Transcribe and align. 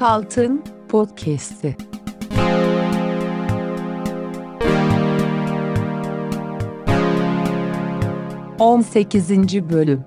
Kaltın 0.00 0.64
Podcast'i. 0.88 1.76
On 8.58 8.80
sekizinci 8.80 9.70
bölüm. 9.70 10.04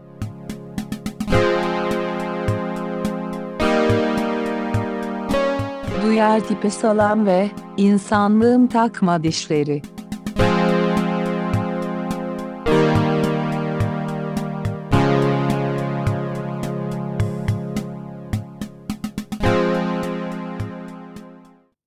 Duyar 6.04 6.39
tipi 6.39 6.71
salam 6.71 7.25
ve 7.25 7.52
insanlığın 7.78 8.68
takma 8.68 9.23
dişleri. 9.23 9.82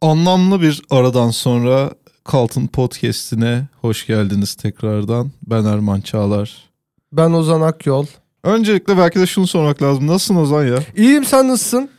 Anlamlı 0.07 0.63
bir 0.63 0.83
aradan 0.91 1.31
sonra 1.31 1.91
Kaltın 2.25 2.67
Podcast'ine 2.67 3.67
hoş 3.81 4.07
geldiniz 4.07 4.55
tekrardan. 4.55 5.31
Ben 5.47 5.65
Erman 5.65 6.01
Çağlar. 6.01 6.71
Ben 7.13 7.31
Ozan 7.31 7.61
Akyol. 7.61 8.07
Öncelikle 8.43 8.99
belki 8.99 9.21
de 9.21 9.27
şunu 9.27 9.47
sormak 9.47 9.83
lazım. 9.83 10.07
Nasılsın 10.07 10.37
Ozan 10.37 10.67
ya? 10.67 10.79
İyiyim 10.97 11.25
sen 11.25 11.49
nasılsın? 11.49 11.91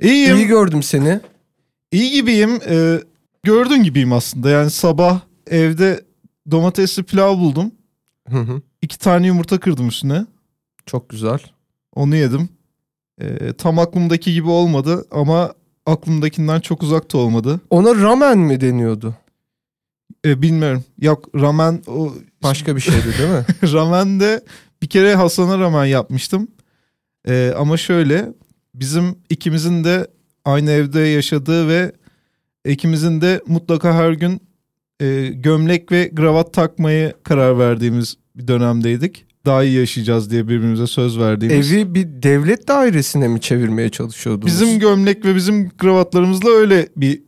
İyiyim. 0.00 0.36
İyi 0.36 0.46
gördüm 0.46 0.82
seni. 0.82 1.20
İyi 1.92 2.12
gibiyim. 2.12 2.60
Ee, 2.68 3.00
gördüğün 3.42 3.82
gibiyim 3.82 4.12
aslında. 4.12 4.50
Yani 4.50 4.70
sabah 4.70 5.20
evde 5.46 6.04
domatesli 6.50 7.02
pilav 7.02 7.38
buldum. 7.38 7.72
Hı 8.30 8.38
hı. 8.38 8.62
İki 8.82 8.98
tane 8.98 9.26
yumurta 9.26 9.60
kırdım 9.60 9.88
üstüne. 9.88 10.26
Çok 10.86 11.08
güzel. 11.08 11.38
Onu 11.94 12.16
yedim. 12.16 12.48
Ee, 13.20 13.52
tam 13.52 13.78
aklımdaki 13.78 14.32
gibi 14.32 14.48
olmadı 14.48 15.04
ama 15.10 15.52
aklımdakinden 15.86 16.60
çok 16.60 16.82
uzak 16.82 17.12
da 17.12 17.18
olmadı. 17.18 17.60
Ona 17.70 17.94
ramen 17.94 18.38
mi 18.38 18.60
deniyordu? 18.60 19.14
Ee, 20.24 20.42
bilmiyorum. 20.42 20.84
Yok 21.00 21.28
ramen 21.34 21.82
o 21.86 22.14
Başka 22.42 22.76
bir 22.76 22.80
şeydi 22.80 23.18
değil 23.18 23.30
mi? 23.30 23.44
ramen 23.72 24.20
de 24.20 24.44
bir 24.82 24.88
kere 24.88 25.14
Hasan'a 25.14 25.58
ramen 25.58 25.84
yapmıştım. 25.84 26.48
Ee, 27.28 27.54
ama 27.56 27.76
şöyle 27.76 28.28
bizim 28.74 29.18
ikimizin 29.30 29.84
de 29.84 30.06
aynı 30.44 30.70
evde 30.70 31.00
yaşadığı 31.00 31.68
ve 31.68 31.92
ikimizin 32.64 33.20
de 33.20 33.40
mutlaka 33.46 33.94
her 33.94 34.12
gün 34.12 34.40
e, 35.00 35.26
gömlek 35.26 35.92
ve 35.92 36.14
kravat 36.14 36.54
takmayı 36.54 37.12
karar 37.22 37.58
verdiğimiz 37.58 38.16
bir 38.36 38.48
dönemdeydik. 38.48 39.26
Daha 39.46 39.64
iyi 39.64 39.78
yaşayacağız 39.78 40.30
diye 40.30 40.48
birbirimize 40.48 40.86
söz 40.86 41.18
verdiğimiz. 41.18 41.72
Evi 41.72 41.94
bir 41.94 42.06
devlet 42.06 42.68
dairesine 42.68 43.28
mi 43.28 43.40
çevirmeye 43.40 43.88
çalışıyordunuz? 43.88 44.46
Bizim 44.46 44.78
gömlek 44.78 45.24
ve 45.24 45.34
bizim 45.34 45.76
kravatlarımızla 45.76 46.50
öyle 46.50 46.88
bir 46.96 47.22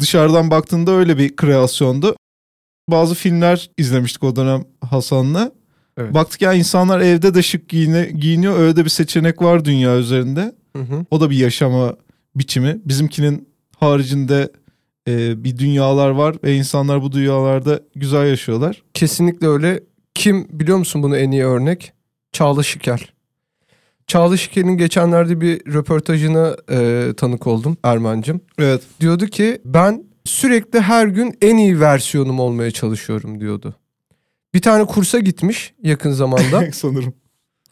dışarıdan 0.00 0.50
baktığında 0.50 0.90
öyle 0.92 1.18
bir 1.18 1.36
kreasyondu. 1.36 2.16
Bazı 2.88 3.14
filmler 3.14 3.70
izlemiştik 3.78 4.24
o 4.24 4.36
dönem 4.36 4.64
Hasan'la. 4.80 5.52
Evet. 5.98 6.14
Baktık 6.14 6.42
ya 6.42 6.52
insanlar 6.52 7.00
evde 7.00 7.34
de 7.34 7.42
şık 7.42 7.68
giyine, 7.68 8.04
giyiniyor. 8.04 8.58
Öyle 8.58 8.76
de 8.76 8.84
bir 8.84 8.90
seçenek 8.90 9.42
var 9.42 9.64
dünya 9.64 9.96
üzerinde. 9.96 10.54
Hı 10.76 10.82
hı. 10.82 11.04
O 11.10 11.20
da 11.20 11.30
bir 11.30 11.36
yaşama 11.36 11.96
biçimi. 12.34 12.80
Bizimkinin 12.84 13.48
haricinde 13.76 14.52
e, 15.08 15.44
bir 15.44 15.58
dünyalar 15.58 16.10
var 16.10 16.36
ve 16.44 16.56
insanlar 16.56 17.02
bu 17.02 17.12
dünyalarda 17.12 17.80
güzel 17.94 18.26
yaşıyorlar. 18.26 18.82
Kesinlikle 18.94 19.46
öyle. 19.46 19.80
Kim 20.14 20.46
biliyor 20.50 20.78
musun 20.78 21.02
bunu 21.02 21.16
en 21.16 21.30
iyi 21.30 21.44
örnek? 21.44 21.92
Çağla 22.32 22.62
Şikel. 22.62 22.98
Çağla 24.06 24.36
Şikel'in 24.36 24.76
geçenlerde 24.76 25.40
bir 25.40 25.72
röportajına 25.72 26.56
e, 26.70 27.12
tanık 27.16 27.46
oldum 27.46 27.76
Erman'cığım. 27.82 28.40
Evet. 28.58 28.82
Diyordu 29.00 29.26
ki 29.26 29.60
ben 29.64 30.04
sürekli 30.24 30.80
her 30.80 31.06
gün 31.06 31.38
en 31.42 31.56
iyi 31.56 31.80
versiyonum 31.80 32.40
olmaya 32.40 32.70
çalışıyorum 32.70 33.40
diyordu. 33.40 33.74
Bir 34.54 34.62
tane 34.62 34.84
kursa 34.84 35.18
gitmiş 35.18 35.74
yakın 35.82 36.12
zamanda. 36.12 36.64
Sanırım. 36.72 37.14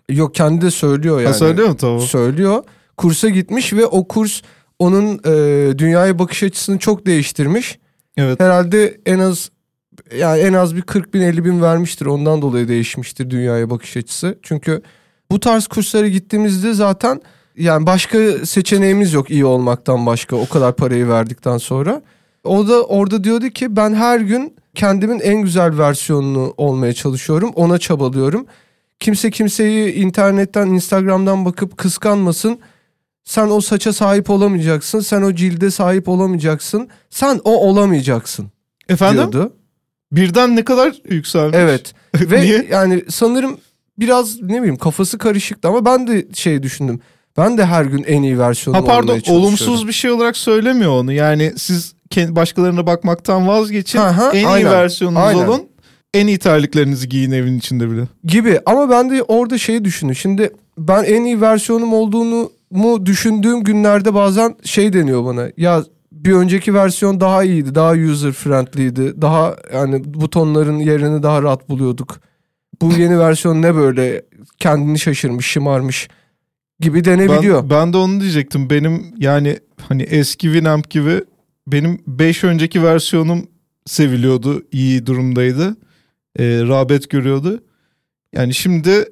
Yok 0.08 0.34
kendi 0.34 0.60
de 0.60 0.70
söylüyor 0.70 1.18
yani. 1.20 1.26
Ha, 1.26 1.34
söylüyor 1.34 1.68
mu 1.68 1.76
tamam? 1.76 2.00
söylüyor. 2.00 2.64
Kursa 2.96 3.28
gitmiş 3.28 3.72
ve 3.72 3.86
o 3.86 4.08
kurs 4.08 4.42
onun 4.78 5.20
e, 5.24 5.78
dünyaya 5.78 6.18
bakış 6.18 6.42
açısını 6.42 6.78
çok 6.78 7.06
değiştirmiş. 7.06 7.78
Evet. 8.16 8.40
Herhalde 8.40 9.00
en 9.06 9.18
az 9.18 9.50
yani 10.16 10.40
en 10.40 10.52
az 10.52 10.76
bir 10.76 10.82
40 10.82 11.14
bin 11.14 11.20
50 11.20 11.44
bin 11.44 11.62
vermiştir. 11.62 12.06
Ondan 12.06 12.42
dolayı 12.42 12.68
değişmiştir 12.68 13.30
dünyaya 13.30 13.70
bakış 13.70 13.96
açısı. 13.96 14.38
Çünkü 14.42 14.82
bu 15.30 15.40
tarz 15.40 15.66
kurslara 15.66 16.08
gittiğimizde 16.08 16.74
zaten 16.74 17.20
yani 17.56 17.86
başka 17.86 18.18
seçeneğimiz 18.46 19.12
yok 19.12 19.30
iyi 19.30 19.44
olmaktan 19.44 20.06
başka 20.06 20.36
o 20.36 20.48
kadar 20.48 20.76
parayı 20.76 21.08
verdikten 21.08 21.58
sonra. 21.58 22.02
O 22.44 22.68
da 22.68 22.84
orada 22.84 23.24
diyordu 23.24 23.48
ki 23.48 23.76
ben 23.76 23.94
her 23.94 24.20
gün 24.20 24.56
kendimin 24.74 25.20
en 25.20 25.42
güzel 25.42 25.78
versiyonunu 25.78 26.54
olmaya 26.56 26.92
çalışıyorum. 26.92 27.52
Ona 27.54 27.78
çabalıyorum. 27.78 28.46
Kimse 29.00 29.30
kimseyi 29.30 29.94
internetten, 29.94 30.66
Instagram'dan 30.66 31.44
bakıp 31.44 31.78
kıskanmasın. 31.78 32.58
Sen 33.24 33.48
o 33.50 33.60
saça 33.60 33.92
sahip 33.92 34.30
olamayacaksın. 34.30 35.00
Sen 35.00 35.22
o 35.22 35.34
cilde 35.34 35.70
sahip 35.70 36.08
olamayacaksın. 36.08 36.88
Sen 37.10 37.40
o 37.44 37.68
olamayacaksın 37.68 38.50
Efendim? 38.88 39.32
diyordu. 39.32 39.52
Birden 40.12 40.56
ne 40.56 40.64
kadar 40.64 40.94
yükselmiş? 41.08 41.56
Evet. 41.56 41.94
Ve 42.20 42.40
Niye? 42.40 42.66
yani 42.70 43.04
sanırım 43.08 43.58
biraz 43.98 44.42
ne 44.42 44.58
bileyim 44.58 44.76
kafası 44.76 45.18
karışıktı 45.18 45.68
ama 45.68 45.84
ben 45.84 46.06
de 46.06 46.26
şey 46.34 46.62
düşündüm. 46.62 47.00
Ben 47.36 47.58
de 47.58 47.64
her 47.64 47.84
gün 47.84 48.04
en 48.04 48.22
iyi 48.22 48.38
versiyonumu 48.38 48.82
Ha 48.88 48.94
pardon 48.94 49.20
olumsuz 49.28 49.88
bir 49.88 49.92
şey 49.92 50.10
olarak 50.10 50.36
söylemiyor 50.36 50.92
onu. 50.92 51.12
Yani 51.12 51.52
siz 51.56 51.94
başkalarına 52.16 52.86
bakmaktan 52.86 53.48
vazgeçin. 53.48 53.98
Ha, 53.98 54.16
ha, 54.16 54.30
en 54.32 54.38
iyi 54.38 54.46
aynen. 54.46 54.72
versiyonunuz 54.72 55.22
Aynen. 55.22 55.46
olun. 55.48 55.62
En 56.14 56.26
iyi 56.26 56.38
terliklerinizi 56.38 57.08
giyin 57.08 57.30
evin 57.30 57.58
içinde 57.58 57.90
bile. 57.90 58.02
gibi 58.24 58.60
ama 58.66 58.90
ben 58.90 59.10
de 59.10 59.22
orada 59.22 59.58
şeyi 59.58 59.84
düşündüm. 59.84 60.14
Şimdi 60.14 60.50
ben 60.78 61.04
en 61.04 61.24
iyi 61.24 61.40
versiyonum 61.40 61.92
olduğunu 61.92 62.50
mu 62.70 63.06
düşündüğüm 63.06 63.64
günlerde 63.64 64.14
bazen 64.14 64.56
şey 64.64 64.92
deniyor 64.92 65.24
bana. 65.24 65.48
Ya 65.56 65.84
bir 66.24 66.32
önceki 66.32 66.74
versiyon 66.74 67.20
daha 67.20 67.44
iyiydi, 67.44 67.74
daha 67.74 67.92
user 67.92 68.32
friendly'ydi. 68.32 69.22
Daha 69.22 69.56
yani 69.74 70.02
butonların 70.14 70.78
yerini 70.78 71.22
daha 71.22 71.42
rahat 71.42 71.68
buluyorduk. 71.68 72.20
Bu 72.82 72.92
yeni 72.92 73.18
versiyon 73.18 73.62
ne 73.62 73.74
böyle 73.74 74.22
kendini 74.58 74.98
şaşırmış, 74.98 75.46
şımarmış 75.46 76.08
gibi 76.80 77.04
denebiliyor. 77.04 77.62
Ben, 77.62 77.70
ben 77.70 77.92
de 77.92 77.96
onu 77.96 78.20
diyecektim. 78.20 78.70
Benim 78.70 79.14
yani 79.16 79.58
hani 79.88 80.02
eski 80.02 80.46
Winamp 80.46 80.90
gibi 80.90 81.24
benim 81.66 82.02
5 82.06 82.44
önceki 82.44 82.82
versiyonum 82.82 83.48
seviliyordu. 83.86 84.62
iyi 84.72 85.06
durumdaydı. 85.06 85.76
Ee, 86.38 86.44
rağbet 86.44 87.10
görüyordu. 87.10 87.62
Yani 88.32 88.54
şimdi 88.54 89.04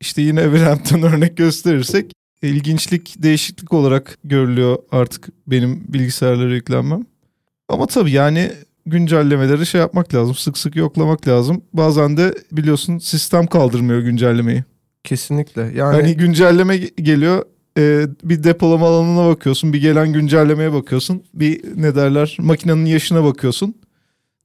işte 0.00 0.22
yine 0.22 0.42
Winamp'ten 0.42 1.02
örnek 1.02 1.36
gösterirsek 1.36 2.12
ilginçlik, 2.42 3.22
değişiklik 3.22 3.72
olarak 3.72 4.18
görülüyor 4.24 4.78
artık 4.92 5.28
benim 5.46 5.84
bilgisayarlara 5.88 6.54
yüklenmem. 6.54 7.06
Ama 7.68 7.86
tabii 7.86 8.10
yani 8.12 8.52
güncellemeleri 8.86 9.66
şey 9.66 9.80
yapmak 9.80 10.14
lazım. 10.14 10.34
Sık 10.34 10.58
sık 10.58 10.76
yoklamak 10.76 11.28
lazım. 11.28 11.62
Bazen 11.72 12.16
de 12.16 12.34
biliyorsun 12.52 12.98
sistem 12.98 13.46
kaldırmıyor 13.46 14.00
güncellemeyi. 14.00 14.64
Kesinlikle. 15.04 15.62
Yani 15.62 15.94
Hani 15.96 16.16
güncelleme 16.16 16.76
ge- 16.76 17.02
geliyor. 17.02 17.44
e, 17.78 18.06
bir 18.24 18.44
depolama 18.44 18.86
alanına 18.88 19.28
bakıyorsun. 19.28 19.72
Bir 19.72 19.80
gelen 19.80 20.12
güncellemeye 20.12 20.72
bakıyorsun. 20.72 21.22
Bir 21.34 21.60
ne 21.82 21.94
derler 21.94 22.36
makinenin 22.40 22.84
yaşına 22.84 23.24
bakıyorsun. 23.24 23.74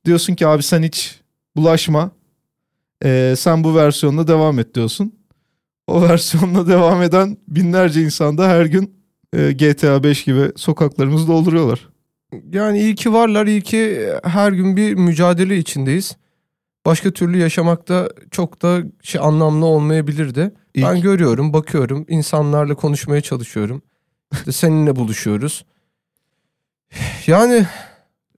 Diyorsun 0.06 0.35
ki 0.35 0.47
abi 0.47 0.63
sen 0.63 0.83
hiç 0.83 1.19
bulaşma. 1.56 2.12
E, 3.03 3.33
sen 3.38 3.63
bu 3.63 3.75
versiyonla 3.75 4.27
devam 4.27 4.59
et 4.59 4.75
diyorsun. 4.75 5.13
O 5.88 6.02
versiyonla 6.02 6.68
devam 6.68 7.02
eden 7.02 7.38
binlerce 7.48 8.02
insan 8.02 8.38
da 8.38 8.48
her 8.48 8.66
gün 8.66 8.96
e, 9.34 9.52
GTA 9.52 10.04
5 10.04 10.24
gibi 10.24 10.52
sokaklarımızı 10.56 11.28
dolduruyorlar. 11.28 11.90
Yani 12.52 12.80
iyi 12.80 12.96
ki 12.96 13.14
varlar, 13.14 13.48
iyi 13.48 13.62
ki 13.62 14.10
her 14.24 14.52
gün 14.52 14.78
bir 14.78 14.94
mücadele 14.94 15.58
içindeyiz. 15.58 16.18
Başka 16.86 17.12
türlü 17.12 17.38
yaşamakta 17.38 18.10
çok 18.32 18.62
da 18.62 18.82
şey 19.02 19.22
anlamlı 19.22 19.66
olmayabilirdi. 19.66 20.52
İyi 20.74 20.86
ben 20.86 21.02
görüyorum, 21.02 21.54
bakıyorum, 21.54 22.06
insanlarla 22.10 22.76
konuşmaya 22.76 23.22
çalışıyorum. 23.22 23.82
İşte 24.34 24.52
seninle 24.52 24.96
buluşuyoruz. 24.96 25.66
Yani 27.28 27.66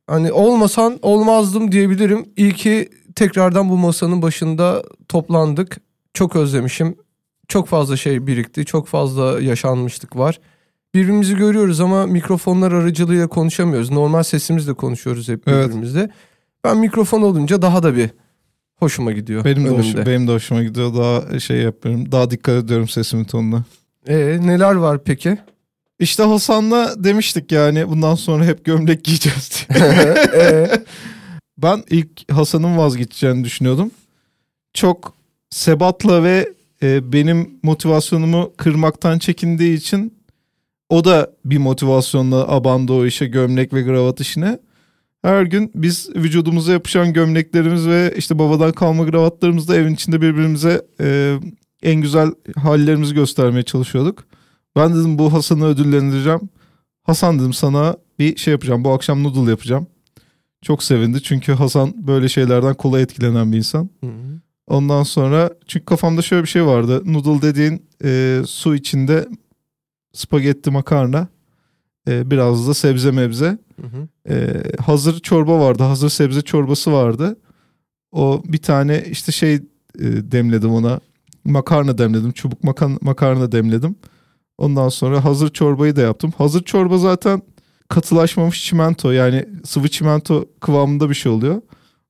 hani 0.07 0.31
olmasan 0.31 0.99
olmazdım 1.01 1.71
diyebilirim. 1.71 2.25
İyi 2.37 2.53
ki 2.53 2.89
tekrardan 3.15 3.69
bu 3.69 3.77
masanın 3.77 4.21
başında 4.21 4.83
toplandık. 5.07 5.77
Çok 6.13 6.35
özlemişim. 6.35 6.95
Çok 7.47 7.67
fazla 7.67 7.97
şey 7.97 8.27
birikti. 8.27 8.65
Çok 8.65 8.87
fazla 8.87 9.41
yaşanmışlık 9.41 10.15
var. 10.17 10.39
Birbirimizi 10.93 11.35
görüyoruz 11.35 11.79
ama 11.81 12.05
mikrofonlar 12.07 12.71
aracılığıyla 12.71 13.27
konuşamıyoruz. 13.27 13.91
Normal 13.91 14.23
sesimizle 14.23 14.73
konuşuyoruz 14.73 15.29
hep 15.29 15.47
Evet. 15.47 15.65
birbirimizle. 15.67 16.09
Ben 16.63 16.77
mikrofon 16.77 17.21
olunca 17.21 17.61
daha 17.61 17.83
da 17.83 17.95
bir 17.95 18.09
hoşuma 18.75 19.11
gidiyor. 19.11 19.45
Benim 19.45 19.65
de, 19.65 19.69
hoş- 19.69 19.85
önümde. 19.85 20.05
benim 20.05 20.27
de 20.27 20.31
hoşuma 20.31 20.63
gidiyor. 20.63 20.95
Daha 20.95 21.39
şey 21.39 21.57
yapıyorum. 21.57 22.11
Daha 22.11 22.31
dikkat 22.31 22.63
ediyorum 22.63 22.87
sesimin 22.87 23.23
tonuna. 23.23 23.63
Ee, 24.07 24.15
neler 24.41 24.73
var 24.75 25.03
peki? 25.03 25.37
İşte 25.99 26.23
Hasan'la 26.23 27.03
demiştik 27.03 27.51
yani 27.51 27.89
bundan 27.89 28.15
sonra 28.15 28.45
hep 28.45 28.65
gömlek 28.65 29.03
giyeceğiz 29.03 29.65
diye. 29.75 30.15
Ee, 30.35 30.69
Ben 31.57 31.83
ilk 31.89 32.31
Hasan'ın 32.31 32.77
vazgeçeceğini 32.77 33.43
düşünüyordum. 33.43 33.91
Çok 34.73 35.13
sebatla 35.49 36.23
ve 36.23 36.53
e, 36.83 37.13
benim 37.13 37.59
motivasyonumu 37.63 38.53
kırmaktan 38.57 39.19
çekindiği 39.19 39.77
için 39.77 40.17
o 40.89 41.05
da 41.05 41.31
bir 41.45 41.57
motivasyonla 41.57 42.47
abandı 42.47 42.93
o 42.93 43.05
işe 43.05 43.25
gömlek 43.25 43.73
ve 43.73 43.85
kravat 43.85 44.19
işine. 44.19 44.59
Her 45.21 45.43
gün 45.43 45.71
biz 45.75 46.09
vücudumuza 46.15 46.71
yapışan 46.71 47.13
gömleklerimiz 47.13 47.87
ve 47.87 48.13
işte 48.17 48.39
babadan 48.39 48.71
kalma 48.71 49.05
kravatlarımızla 49.05 49.75
evin 49.75 49.93
içinde 49.93 50.21
birbirimize 50.21 50.85
e, 51.01 51.37
en 51.83 52.01
güzel 52.01 52.31
hallerimizi 52.55 53.15
göstermeye 53.15 53.63
çalışıyorduk. 53.63 54.25
Ben 54.75 54.95
dedim 54.95 55.19
bu 55.19 55.33
Hasan'ı 55.33 55.65
ödüllendireceğim. 55.65 56.49
Hasan 57.03 57.39
dedim 57.39 57.53
sana 57.53 57.95
bir 58.19 58.37
şey 58.37 58.51
yapacağım. 58.51 58.83
Bu 58.83 58.91
akşam 58.91 59.23
noodle 59.23 59.49
yapacağım. 59.49 59.87
Çok 60.61 60.83
sevindi 60.83 61.23
çünkü 61.23 61.53
Hasan 61.53 62.07
böyle 62.07 62.29
şeylerden 62.29 62.73
kolay 62.73 63.01
etkilenen 63.01 63.51
bir 63.51 63.57
insan. 63.57 63.89
hı. 64.03 64.26
Ondan 64.67 65.03
sonra 65.03 65.49
çünkü 65.67 65.85
kafamda 65.85 66.21
şöyle 66.21 66.43
bir 66.43 66.47
şey 66.47 66.65
vardı. 66.65 67.01
Noodle 67.05 67.41
dediğin 67.41 67.85
e, 68.03 68.41
su 68.45 68.75
içinde 68.75 69.27
spagetti 70.13 70.71
makarna 70.71 71.27
e, 72.07 72.31
biraz 72.31 72.67
da 72.67 72.73
sebze 72.73 73.11
mebze. 73.11 73.57
Hı 73.81 73.87
hı. 73.87 74.33
E, 74.33 74.63
hazır 74.81 75.19
çorba 75.19 75.59
vardı. 75.59 75.83
Hazır 75.83 76.09
sebze 76.09 76.41
çorbası 76.41 76.93
vardı. 76.93 77.37
O 78.11 78.41
bir 78.45 78.57
tane 78.57 79.03
işte 79.11 79.31
şey 79.31 79.53
e, 79.53 79.61
demledim 80.31 80.71
ona. 80.71 80.99
Makarna 81.45 81.97
demledim. 81.97 82.31
Çubuk 82.31 82.63
makan 82.63 82.97
makarna 83.01 83.51
demledim. 83.51 83.95
Ondan 84.57 84.89
sonra 84.89 85.25
hazır 85.25 85.49
çorbayı 85.49 85.95
da 85.95 86.01
yaptım. 86.01 86.33
Hazır 86.37 86.63
çorba 86.63 86.97
zaten 86.97 87.41
katılaşmamış 87.89 88.65
çimento 88.65 89.11
yani 89.11 89.45
sıvı 89.65 89.87
çimento 89.87 90.45
kıvamında 90.59 91.09
bir 91.09 91.15
şey 91.15 91.31
oluyor. 91.31 91.61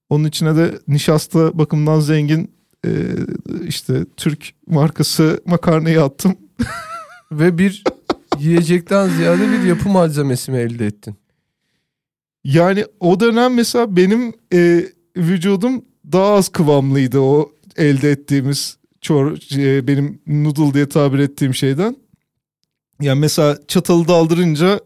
Onun 0.09 0.23
içine 0.23 0.55
de 0.55 0.79
nişasta 0.87 1.57
bakımından 1.57 1.99
zengin 1.99 2.51
e, 2.85 2.89
işte 3.67 4.05
Türk 4.17 4.53
markası 4.67 5.41
makarnayı 5.45 6.03
attım. 6.03 6.37
Ve 7.31 7.57
bir 7.57 7.83
yiyecekten 8.39 9.09
ziyade 9.09 9.51
bir 9.51 9.63
yapı 9.63 9.89
malzemesi 9.89 10.51
mi 10.51 10.57
elde 10.57 10.85
ettin? 10.85 11.15
Yani 12.43 12.85
o 12.99 13.19
dönem 13.19 13.53
mesela 13.53 13.95
benim 13.95 14.33
e, 14.53 14.85
vücudum 15.17 15.85
daha 16.11 16.33
az 16.33 16.49
kıvamlıydı 16.49 17.19
o 17.19 17.51
elde 17.77 18.11
ettiğimiz 18.11 18.77
çor 19.01 19.37
e, 19.57 19.87
benim 19.87 20.21
noodle 20.27 20.73
diye 20.73 20.89
tabir 20.89 21.19
ettiğim 21.19 21.53
şeyden. 21.53 21.95
Yani 23.01 23.19
mesela 23.19 23.57
çatalı 23.67 24.07
daldırınca 24.07 24.79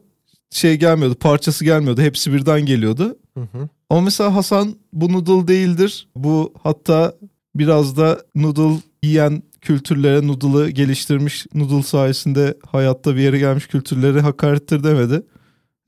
şey 0.52 0.76
gelmiyordu, 0.76 1.16
parçası 1.16 1.66
gelmiyordu. 1.66 2.02
Hepsi 2.02 2.34
birden 2.34 2.66
geliyordu. 2.66 3.16
Hı 3.38 3.42
hı. 3.42 3.70
Ama 3.90 4.02
mesela 4.02 4.36
Hasan 4.36 4.76
bu 4.94 5.14
noodle 5.14 5.48
değildir. 5.48 6.08
Bu 6.16 6.54
hatta 6.64 7.14
biraz 7.56 7.98
da 7.98 8.22
noodle 8.36 8.82
yiyen 9.04 9.44
kültürlere 9.62 10.28
noodle'ı 10.28 10.70
geliştirmiş, 10.70 11.46
noodle 11.54 11.84
sayesinde 11.84 12.58
hayatta 12.68 13.16
bir 13.16 13.22
yere 13.22 13.40
gelmiş 13.40 13.68
kültürlere 13.68 14.22
hakarettir 14.22 14.84
demedi. 14.84 15.24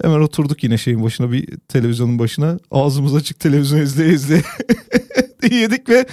Hemen 0.01 0.19
oturduk 0.19 0.63
yine 0.63 0.77
şeyin 0.77 1.03
başına 1.03 1.31
bir 1.31 1.57
televizyonun 1.67 2.19
başına. 2.19 2.59
Ağzımız 2.71 3.15
açık 3.15 3.39
televizyon 3.39 3.79
izleye 3.79 4.13
izleye 4.13 4.43
yedik 5.61 5.89
ve 5.89 6.05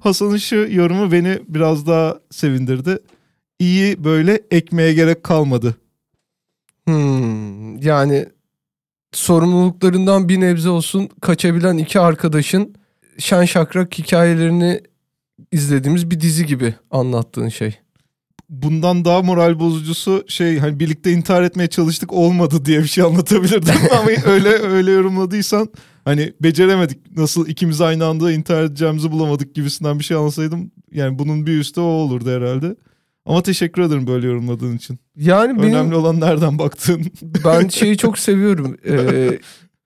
Hasan'ın 0.00 0.36
şu 0.36 0.56
yorumu 0.56 1.12
beni 1.12 1.38
biraz 1.48 1.86
daha 1.86 2.18
sevindirdi. 2.30 2.98
İyi 3.58 4.04
böyle 4.04 4.40
ekmeğe 4.50 4.94
gerek 4.94 5.24
kalmadı. 5.24 5.76
Hmm, 6.86 7.78
yani 7.82 8.26
sorumluluklarından 9.12 10.28
bir 10.28 10.40
nebze 10.40 10.68
olsun 10.68 11.08
kaçabilen 11.20 11.78
iki 11.78 12.00
arkadaşın 12.00 12.74
şen 13.18 13.44
şakrak 13.44 13.98
hikayelerini 13.98 14.80
izlediğimiz 15.52 16.10
bir 16.10 16.20
dizi 16.20 16.46
gibi 16.46 16.74
anlattığın 16.90 17.48
şey. 17.48 17.78
bundan 18.48 19.04
daha 19.04 19.22
moral 19.22 19.58
bozucusu 19.60 20.24
şey 20.28 20.58
hani 20.58 20.80
birlikte 20.80 21.12
intihar 21.12 21.42
etmeye 21.42 21.68
çalıştık 21.68 22.12
olmadı 22.12 22.64
diye 22.64 22.80
bir 22.80 22.86
şey 22.88 23.04
anlatabilirdim 23.04 23.74
ama 23.98 24.10
öyle 24.26 24.48
öyle 24.48 24.90
yorumladıysan 24.90 25.68
hani 26.04 26.32
beceremedik 26.42 27.16
nasıl 27.16 27.48
ikimiz 27.48 27.80
aynı 27.80 28.06
anda 28.06 28.32
intihar 28.32 28.62
edeceğimizi 28.64 29.12
bulamadık 29.12 29.54
gibisinden 29.54 29.98
bir 29.98 30.04
şey 30.04 30.16
anlasaydım 30.16 30.70
yani 30.92 31.18
bunun 31.18 31.46
bir 31.46 31.58
üstü 31.58 31.80
o 31.80 31.84
olurdu 31.84 32.30
herhalde. 32.30 32.76
Ama 33.26 33.42
teşekkür 33.42 33.82
ederim 33.82 34.06
böyle 34.06 34.26
yorumladığın 34.26 34.76
için. 34.76 34.98
Yani 35.16 35.58
benim 35.62 35.74
Önemli 35.74 35.94
olan 35.94 36.20
nereden 36.20 36.58
baktığın. 36.58 37.02
ben 37.44 37.68
şeyi 37.68 37.96
çok 37.96 38.18
seviyorum. 38.18 38.76
Ee, 38.88 39.38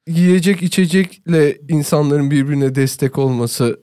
yiyecek 0.09 0.63
içecekle 0.63 1.59
insanların 1.69 2.31
birbirine 2.31 2.75
destek 2.75 3.19
olması 3.19 3.81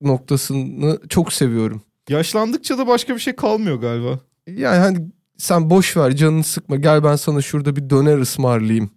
noktasını 0.00 0.98
çok 1.08 1.32
seviyorum. 1.32 1.82
Yaşlandıkça 2.08 2.78
da 2.78 2.86
başka 2.86 3.14
bir 3.14 3.20
şey 3.20 3.36
kalmıyor 3.36 3.76
galiba. 3.76 4.20
Yani 4.46 4.78
hani 4.78 4.98
sen 5.38 5.70
boş 5.70 5.96
ver 5.96 6.16
canını 6.16 6.44
sıkma 6.44 6.76
gel 6.76 7.04
ben 7.04 7.16
sana 7.16 7.42
şurada 7.42 7.76
bir 7.76 7.90
döner 7.90 8.18
ısmarlayayım. 8.18 8.90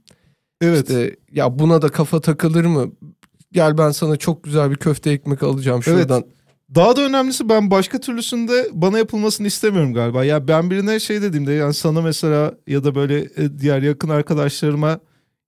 Evet. 0.62 0.90
İşte, 0.90 1.16
ya 1.32 1.60
buna 1.60 1.82
da 1.82 1.90
kafa 1.90 2.22
takılır 2.22 2.66
mı? 2.66 2.92
Gel 3.52 3.78
ben 3.78 3.92
sana 3.92 4.18
çok 4.18 4.44
güzel 4.44 4.72
bir 4.72 4.76
köfte 4.76 5.12
ekmek 5.12 5.44
alacağım 5.44 5.82
Evet. 5.88 6.12
Daha 6.76 6.96
da 6.96 7.02
önemlisi 7.02 7.50
ben 7.50 7.72
başka 7.72 8.00
türlüsünde 8.00 8.70
bana 8.74 8.98
yapılmasını 8.98 9.48
istemiyorum 9.48 9.94
galiba. 9.94 10.26
Ya 10.26 10.48
ben 10.48 10.72
birine 10.72 11.00
şey 11.00 11.22
dediğimde 11.22 11.52
yani 11.54 11.74
sana 11.74 12.02
mesela 12.02 12.54
ya 12.68 12.84
da 12.84 12.96
böyle 12.96 13.20
e, 13.20 13.60
diğer 13.60 13.82
yakın 13.82 14.10
arkadaşlarıma 14.10 15.00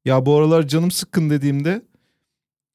ya 0.06 0.26
bu 0.26 0.38
aralar 0.38 0.68
canım 0.68 0.92
sıkkın 0.92 1.30
dediğimde 1.30 1.82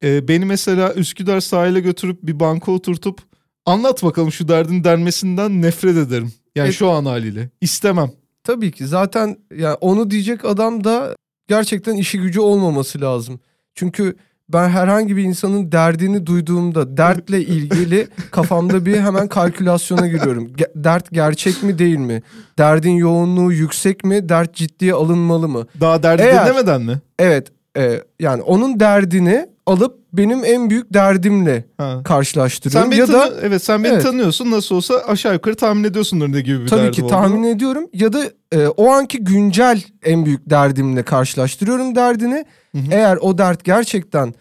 e, 0.04 0.28
beni 0.28 0.44
mesela 0.44 0.94
Üsküdar 0.94 1.40
sahile 1.40 1.80
götürüp 1.80 2.22
bir 2.22 2.40
banka 2.40 2.72
oturtup 2.72 3.20
anlat 3.66 4.02
bakalım 4.02 4.32
şu 4.32 4.48
derdin 4.48 4.84
denmesinden 4.84 5.62
nefret 5.62 5.96
ederim. 5.96 6.32
Yani 6.56 6.68
E- 6.68 6.72
şu 6.72 6.90
an 6.90 7.04
haliyle. 7.04 7.50
istemem. 7.60 8.10
Tabii 8.44 8.70
ki 8.72 8.86
zaten 8.86 9.36
ya 9.56 9.74
onu 9.74 10.10
diyecek 10.10 10.44
adam 10.44 10.84
da 10.84 11.16
gerçekten 11.48 11.94
işi 11.96 12.18
gücü 12.18 12.40
olmaması 12.40 13.00
lazım. 13.00 13.40
Çünkü 13.74 14.16
ben 14.48 14.68
herhangi 14.68 15.16
bir 15.16 15.22
insanın 15.22 15.72
derdini 15.72 16.26
duyduğumda 16.26 16.96
dertle 16.96 17.40
ilgili 17.40 18.08
kafamda 18.30 18.86
bir 18.86 19.00
hemen 19.00 19.28
kalkülasyona 19.28 20.06
giriyorum. 20.06 20.46
Ge- 20.49 20.70
dert 20.84 21.11
gerçek 21.11 21.62
mi 21.62 21.78
değil 21.78 21.99
mi? 21.99 22.22
Derdin 22.58 22.90
yoğunluğu 22.90 23.52
yüksek 23.52 24.04
mi? 24.04 24.28
Dert 24.28 24.54
ciddiye 24.54 24.94
alınmalı 24.94 25.49
mı? 25.49 25.66
Daha 25.80 26.02
derdi 26.02 26.22
Eğer- 26.22 26.44
dinlemeden 26.44 26.82
mi? 26.82 27.00
Evet 27.18 27.49
e, 27.76 28.02
yani 28.20 28.42
onun 28.42 28.80
derdini 28.80 29.46
alıp 29.66 29.99
benim 30.12 30.45
en 30.45 30.71
büyük 30.71 30.95
derdimle 30.95 31.64
Ha. 31.78 32.00
karşılaştırıyorum. 32.04 32.92
Sen 32.92 32.99
beni 32.99 33.11
ya 33.11 33.21
da 33.21 33.33
evet 33.42 33.64
sen 33.64 33.85
beni 33.85 33.92
Evet. 33.92 34.02
tanıyorsun 34.02 34.50
nasıl 34.50 34.75
olsa 34.76 34.95
aşağı 34.95 35.33
yukarı 35.35 35.54
tahmin 35.54 35.85
ediyorsundur 35.85 36.33
ne 36.33 36.40
gibi 36.40 36.61
bir 36.61 36.66
Tabii 36.66 36.81
derdi 36.83 36.97
ki 36.97 37.02
olduğunu. 37.04 37.16
tahmin 37.21 37.42
ediyorum 37.45 37.87
ya 37.92 38.12
da 38.12 38.23
e, 38.52 38.66
o 38.66 38.90
anki 38.90 39.19
güncel 39.25 39.83
en 40.04 40.26
büyük 40.26 40.50
derdimle 40.50 41.02
karşılaştırıyorum 41.02 41.95
derdini. 41.95 42.45
Hı 42.73 42.78
hı. 42.78 42.83
Eğer 42.90 43.16
o 43.16 43.38
dert 43.38 43.64
gerçekten 43.64 44.35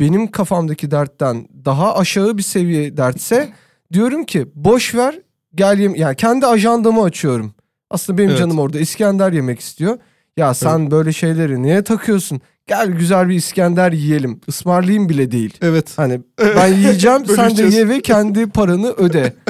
benim 0.00 0.30
kafamdaki 0.30 0.90
dertten 0.90 1.48
daha 1.64 1.96
aşağı 1.96 2.38
bir 2.38 2.42
seviye 2.42 2.96
dertse 2.96 3.48
diyorum 3.92 4.24
ki 4.24 4.46
boş 4.54 4.94
ver 4.94 5.18
gel 5.54 5.78
yem 5.78 5.94
yani 5.94 6.16
kendi 6.16 6.46
ajandamı 6.46 7.02
açıyorum. 7.02 7.54
Aslında 7.90 8.18
benim 8.18 8.30
Evet. 8.30 8.38
canım 8.38 8.58
orada 8.58 8.78
İskender 8.78 9.32
yemek 9.32 9.60
istiyor. 9.60 9.98
Ya 10.36 10.54
sen 10.54 10.90
böyle 10.90 11.12
şeyleri 11.12 11.62
niye 11.62 11.82
takıyorsun? 11.84 12.40
Gel 12.68 12.88
güzel 12.88 13.28
bir 13.28 13.34
İskender 13.34 13.92
yiyelim. 13.92 14.40
Ismarlayayım 14.46 15.08
bile 15.08 15.30
değil. 15.30 15.58
Evet. 15.62 15.92
Hani 15.96 16.20
ben 16.56 16.74
yiyeceğim 16.74 17.26
sen 17.26 17.56
de 17.56 17.62
ye 17.62 17.88
ve 17.88 18.00
kendi 18.00 18.46
paranı 18.46 18.90
öde. 18.90 19.32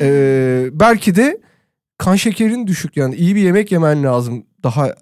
Ee, 0.00 0.68
belki 0.72 1.14
de 1.14 1.40
kan 1.98 2.16
şekerin 2.16 2.66
düşük 2.66 2.96
yani 2.96 3.14
iyi 3.14 3.36
bir 3.36 3.40
yemek 3.40 3.72
yemen 3.72 4.04
lazım 4.04 4.44
daha 4.62 4.88
e, 4.88 4.92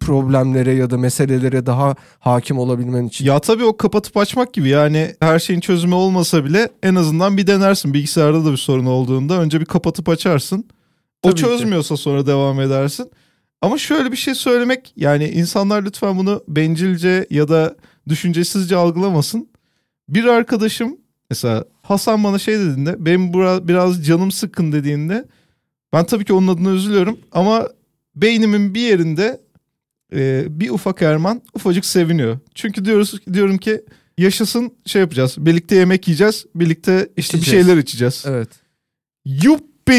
problemlere 0.00 0.72
ya 0.74 0.90
da 0.90 0.98
meselelere 0.98 1.66
daha 1.66 1.94
hakim 2.18 2.58
olabilmen 2.58 3.06
için. 3.06 3.24
Ya 3.24 3.38
tabii 3.38 3.64
o 3.64 3.76
kapatıp 3.76 4.16
açmak 4.16 4.54
gibi 4.54 4.68
yani 4.68 5.14
her 5.20 5.38
şeyin 5.38 5.60
çözümü 5.60 5.94
olmasa 5.94 6.44
bile 6.44 6.68
en 6.82 6.94
azından 6.94 7.36
bir 7.36 7.46
denersin. 7.46 7.94
Bilgisayarda 7.94 8.44
da 8.44 8.52
bir 8.52 8.56
sorun 8.56 8.86
olduğunda 8.86 9.40
önce 9.40 9.60
bir 9.60 9.66
kapatıp 9.66 10.08
açarsın. 10.08 10.64
O 11.22 11.30
Tabii 11.30 11.34
ki. 11.34 11.40
çözmüyorsa 11.40 11.96
sonra 11.96 12.26
devam 12.26 12.60
edersin. 12.60 13.10
Ama 13.62 13.78
şöyle 13.78 14.12
bir 14.12 14.16
şey 14.16 14.34
söylemek 14.34 14.92
yani 14.96 15.28
insanlar 15.28 15.82
lütfen 15.82 16.18
bunu 16.18 16.44
bencilce 16.48 17.26
ya 17.30 17.48
da 17.48 17.76
düşüncesizce 18.08 18.76
algılamasın. 18.76 19.48
Bir 20.08 20.24
arkadaşım 20.24 20.96
mesela 21.30 21.64
Hasan 21.82 22.24
bana 22.24 22.38
şey 22.38 22.58
dediğinde 22.58 23.04
benim 23.04 23.32
bura, 23.32 23.68
biraz 23.68 24.06
canım 24.06 24.30
sıkkın 24.30 24.72
dediğinde 24.72 25.24
ben 25.92 26.04
tabii 26.06 26.24
ki 26.24 26.32
onun 26.32 26.48
adına 26.48 26.70
üzülüyorum 26.70 27.18
ama 27.32 27.68
beynimin 28.16 28.74
bir 28.74 28.80
yerinde 28.80 29.40
e, 30.14 30.44
bir 30.60 30.70
ufak 30.70 31.02
Erman 31.02 31.42
ufacık 31.54 31.84
seviniyor. 31.84 32.38
Çünkü 32.54 32.84
diyoruz 32.84 33.26
diyorum 33.32 33.58
ki 33.58 33.84
yaşasın 34.18 34.72
şey 34.86 35.00
yapacağız. 35.00 35.36
Birlikte 35.38 35.74
yemek 35.76 36.08
yiyeceğiz. 36.08 36.46
Birlikte 36.54 37.08
işte 37.16 37.38
İçeceğiz. 37.38 37.66
bir 37.66 37.70
şeyler 37.70 37.82
içeceğiz. 37.82 38.24
Evet. 38.26 38.48
Yuppi 39.24 39.92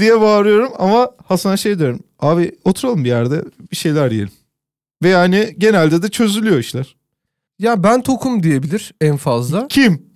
diye 0.00 0.20
bağırıyorum 0.20 0.72
ama 0.78 1.10
Hasan'a 1.24 1.56
şey 1.56 1.78
diyorum. 1.78 2.00
Abi 2.18 2.52
oturalım 2.64 3.04
bir 3.04 3.08
yerde 3.08 3.44
bir 3.70 3.76
şeyler 3.76 4.10
yiyelim. 4.10 4.32
Ve 5.02 5.08
yani 5.08 5.54
genelde 5.58 6.02
de 6.02 6.08
çözülüyor 6.08 6.58
işler. 6.58 6.96
Ya 7.58 7.82
ben 7.82 8.02
tokum 8.02 8.42
diyebilir 8.42 8.94
en 9.00 9.16
fazla. 9.16 9.68
Kim? 9.68 10.08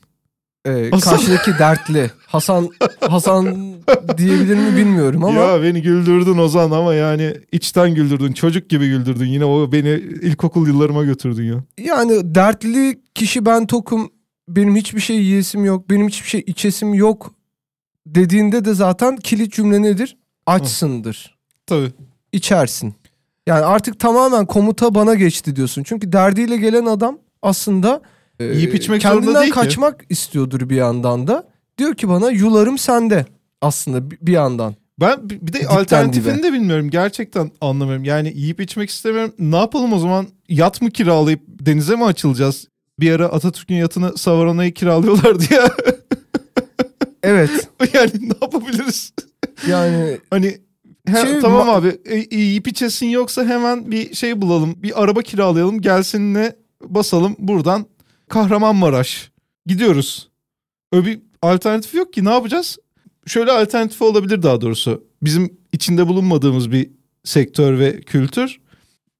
Ee, 0.66 0.90
Hasan. 0.90 1.10
karşıdaki 1.16 1.50
dertli. 1.58 2.10
Hasan 2.26 2.68
Hasan 3.00 3.74
diyebilir 4.18 4.56
mi 4.56 4.76
bilmiyorum 4.76 5.24
ama 5.24 5.40
Ya 5.40 5.62
beni 5.62 5.82
güldürdün 5.82 6.38
Ozan 6.38 6.70
ama 6.70 6.94
yani 6.94 7.34
içten 7.52 7.94
güldürdün. 7.94 8.32
Çocuk 8.32 8.68
gibi 8.70 8.88
güldürdün. 8.88 9.26
Yine 9.26 9.44
o 9.44 9.72
beni 9.72 9.88
ilkokul 10.22 10.66
yıllarıma 10.68 11.04
götürdün 11.04 11.44
ya. 11.44 11.64
yani 11.78 12.34
dertli 12.34 13.00
kişi 13.14 13.46
ben 13.46 13.66
tokum. 13.66 14.10
Benim 14.48 14.76
hiçbir 14.76 15.00
şey 15.00 15.16
yiyesim 15.22 15.64
yok. 15.64 15.90
Benim 15.90 16.08
hiçbir 16.08 16.28
şey 16.28 16.44
içesim 16.46 16.94
yok 16.94 17.34
dediğinde 18.06 18.64
de 18.64 18.74
zaten 18.74 19.16
kilit 19.16 19.52
cümle 19.52 19.82
nedir? 19.82 20.16
Açsındır. 20.46 21.38
Tabii. 21.66 21.92
içersin. 22.32 22.94
Yani 23.46 23.64
artık 23.64 24.00
tamamen 24.00 24.46
komuta 24.46 24.94
bana 24.94 25.14
geçti 25.14 25.56
diyorsun. 25.56 25.82
Çünkü 25.82 26.12
derdiyle 26.12 26.56
gelen 26.56 26.86
adam 26.86 27.18
aslında 27.42 28.02
e, 28.40 28.44
Yiyip 28.44 28.74
içmek 28.74 29.00
kendinden 29.02 29.34
değil 29.34 29.52
ki. 29.52 29.60
kaçmak 29.60 30.04
istiyordur 30.08 30.68
bir 30.70 30.76
yandan 30.76 31.26
da. 31.26 31.48
Diyor 31.78 31.94
ki 31.94 32.08
bana 32.08 32.30
yularım 32.30 32.78
sende 32.78 33.26
aslında 33.60 34.10
bir 34.10 34.32
yandan. 34.32 34.74
Ben 35.00 35.30
bir 35.30 35.40
de 35.40 35.46
Dipten 35.60 35.66
alternatifini 35.76 36.34
dibe. 36.38 36.42
de 36.42 36.52
bilmiyorum. 36.52 36.90
Gerçekten 36.90 37.50
anlamıyorum. 37.60 38.04
Yani 38.04 38.32
yiyip 38.36 38.60
içmek 38.60 38.90
istemiyorum. 38.90 39.34
Ne 39.38 39.56
yapalım 39.56 39.92
o 39.92 39.98
zaman? 39.98 40.26
Yat 40.48 40.82
mı 40.82 40.90
kiralayıp 40.90 41.40
denize 41.48 41.96
mi 41.96 42.04
açılacağız? 42.04 42.68
Bir 43.00 43.12
ara 43.12 43.26
Atatürk'ün 43.26 43.74
yatını 43.74 44.18
Savarana'yı 44.18 44.74
kiralıyorlardı 44.74 45.44
ya. 45.54 45.70
Evet 47.22 47.50
yani 47.94 48.10
ne 48.22 48.34
yapabiliriz? 48.42 49.12
yani 49.68 50.18
Hani 50.30 50.58
he- 51.08 51.20
Şey, 51.26 51.40
tamam 51.40 51.68
ma- 51.68 51.70
abi 51.72 51.98
e, 52.04 52.36
yiyip 52.36 52.68
içesin 52.68 53.06
yoksa 53.06 53.44
hemen 53.44 53.90
bir 53.90 54.14
şey 54.14 54.40
bulalım. 54.42 54.74
Bir 54.82 55.02
araba 55.02 55.22
kiralayalım 55.22 55.80
gelsinle 55.80 56.56
basalım 56.84 57.36
buradan 57.38 57.86
Kahramanmaraş. 58.28 59.30
Gidiyoruz. 59.66 60.30
Öyle 60.92 61.06
bir 61.06 61.20
alternatif 61.42 61.94
yok 61.94 62.12
ki 62.12 62.24
ne 62.24 62.30
yapacağız? 62.30 62.78
Şöyle 63.26 63.52
alternatif 63.52 64.02
olabilir 64.02 64.42
daha 64.42 64.60
doğrusu. 64.60 65.04
Bizim 65.22 65.56
içinde 65.72 66.08
bulunmadığımız 66.08 66.72
bir 66.72 66.90
sektör 67.24 67.78
ve 67.78 68.00
kültür. 68.00 68.60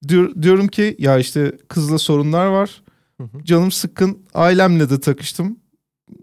Diyor, 0.07 0.41
diyorum 0.41 0.67
ki 0.67 0.95
ya 0.99 1.17
işte 1.19 1.57
kızla 1.67 1.97
sorunlar 1.97 2.45
var. 2.45 2.81
Hı 3.17 3.23
hı. 3.23 3.43
Canım 3.43 3.71
sıkkın. 3.71 4.17
Ailemle 4.33 4.89
de 4.89 4.99
takıştım. 4.99 5.59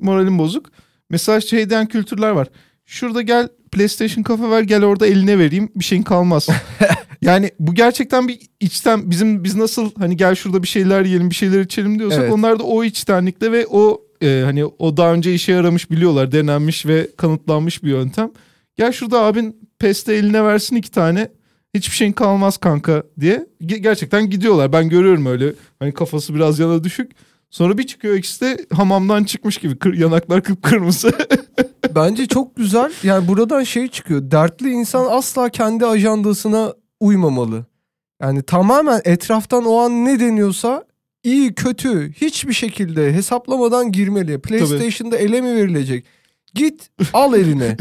Moralim 0.01 0.39
bozuk. 0.39 0.67
Mesela 1.11 1.41
şey 1.41 1.71
diyen 1.71 1.87
kültürler 1.87 2.31
var. 2.31 2.49
Şurada 2.87 3.23
gel 3.23 3.49
PlayStation 3.73 4.23
kafe 4.23 4.51
ver 4.51 4.61
gel 4.63 4.85
orada 4.85 5.07
eline 5.07 5.39
vereyim 5.39 5.69
bir 5.77 5.85
şeyin 5.85 6.03
kalmaz. 6.03 6.49
yani 7.23 7.51
bu 7.61 7.75
gerçekten 7.75 8.29
bir 8.29 8.39
içten 8.61 9.11
bizim 9.11 9.45
biz 9.45 9.57
nasıl 9.57 9.91
hani 9.99 10.17
gel 10.17 10.35
şurada 10.35 10.63
bir 10.63 10.69
şeyler 10.69 11.05
yiyelim 11.05 11.31
bir 11.31 11.35
şeyler 11.35 11.61
içelim 11.61 11.99
diyorsak 11.99 12.21
Evet. 12.21 12.33
onlar 12.33 12.59
da 12.59 12.63
o 12.63 12.85
içtenlikle 12.85 13.53
ve 13.53 13.67
o 13.67 14.03
e, 14.23 14.43
hani 14.45 14.65
o 14.65 14.97
daha 14.97 15.13
önce 15.13 15.35
işe 15.35 15.53
yaramış 15.53 15.91
biliyorlar 15.91 16.33
denenmiş 16.33 16.87
ve 16.87 17.09
kanıtlanmış 17.17 17.83
bir 17.83 17.91
yöntem. 17.91 18.31
Gel 18.77 18.93
şurada 18.93 19.21
abin 19.23 19.57
peste 19.79 20.15
eline 20.15 20.45
versin 20.45 20.77
iki 20.77 20.91
tane 20.91 21.29
hiçbir 21.75 21.97
şeyin 21.97 22.13
kalmaz 22.13 22.57
kanka 22.57 23.03
diye 23.21 23.47
Ge- 23.63 23.77
gerçekten 23.77 24.31
gidiyorlar. 24.31 24.73
Ben 24.73 24.89
görüyorum 24.89 25.27
öyle 25.27 25.53
hani 25.79 25.93
kafası 25.93 26.35
biraz 26.35 26.59
yana 26.59 26.85
düşük. 26.85 27.11
Sonra 27.51 27.79
bir 27.79 27.87
çıkıyor 27.87 28.15
ikisi 28.15 28.41
de 28.41 28.67
hamamdan 28.73 29.25
çıkmış 29.25 29.59
gibi 29.59 29.79
kır, 29.79 29.95
yanaklar 29.95 30.43
kıpkırmızı. 30.43 31.13
bence 31.95 32.27
çok 32.27 32.57
güzel. 32.57 32.93
Yani 33.03 33.29
buradan 33.29 33.63
şey 33.63 33.89
çıkıyor. 33.89 34.31
Dertli 34.31 34.71
insan 34.71 35.07
asla 35.11 35.49
kendi 35.49 35.87
ajandasına 35.87 36.75
uymamalı. 37.01 37.65
Yani 38.23 38.43
tamamen 38.43 39.01
etraftan 39.05 39.65
o 39.65 39.77
an 39.77 40.05
ne 40.05 40.21
deniyorsa 40.21 40.85
iyi 41.25 41.55
kötü 41.55 42.13
hiçbir 42.13 42.53
şekilde 42.53 43.13
hesaplamadan 43.13 43.93
girmeli. 43.93 44.39
PlayStation'da 44.41 45.17
ele 45.17 45.41
mi 45.41 45.57
verilecek? 45.57 46.05
Git 46.55 46.91
al 47.13 47.35
eline. 47.35 47.77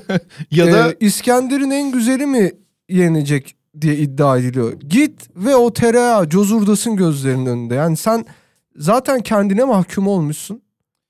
ya 0.50 0.72
da 0.72 0.88
Ee, 0.88 0.96
İskender'in 1.00 1.70
en 1.70 1.92
güzeli 1.92 2.26
mi 2.26 2.52
yenecek 2.88 3.56
diye 3.80 3.96
iddia 3.96 4.38
ediliyor. 4.38 4.72
Git 4.72 5.28
ve 5.36 5.56
o 5.56 5.72
tereyağı 5.72 6.28
cozurdasın 6.28 6.96
gözlerinin 6.96 7.46
önünde. 7.46 7.74
Yani 7.74 7.96
sen 7.96 8.24
zaten 8.76 9.20
kendine 9.20 9.64
mahkum 9.64 10.06
olmuşsun. 10.06 10.62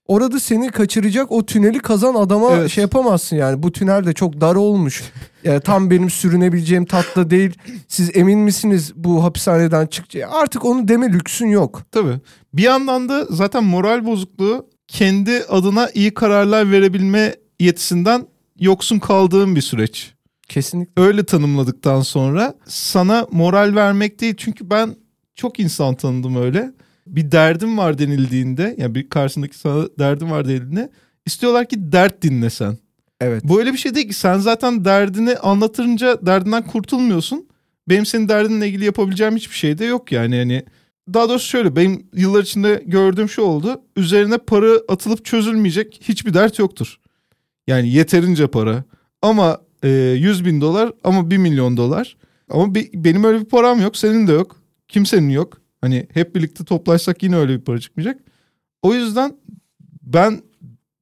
Orada 0.06 0.40
seni 0.40 0.68
kaçıracak 0.70 1.32
o 1.32 1.46
tüneli 1.46 1.78
kazan 1.78 2.14
adama 2.14 2.50
Evet. 2.52 2.70
şey 2.70 2.82
yapamazsın 2.82 3.36
yani. 3.36 3.62
Bu 3.62 3.72
tünel 3.72 4.06
de 4.06 4.12
çok 4.12 4.40
dar 4.40 4.54
olmuş. 4.54 5.02
Yani 5.44 5.60
tam 5.60 5.90
benim 5.90 6.10
sürünebileceğim 6.10 6.84
tatlı 6.84 7.30
değil. 7.30 7.58
Siz 7.88 8.16
emin 8.16 8.38
misiniz 8.38 8.92
bu 8.96 9.24
hapishaneden 9.24 9.86
çıkacak? 9.86 10.30
Artık 10.32 10.64
onu 10.64 10.88
deme 10.88 11.12
lüksün 11.12 11.46
yok. 11.46 11.82
Tabii. 11.92 12.20
Bir 12.54 12.62
yandan 12.62 13.08
da 13.08 13.26
zaten 13.30 13.64
moral 13.64 14.06
bozukluğu 14.06 14.66
kendi 14.88 15.42
adına 15.48 15.90
iyi 15.94 16.14
kararlar 16.14 16.70
verebilme 16.70 17.34
yetisinden 17.60 18.26
yoksun 18.60 18.98
kaldığın 18.98 19.56
bir 19.56 19.60
süreç. 19.60 20.14
Kesinlikle. 20.48 21.02
Öyle 21.02 21.24
tanımladıktan 21.24 22.00
sonra 22.00 22.54
sana 22.68 23.26
moral 23.32 23.74
vermek 23.74 24.20
değil. 24.20 24.34
Çünkü 24.36 24.70
ben 24.70 24.96
çok 25.34 25.60
insan 25.60 25.94
tanıdım 25.94 26.36
öyle. 26.42 26.72
Bir 27.12 27.32
derdim 27.32 27.78
var 27.78 27.98
denildiğinde 27.98 28.74
yani 28.78 28.94
bir 28.94 29.08
karşısındaki 29.08 29.58
sana 29.58 29.86
derdim 29.98 30.30
var 30.30 30.48
denildiğinde 30.48 30.90
istiyorlar 31.26 31.68
ki 31.68 31.92
dert 31.92 32.22
dinlesen. 32.22 32.78
Evet. 33.20 33.44
Bu 33.44 33.58
öyle 33.60 33.72
bir 33.72 33.78
şey 33.78 33.94
değil 33.94 34.08
ki 34.08 34.14
sen 34.14 34.38
zaten 34.38 34.84
derdini 34.84 35.36
anlatınca 35.36 36.26
derdinden 36.26 36.66
kurtulmuyorsun. 36.66 37.48
Benim 37.88 38.06
senin 38.06 38.28
derdinle 38.28 38.68
ilgili 38.68 38.84
yapabileceğim 38.84 39.36
hiçbir 39.36 39.56
şey 39.56 39.78
de 39.78 39.84
yok 39.84 40.12
yani. 40.12 40.36
yani 40.36 40.62
daha 41.14 41.28
doğrusu 41.28 41.48
şöyle 41.48 41.76
benim 41.76 42.06
yıllar 42.14 42.42
içinde 42.42 42.82
gördüğüm 42.86 43.28
şu 43.28 43.42
oldu. 43.42 43.82
Üzerine 43.96 44.38
para 44.38 44.72
atılıp 44.88 45.24
çözülmeyecek 45.24 46.00
hiçbir 46.02 46.34
dert 46.34 46.58
yoktur. 46.58 47.00
Yani 47.66 47.88
yeterince 47.88 48.46
para 48.46 48.84
ama 49.22 49.60
e, 49.82 49.88
100 49.88 50.44
bin 50.44 50.60
dolar 50.60 50.92
ama 51.04 51.30
1 51.30 51.36
milyon 51.36 51.76
dolar. 51.76 52.16
Ama 52.50 52.74
be- 52.74 52.90
benim 52.94 53.24
öyle 53.24 53.40
bir 53.40 53.44
param 53.44 53.80
yok 53.80 53.96
senin 53.96 54.26
de 54.26 54.32
yok. 54.32 54.56
Kimsenin 54.88 55.28
yok. 55.28 55.61
Hani 55.82 56.06
hep 56.14 56.34
birlikte 56.34 56.64
toplaşsak 56.64 57.22
yine 57.22 57.36
öyle 57.36 57.58
bir 57.58 57.64
para 57.64 57.80
çıkmayacak. 57.80 58.20
O 58.82 58.94
yüzden 58.94 59.36
ben 60.02 60.42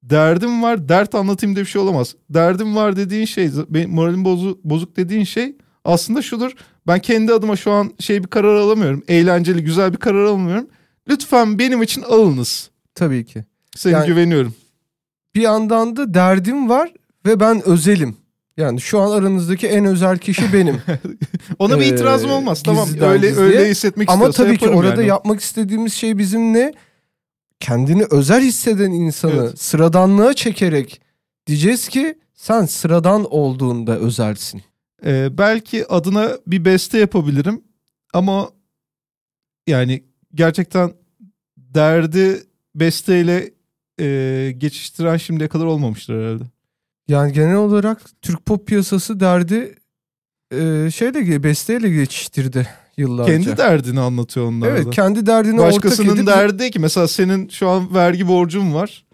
derdim 0.03 0.63
var 0.63 0.89
dert 0.89 1.15
anlatayım 1.15 1.57
diye 1.57 1.65
bir 1.65 1.71
şey 1.71 1.83
olamaz. 1.83 2.15
Derdim 2.31 2.77
var 2.77 2.97
dediğin 2.97 3.25
şey 3.25 3.51
moralim 3.87 4.25
bozu, 4.25 4.61
bozuk 4.65 4.97
dediğin 4.97 5.25
şey 5.25 5.57
aslında 5.85 6.23
şudur. 6.23 6.53
Ben 6.87 6.99
kendi 6.99 7.33
adıma 7.33 7.57
şu 7.57 7.71
an 7.73 7.93
şey 7.99 8.23
bir 8.23 8.29
karar 8.29 8.55
alamıyorum. 8.55 9.03
Eğlenceli 9.09 9.65
güzel 9.65 9.93
bir 9.93 9.99
karar 9.99 10.25
alamıyorum. 10.25 10.69
Lütfen 11.09 11.59
benim 11.59 11.83
için 11.83 12.03
alınız. 12.03 12.71
Tabii 12.95 13.25
ki. 13.25 13.45
Seni 13.77 13.93
Yani- 13.93 14.07
güveniyorum. 14.07 14.55
bir 15.35 15.41
yandan 15.41 15.97
da 15.97 16.15
derdim 16.15 16.69
var 16.69 16.93
ve 17.27 17.41
ben 17.41 17.63
özelim. 17.69 18.17
Yani 18.61 18.81
şu 18.81 19.01
an 19.01 19.11
aranızdaki 19.11 19.67
en 19.69 19.85
özel 19.85 20.19
kişi 20.19 20.53
benim. 20.53 20.83
Ona 21.59 21.79
bir 21.81 21.85
Ee, 21.85 21.89
itirazım 21.89 22.31
olmaz. 22.31 22.63
Tamam 22.63 22.89
öyle 23.01 23.29
gizliye. 23.29 23.47
öyle 23.47 23.71
hissetmek 23.71 24.11
Ama 24.11 24.31
tabii 24.31 24.59
ki 24.59 24.69
orada 24.69 24.89
yani. 25.01 25.07
yapmak 25.07 25.41
istediğimiz 25.41 25.93
şey 25.95 26.19
bizim 26.19 26.53
ne? 26.55 26.73
Kendini 27.61 28.05
özel 28.11 28.43
hisseden 28.43 28.91
insanı 28.91 29.33
Evet. 29.41 29.61
sıradanlığa 29.61 30.35
çekerek 30.35 31.01
diyeceğiz 31.47 31.89
ki 31.89 32.19
sen 32.35 32.65
sıradan 32.67 33.27
olduğunda 33.35 33.99
özelsin. 33.99 34.63
Ee, 35.07 35.29
belki 35.39 35.87
adına 35.93 36.31
bir 36.47 36.65
beste 36.65 36.99
yapabilirim 36.99 37.63
ama 38.15 38.51
yani 39.67 40.05
gerçekten 40.35 40.93
derdi 41.57 42.43
besteyle 42.75 43.51
e, 44.01 44.55
geçiştiren 44.59 45.17
şimdiye 45.17 45.49
kadar 45.49 45.65
olmamıştır 45.65 46.15
herhalde. 46.23 46.45
Yani 47.11 47.33
genel 47.33 47.57
olarak 47.57 48.01
Türk 48.23 48.47
pop 48.47 48.67
piyasası 48.67 49.21
derdi 49.21 49.75
e, 50.53 50.91
şeyle 50.95 51.43
besteyle 51.43 51.91
geçiştirdi 51.91 52.69
yıllarca. 52.97 53.33
Kendi 53.33 53.57
derdini 53.57 54.01
anlatıyor 54.01 54.47
onlar 54.47 54.69
da. 54.69 54.77
Evet 54.77 54.91
kendi 54.91 55.27
derdini 55.27 55.61
ortak 55.61 55.73
Başkasının 55.73 56.17
edip 56.17 56.27
derdi 56.27 56.59
değil 56.59 56.73
ki 56.73 56.79
mesela 56.79 57.09
senin 57.09 57.49
şu 57.49 57.69
an 57.69 57.95
vergi 57.95 58.29
borcun 58.29 58.75
var. 58.75 59.07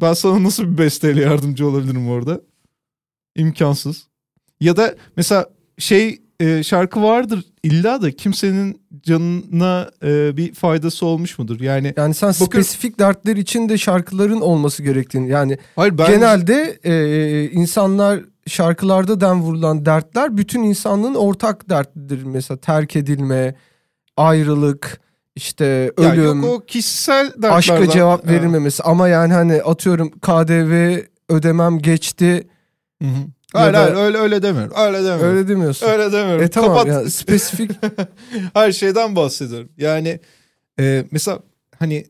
Ben 0.00 0.12
sana 0.12 0.42
nasıl 0.42 0.64
bir 0.72 0.78
besteyle 0.78 1.22
yardımcı 1.22 1.68
olabilirim 1.68 2.08
orada? 2.08 2.40
İmkansız. 3.36 4.06
Ya 4.60 4.76
da 4.76 4.94
mesela 5.16 5.46
şey 5.78 6.22
e, 6.40 6.62
şarkı 6.62 7.02
vardır 7.02 7.44
illa 7.62 8.02
da 8.02 8.10
kimsenin 8.10 8.80
canına 9.02 9.90
e, 10.02 10.36
bir 10.36 10.54
faydası 10.54 11.06
olmuş 11.06 11.38
mudur? 11.38 11.60
Yani 11.60 11.94
Yani 11.96 12.14
sen 12.14 12.28
Bakın- 12.28 12.44
spesifik 12.46 12.98
dertler 12.98 13.36
için 13.36 13.68
de 13.68 13.78
şarkıların 13.78 14.40
olması 14.40 14.82
gerektiğini 14.82 15.28
yani 15.30 15.58
hayır 15.76 15.98
ben 15.98 16.06
genelde 16.10 16.78
e, 16.84 17.50
insanlar 17.50 18.20
şarkılarda 18.46 19.20
den 19.20 19.40
vurulan 19.42 19.86
dertler 19.86 20.36
bütün 20.36 20.62
insanlığın 20.62 21.14
ortak 21.14 21.68
dertlidir. 21.70 22.22
Mesela 22.24 22.58
terk 22.58 22.96
edilme, 22.96 23.54
ayrılık, 24.16 25.00
işte 25.36 25.64
ya 26.00 26.12
ölüm, 26.12 26.42
yok 26.42 26.54
o 26.62 26.64
kişisel 26.66 27.26
dertlerden. 27.26 27.56
aşka 27.56 27.88
cevap 27.90 28.26
Ha. 28.26 28.32
verilmemesi. 28.32 28.82
Ama 28.82 29.08
yani 29.08 29.32
hani 29.32 29.62
atıyorum 29.62 30.10
KDV 30.10 30.98
ödemem 31.28 31.78
geçti. 31.78 32.48
Hı 33.02 33.08
hı. 33.08 33.18
Hayır 33.52 33.74
da- 33.74 33.82
hayır 33.82 33.94
öyle 33.94 34.18
öyle 34.18 34.42
demiyorum. 34.42 34.72
Öyle 34.76 34.98
demiyorum. 34.98 35.20
Öyle, 35.26 35.38
Öyle 35.38 35.48
demiyorsun. 35.48 35.88
demiyorum. 35.88 36.42
E 36.44 36.48
tamam 36.48 36.70
Kapat. 36.70 36.86
ya 36.86 37.10
spesifik 37.10 37.70
Her 38.54 38.72
şeyden 38.72 39.16
bahsediyorum. 39.16 39.68
Yani 39.78 40.20
e, 40.80 41.04
mesela 41.10 41.38
hani 41.78 42.06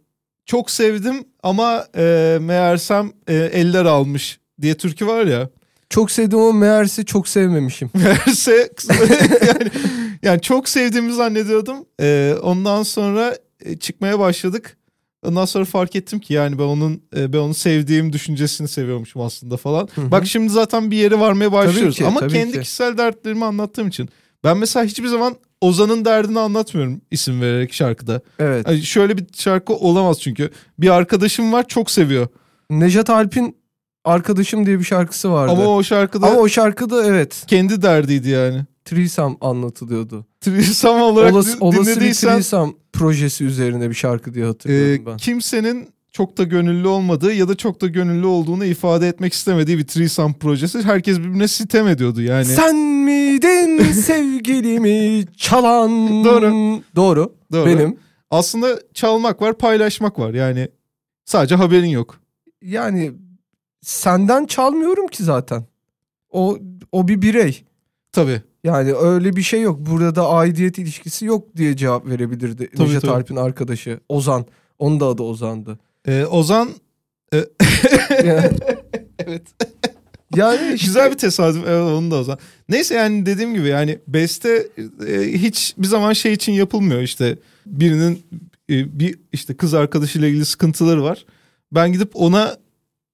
çok 0.47 0.71
sevdim 0.71 1.25
ama 1.43 1.87
e, 1.97 2.39
meğersem 2.41 3.13
e, 3.29 3.35
eller 3.35 3.85
almış 3.85 4.39
diye 4.63 4.75
türkü 4.75 5.07
var 5.07 5.27
ya. 5.27 5.49
çok 5.91 6.11
sevdim 6.11 6.39
ama 6.39 6.53
meğerse 6.53 7.05
çok 7.05 7.29
sevmemişim. 7.29 7.91
Meğerse 7.95 8.71
yani, 9.47 9.71
yani 10.23 10.41
çok 10.41 10.69
sevdiğimi 10.69 11.13
zannediyordum. 11.13 11.77
E, 12.01 12.35
ondan 12.43 12.83
sonra 12.83 13.37
e, 13.65 13.77
çıkmaya 13.77 14.19
başladık. 14.19 14.77
Ondan 15.27 15.45
sonra 15.45 15.65
fark 15.65 15.97
ettim 15.97 16.21
ki 16.21 16.35
yani 16.35 16.59
ben 16.59 16.63
onun 16.63 17.03
e, 17.17 17.33
ben 17.33 17.39
onu 17.39 17.55
sevdiğim 17.55 18.13
düşüncesini 18.13 18.69
seviyormuşum 18.69 19.23
aslında 19.23 19.57
falan. 19.57 19.89
Hı 19.95 20.01
hı. 20.01 20.11
Bak 20.11 20.27
şimdi 20.27 20.49
zaten 20.49 20.91
bir 20.91 20.97
yere 20.97 21.21
varmaya 21.21 21.53
başlıyoruz. 21.53 21.97
ki, 21.97 22.07
Ama 22.07 22.27
kendi 22.29 22.53
ki. 22.53 22.61
kişisel 22.61 22.99
dertlerimi 22.99 23.45
anlattığım 23.45 23.89
için. 23.89 24.09
Ben 24.45 24.59
mesela 24.59 24.87
hiçbir 24.87 25.09
zaman 25.09 25.37
Ozan'ın 25.61 26.05
derdini 26.05 26.41
anlatmıyorum 26.41 27.01
isim 27.11 27.41
vererek 27.41 27.73
şarkıda. 27.73 28.21
Evet. 28.39 28.69
Yani 28.69 28.83
şöyle 28.83 29.19
bir 29.19 29.25
şarkı 29.37 29.75
olamaz 29.75 30.21
çünkü. 30.21 30.51
Bir 30.79 30.91
arkadaşım 30.91 31.53
var 31.53 31.69
çok 31.69 31.91
seviyor. 31.91 32.29
Nejat 32.71 33.11
Alp'in 33.11 33.57
Arkadaşım 34.07 34.67
diye 34.67 34.79
bir 34.79 34.85
şarkısı 34.85 35.33
vardı. 35.33 35.53
Ama 35.53 35.67
o 35.67 35.83
şarkıda 35.83 36.27
Ama 36.27 36.41
o 36.41 36.49
şarkıda 36.49 37.05
evet 37.07 37.45
kendi 37.47 37.83
derdiydi 37.83 38.29
yani. 38.29 38.65
Threesome 38.85 39.37
anlatılıyordu. 39.41 40.27
Trisam 40.51 41.01
olarak 41.01 41.33
Olası, 41.35 41.57
din- 41.57 41.61
olası 41.61 41.85
dinlediysen 41.97 42.29
Threesome 42.33 42.73
projesi 42.93 43.45
üzerine 43.45 43.91
bir 43.91 43.95
şarkı 43.95 44.35
diye 44.35 44.45
e, 44.45 44.49
hatırlıyorum 44.49 45.07
ben. 45.07 45.17
kimsenin 45.17 45.89
çok 46.13 46.39
da 46.39 46.43
gönüllü 46.45 46.89
olmadığı 46.89 47.33
ya 47.33 47.49
da 47.49 47.55
çok 47.55 47.81
da 47.81 47.87
gönüllü 47.87 48.27
olduğunu 48.27 48.65
ifade 48.65 49.09
etmek 49.09 49.33
istemediği 49.33 49.79
bir 49.79 49.87
Trisam 49.87 50.35
projesi. 50.35 50.83
Herkes 50.83 51.19
birbirine 51.19 51.49
sitem 51.49 51.89
ediyordu 51.89 52.23
yani. 52.23 52.45
Sen 52.45 52.77
miydin 52.77 53.79
sevgilimi 53.93 55.25
çalan? 55.37 56.25
Doğru. 56.25 56.81
Doğru. 56.97 57.35
Doğru. 57.53 57.67
Benim. 57.67 57.97
Aslında 58.31 58.81
çalmak 58.95 59.43
var, 59.43 59.59
paylaşmak 59.59 60.19
var. 60.19 60.35
Yani 60.35 60.69
sadece 61.25 61.55
haberin 61.55 61.89
yok. 61.89 62.21
Yani 62.63 63.13
senden 63.83 64.47
çalmıyorum 64.47 65.07
ki 65.07 65.23
zaten. 65.23 65.65
O 66.31 66.59
o 66.93 67.09
bir 67.09 67.23
birey. 67.23 67.65
Tabii. 68.13 68.43
Yani 68.67 68.95
öyle 68.95 69.37
bir 69.37 69.43
şey 69.43 69.63
yok. 69.63 69.79
Burada 69.81 70.15
da 70.15 70.29
aidiyet 70.29 70.79
ilişkisi 70.79 71.25
yok 71.25 71.57
diye 71.57 71.77
cevap 71.77 72.07
verebilirdi 72.07 72.71
Tabii, 72.77 72.89
Nejat 72.89 73.03
tabii. 73.03 73.13
Alp'in 73.13 73.37
arkadaşı 73.37 74.01
Ozan. 74.09 74.47
Onun 74.79 75.01
da 75.01 75.07
adı 75.07 75.23
Ozan'dı. 75.23 75.79
Ee, 76.09 76.25
Ozan 76.25 76.69
Yani, 78.25 78.51
evet. 79.19 79.43
yani 80.37 80.75
işte, 80.75 80.87
Güzel 80.87 81.11
bir 81.11 81.19
tesadüf. 81.19 81.63
Evet 81.67 81.83
onu 81.83 82.11
da 82.11 82.17
Ozan. 82.17 82.39
Neyse 82.69 82.95
yani 82.95 83.27
dediğim 83.27 83.55
gibi 83.55 83.69
yani 83.69 83.99
beste 84.09 84.69
e, 85.09 85.33
hiç 85.33 85.75
bir 85.79 85.87
zaman 85.87 86.13
şey 86.13 86.33
için 86.33 86.53
yapılmıyor 86.53 87.03
işte 87.03 87.39
birinin 87.67 88.23
e, 88.71 88.99
bir 89.01 89.19
işte 89.33 89.57
kız 89.57 89.75
arkadaşıyla 89.75 90.29
ilgili 90.29 90.45
sıkıntıları 90.45 91.03
var. 91.03 91.27
Ben 91.73 91.93
gidip 91.93 92.11
ona 92.15 92.57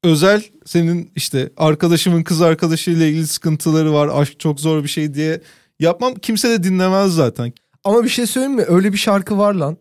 özel 0.03 0.43
senin 0.65 1.13
işte 1.17 1.51
arkadaşımın 1.57 2.23
kız 2.23 2.43
arkadaşıyla 2.43 3.07
ilgili 3.07 3.27
sıkıntıları 3.27 3.93
var. 3.93 4.11
Aşk 4.13 4.41
çok 4.41 4.61
zor 4.61 4.83
bir 4.83 4.89
şey 4.89 5.15
diye 5.15 5.41
yapmam. 5.81 6.15
Kimse 6.15 6.51
de 6.51 6.63
dinlemez 6.63 7.15
zaten. 7.15 7.53
Ama 7.85 8.05
bir 8.05 8.09
şey 8.09 8.27
söyleyeyim 8.27 8.57
mi? 8.57 8.65
Öyle 8.69 8.93
bir 8.93 8.99
şarkı 8.99 9.39
var 9.39 9.55
lan. 9.55 9.77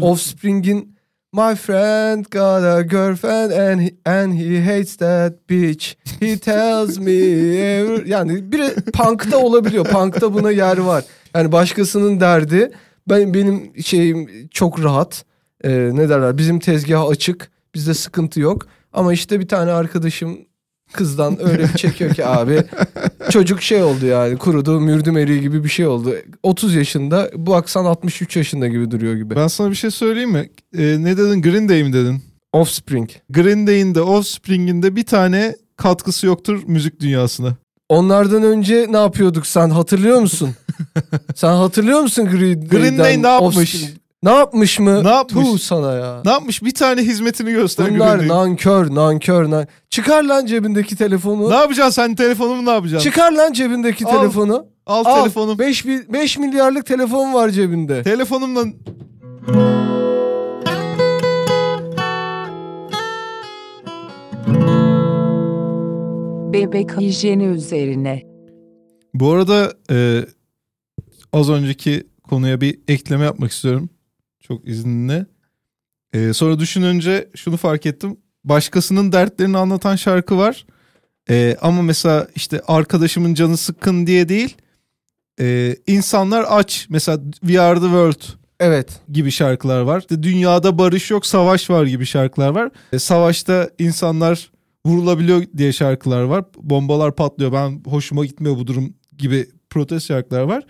Offspring'in 0.00 0.96
My 1.34 1.54
friend 1.54 2.26
got 2.30 2.62
a 2.62 2.82
girlfriend 2.82 3.52
and 3.52 3.80
he, 3.80 3.94
and 4.04 4.34
he 4.34 4.60
hates 4.60 4.96
that 4.96 5.48
bitch. 5.48 5.96
He 6.20 6.36
tells 6.36 6.98
me 6.98 7.12
every... 7.12 8.08
Yani 8.10 8.52
bir 8.52 8.74
punk'ta 8.74 9.38
olabiliyor. 9.38 9.84
Punk'ta 9.84 10.34
buna 10.34 10.50
yer 10.50 10.78
var. 10.78 11.04
Yani 11.34 11.52
başkasının 11.52 12.20
derdi. 12.20 12.72
Ben 13.08 13.34
benim 13.34 13.82
şeyim 13.82 14.48
çok 14.50 14.84
rahat. 14.84 15.24
Ee, 15.64 15.70
ne 15.70 16.08
derler? 16.08 16.38
Bizim 16.38 16.58
tezgah 16.58 17.08
açık. 17.08 17.50
Bizde 17.74 17.94
sıkıntı 17.94 18.40
yok. 18.40 18.66
Ama 18.92 19.12
işte 19.12 19.40
bir 19.40 19.48
tane 19.48 19.70
arkadaşım 19.70 20.38
kızdan 20.92 21.48
öyle 21.48 21.62
bir 21.62 21.76
çekiyor 21.76 22.14
ki 22.14 22.26
abi 22.26 22.64
çocuk 23.30 23.62
şey 23.62 23.82
oldu 23.82 24.06
yani 24.06 24.36
kurudu 24.36 24.80
mürdüm 24.80 25.18
eriği 25.18 25.40
gibi 25.40 25.64
bir 25.64 25.68
şey 25.68 25.86
oldu. 25.86 26.14
30 26.42 26.74
yaşında 26.74 27.30
bu 27.36 27.54
aksan 27.54 27.84
63 27.84 28.36
yaşında 28.36 28.68
gibi 28.68 28.90
duruyor 28.90 29.14
gibi. 29.14 29.36
Ben 29.36 29.46
sana 29.46 29.70
bir 29.70 29.74
şey 29.74 29.90
söyleyeyim 29.90 30.30
mi? 30.30 30.50
Ee, 30.78 30.82
ne 30.82 31.16
dedin? 31.16 31.42
Green 31.42 31.68
Day 31.68 31.82
mi 31.82 31.92
dedin? 31.92 32.22
Offspring. 32.52 33.10
Green 33.30 33.66
Day'in 33.66 33.94
de 33.94 34.02
Offspring'in 34.02 34.82
de 34.82 34.96
bir 34.96 35.06
tane 35.06 35.56
katkısı 35.76 36.26
yoktur 36.26 36.62
müzik 36.66 37.00
dünyasına. 37.00 37.56
Onlardan 37.88 38.42
önce 38.42 38.86
ne 38.90 38.96
yapıyorduk 38.96 39.46
sen 39.46 39.70
hatırlıyor 39.70 40.20
musun? 40.20 40.50
sen 41.34 41.52
hatırlıyor 41.52 42.00
musun 42.00 42.24
Green, 42.24 42.68
Green 42.68 42.98
Day 42.98 42.98
Day'den 42.98 43.22
ne 43.22 43.28
yapmış? 43.28 43.74
Offspring? 43.74 44.01
Ne 44.22 44.30
yapmış 44.30 44.78
mı? 44.78 45.04
Ne 45.04 45.08
yapmış? 45.08 45.46
Tuh 45.48 45.58
sana 45.58 45.94
ya. 45.94 46.22
Ne 46.24 46.30
yapmış? 46.30 46.62
Bir 46.62 46.74
tane 46.74 47.02
hizmetini 47.02 47.52
göster 47.52 47.94
Bunlar 47.94 48.18
Day'in. 48.18 48.28
nankör 48.30 48.94
nankör 48.94 49.50
nan. 49.50 49.66
Çıkar 49.90 50.22
lan 50.22 50.46
cebindeki 50.46 50.96
telefonu. 50.96 51.50
Ne 51.50 51.54
yapacaksın 51.54 52.02
sen 52.02 52.14
telefonumu 52.14 52.66
ne 52.66 52.70
yapacaksın? 52.70 53.10
Çıkar 53.10 53.32
lan 53.32 53.52
cebindeki 53.52 54.06
Al. 54.06 54.10
telefonu. 54.10 54.66
Al, 54.86 55.04
Al, 55.06 55.22
telefonum. 55.22 55.58
5, 55.58 55.86
5 55.86 56.38
milyarlık 56.38 56.86
telefon 56.86 57.34
var 57.34 57.48
cebinde. 57.48 58.02
Telefonumla 58.02 58.64
Bebek 66.52 67.00
hijyeni 67.00 67.44
üzerine. 67.44 68.22
Bu 69.14 69.32
arada 69.32 69.72
e, 69.90 70.24
az 71.32 71.50
önceki 71.50 72.06
konuya 72.22 72.60
bir 72.60 72.78
ekleme 72.88 73.24
yapmak 73.24 73.50
istiyorum. 73.50 73.88
Çok 74.42 74.68
izninle. 74.68 75.26
E, 76.12 76.32
sonra 76.32 76.58
düşününce 76.58 77.28
şunu 77.36 77.56
fark 77.56 77.86
ettim. 77.86 78.16
Başkasının 78.44 79.12
dertlerini 79.12 79.58
anlatan 79.58 79.96
şarkı 79.96 80.38
var. 80.38 80.66
E, 81.30 81.56
ama 81.60 81.82
mesela 81.82 82.28
işte 82.34 82.60
arkadaşımın 82.66 83.34
canı 83.34 83.56
sıkkın 83.56 84.06
diye 84.06 84.28
değil. 84.28 84.56
E, 85.40 85.76
insanlar 85.86 86.44
aç. 86.48 86.86
Mesela 86.90 87.20
We 87.40 87.60
Are 87.60 87.78
The 87.80 87.84
World 87.84 88.22
Evet. 88.60 89.00
gibi 89.12 89.30
şarkılar 89.30 89.80
var. 89.80 90.00
İşte 90.00 90.22
Dünyada 90.22 90.78
barış 90.78 91.10
yok, 91.10 91.26
savaş 91.26 91.70
var 91.70 91.84
gibi 91.86 92.06
şarkılar 92.06 92.48
var. 92.48 92.70
E, 92.92 92.98
savaşta 92.98 93.70
insanlar 93.78 94.52
vurulabiliyor 94.86 95.44
diye 95.56 95.72
şarkılar 95.72 96.22
var. 96.22 96.44
Bombalar 96.56 97.14
patlıyor. 97.16 97.52
Ben 97.52 97.82
hoşuma 97.90 98.24
gitmiyor 98.24 98.56
bu 98.56 98.66
durum 98.66 98.94
gibi 99.18 99.46
protest 99.70 100.06
şarkılar 100.06 100.42
var. 100.42 100.64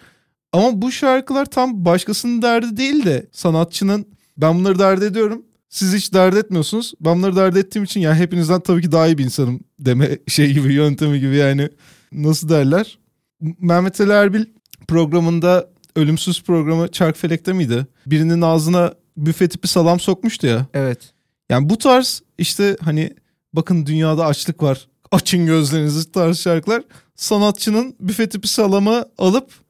Ama 0.53 0.83
bu 0.83 0.93
şarkılar 0.93 1.47
tam 1.47 1.85
başkasının 1.85 2.43
derdi 2.43 2.77
değil 2.77 3.05
de 3.05 3.27
sanatçının 3.33 4.07
ben 4.37 4.59
bunları 4.59 4.79
dert 4.79 5.03
ediyorum. 5.03 5.43
Siz 5.69 5.95
hiç 5.95 6.15
dert 6.15 6.37
etmiyorsunuz. 6.37 6.93
Ben 7.01 7.19
bunları 7.19 7.37
dert 7.37 7.57
ettiğim 7.57 7.85
için 7.85 8.01
yani 8.01 8.19
hepinizden 8.19 8.61
tabii 8.61 8.83
ki 8.83 8.93
daha 8.93 9.07
iyi 9.07 9.19
bir 9.19 9.25
insanım 9.25 9.61
deme 9.81 10.19
şey 10.29 10.53
gibi 10.53 10.75
yöntemi 10.75 11.21
gibi 11.21 11.37
yani 11.37 11.69
nasıl 12.13 12.49
derler. 12.49 12.99
Mehmet 13.41 14.01
Ali 14.01 14.13
Erbil 14.13 14.45
programında 14.89 15.69
ölümsüz 15.97 16.43
programı 16.43 16.89
Çarkfelek'te 16.89 17.53
miydi? 17.53 17.87
Birinin 18.07 18.43
ağzına 18.43 18.95
büfe 19.17 19.49
tipi 19.49 19.69
salam 19.69 20.01
sokmuştu 20.01 20.47
ya. 20.47 20.67
Evet. 20.75 20.99
Yani 21.51 21.69
bu 21.69 21.79
tarz 21.79 22.23
işte 22.39 22.77
hani 22.81 23.13
bakın 23.53 23.87
dünyada 23.87 24.27
açlık 24.27 24.63
var. 24.63 24.89
Açın 25.11 25.47
gözlerinizi 25.47 26.13
tarz 26.13 26.39
şarkılar. 26.39 26.83
Sanatçının 27.17 27.97
büfe 28.01 28.29
tipi 28.29 28.49
salamı 28.49 29.05
alıp 29.19 29.62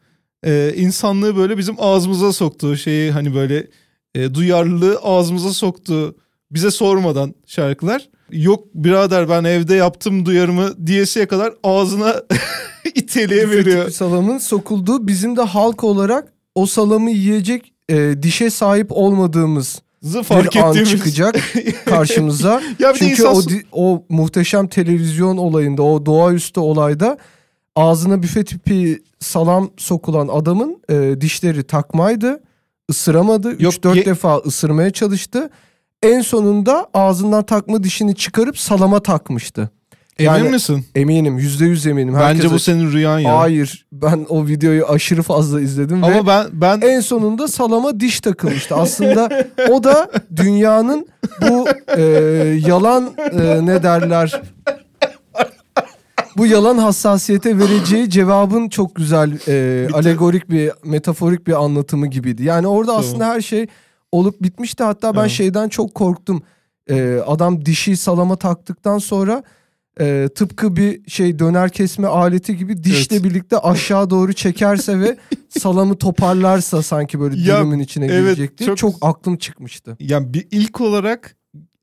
e, 0.46 0.72
insanlığı 0.76 1.37
böyle 1.37 1.59
bizim 1.59 1.74
ağzımıza 1.78 2.33
soktuğu 2.33 2.76
şeyi 2.76 3.11
hani 3.11 3.35
böyle 3.35 3.66
e, 4.14 4.35
duyarlılığı 4.35 4.98
ağzımıza 5.02 5.52
soktuğu 5.52 6.16
bize 6.50 6.70
sormadan 6.70 7.35
şarkılar. 7.46 8.09
Yok 8.31 8.64
birader 8.74 9.28
ben 9.28 9.44
evde 9.44 9.74
yaptım 9.74 10.26
duyarımı 10.26 10.87
diyesiye 10.87 11.26
kadar 11.26 11.55
ağzına 11.62 12.22
iteliğe 12.94 13.50
veriyor. 13.50 13.81
Tipi 13.85 13.96
salamın 13.96 14.38
sokulduğu 14.38 15.07
bizim 15.07 15.37
de 15.37 15.42
halk 15.42 15.85
olarak 15.85 16.33
o 16.55 16.66
salamı 16.66 17.11
yiyecek 17.11 17.72
e, 17.88 18.22
dişe 18.22 18.50
sahip 18.50 18.87
olmadığımız 18.90 19.83
Zı 20.02 20.22
fark 20.22 20.55
bir 20.55 20.61
an 20.61 20.68
ettiğimiz. 20.68 20.90
çıkacak 20.90 21.37
karşımıza. 21.85 22.62
Ya 22.78 22.94
bir 22.94 22.98
Çünkü 22.98 23.11
insan 23.11 23.35
o 23.37 23.42
o 23.72 24.05
muhteşem 24.09 24.66
televizyon 24.66 25.37
olayında, 25.37 25.83
o 25.83 26.07
doğaüstü 26.07 26.61
olayda 26.61 27.18
ağzına 27.76 28.22
büfe 28.22 28.44
tipi 28.44 29.02
salam 29.20 29.70
sokulan 29.76 30.28
adamın 30.28 30.82
e, 30.90 31.20
dişleri 31.20 31.62
takmaydı. 31.62 32.42
Isıramadı. 32.88 33.62
Yok, 33.62 33.74
3-4 33.74 33.96
ye- 33.96 34.04
defa 34.04 34.37
ısırmaya 34.37 34.90
çalıştı. 34.90 35.50
En 36.02 36.20
sonunda 36.20 36.87
ağzından 36.94 37.46
takma 37.46 37.82
dişini 37.85 38.14
çıkarıp 38.14 38.58
salama 38.58 39.00
takmıştı. 39.00 39.70
Emin 40.18 40.30
yani- 40.30 40.48
misin? 40.48 40.87
Eminim, 40.94 41.38
yüzde 41.38 41.64
yüz 41.64 41.87
eminim. 41.87 42.14
Bence 42.14 42.24
Herkes 42.24 42.52
bu 42.52 42.58
senin 42.58 42.92
rüyan 42.92 43.18
ya. 43.18 43.38
Hayır, 43.38 43.87
ben 43.92 44.26
o 44.28 44.46
videoyu 44.46 44.87
aşırı 44.87 45.22
fazla 45.22 45.61
izledim 45.61 46.02
ve 46.02 46.06
Ama 46.06 46.26
ben 46.26 46.46
ben 46.52 46.80
en 46.80 47.00
sonunda 47.00 47.48
salama 47.48 48.00
diş 48.00 48.20
takılmıştı. 48.20 48.74
Aslında 48.74 49.46
o 49.70 49.85
da 49.85 50.11
dünyanın 50.37 51.06
bu 51.42 51.68
e, 51.96 52.02
yalan 52.66 53.11
e, 53.18 53.66
ne 53.66 53.82
derler 53.82 54.42
bu 56.37 56.47
yalan 56.47 56.79
hassasiyete 56.79 57.59
vereceği 57.59 58.11
cevabın 58.11 58.68
çok 58.68 58.95
güzel 58.95 59.33
e, 59.33 59.53
de- 59.53 59.88
alegorik 59.92 60.51
bir 60.51 60.71
metaforik 60.85 61.47
bir 61.47 61.64
anlatımı 61.64 62.07
gibiydi. 62.07 62.45
Yani 62.45 62.66
orada 62.66 62.87
Tamam. 62.92 63.01
aslında 63.07 63.27
her 63.27 63.40
şey 63.40 63.66
olup 64.12 64.42
bitmişti. 64.42 64.85
Hatta 64.85 65.09
ben 65.09 65.12
Tamam. 65.14 65.31
şeyden 65.31 65.68
çok 65.68 65.95
korktum. 65.95 66.42
E, 66.90 67.18
adam 67.27 67.66
dişi 67.66 67.97
salama 67.97 68.37
taktıktan 68.37 68.99
sonra 68.99 69.42
e, 70.01 70.29
tıpkı 70.35 70.77
bir 70.77 71.11
şey 71.11 71.38
döner 71.38 71.71
kesme 71.71 72.07
aleti 72.07 72.57
gibi 72.57 72.85
dişle 72.85 73.16
Evet. 73.16 73.25
birlikte 73.25 73.59
aşağı 73.59 74.11
doğru 74.11 74.33
çekerse 74.33 75.01
ve 75.01 75.16
salamı 75.59 75.97
toparlarsa 75.99 76.83
sanki 76.83 77.21
böyle 77.21 77.40
Ya, 77.40 77.59
dilimin 77.61 77.79
içine 77.79 78.05
evet, 78.07 78.21
girecek 78.37 78.59
diye 78.59 78.66
çok- 78.66 78.79
çok 78.79 78.95
aklım 79.03 79.37
çıkmıştı. 79.37 79.97
Yani 80.01 80.35
bir 80.35 80.47
ilk 80.51 80.81
olarak 80.81 81.37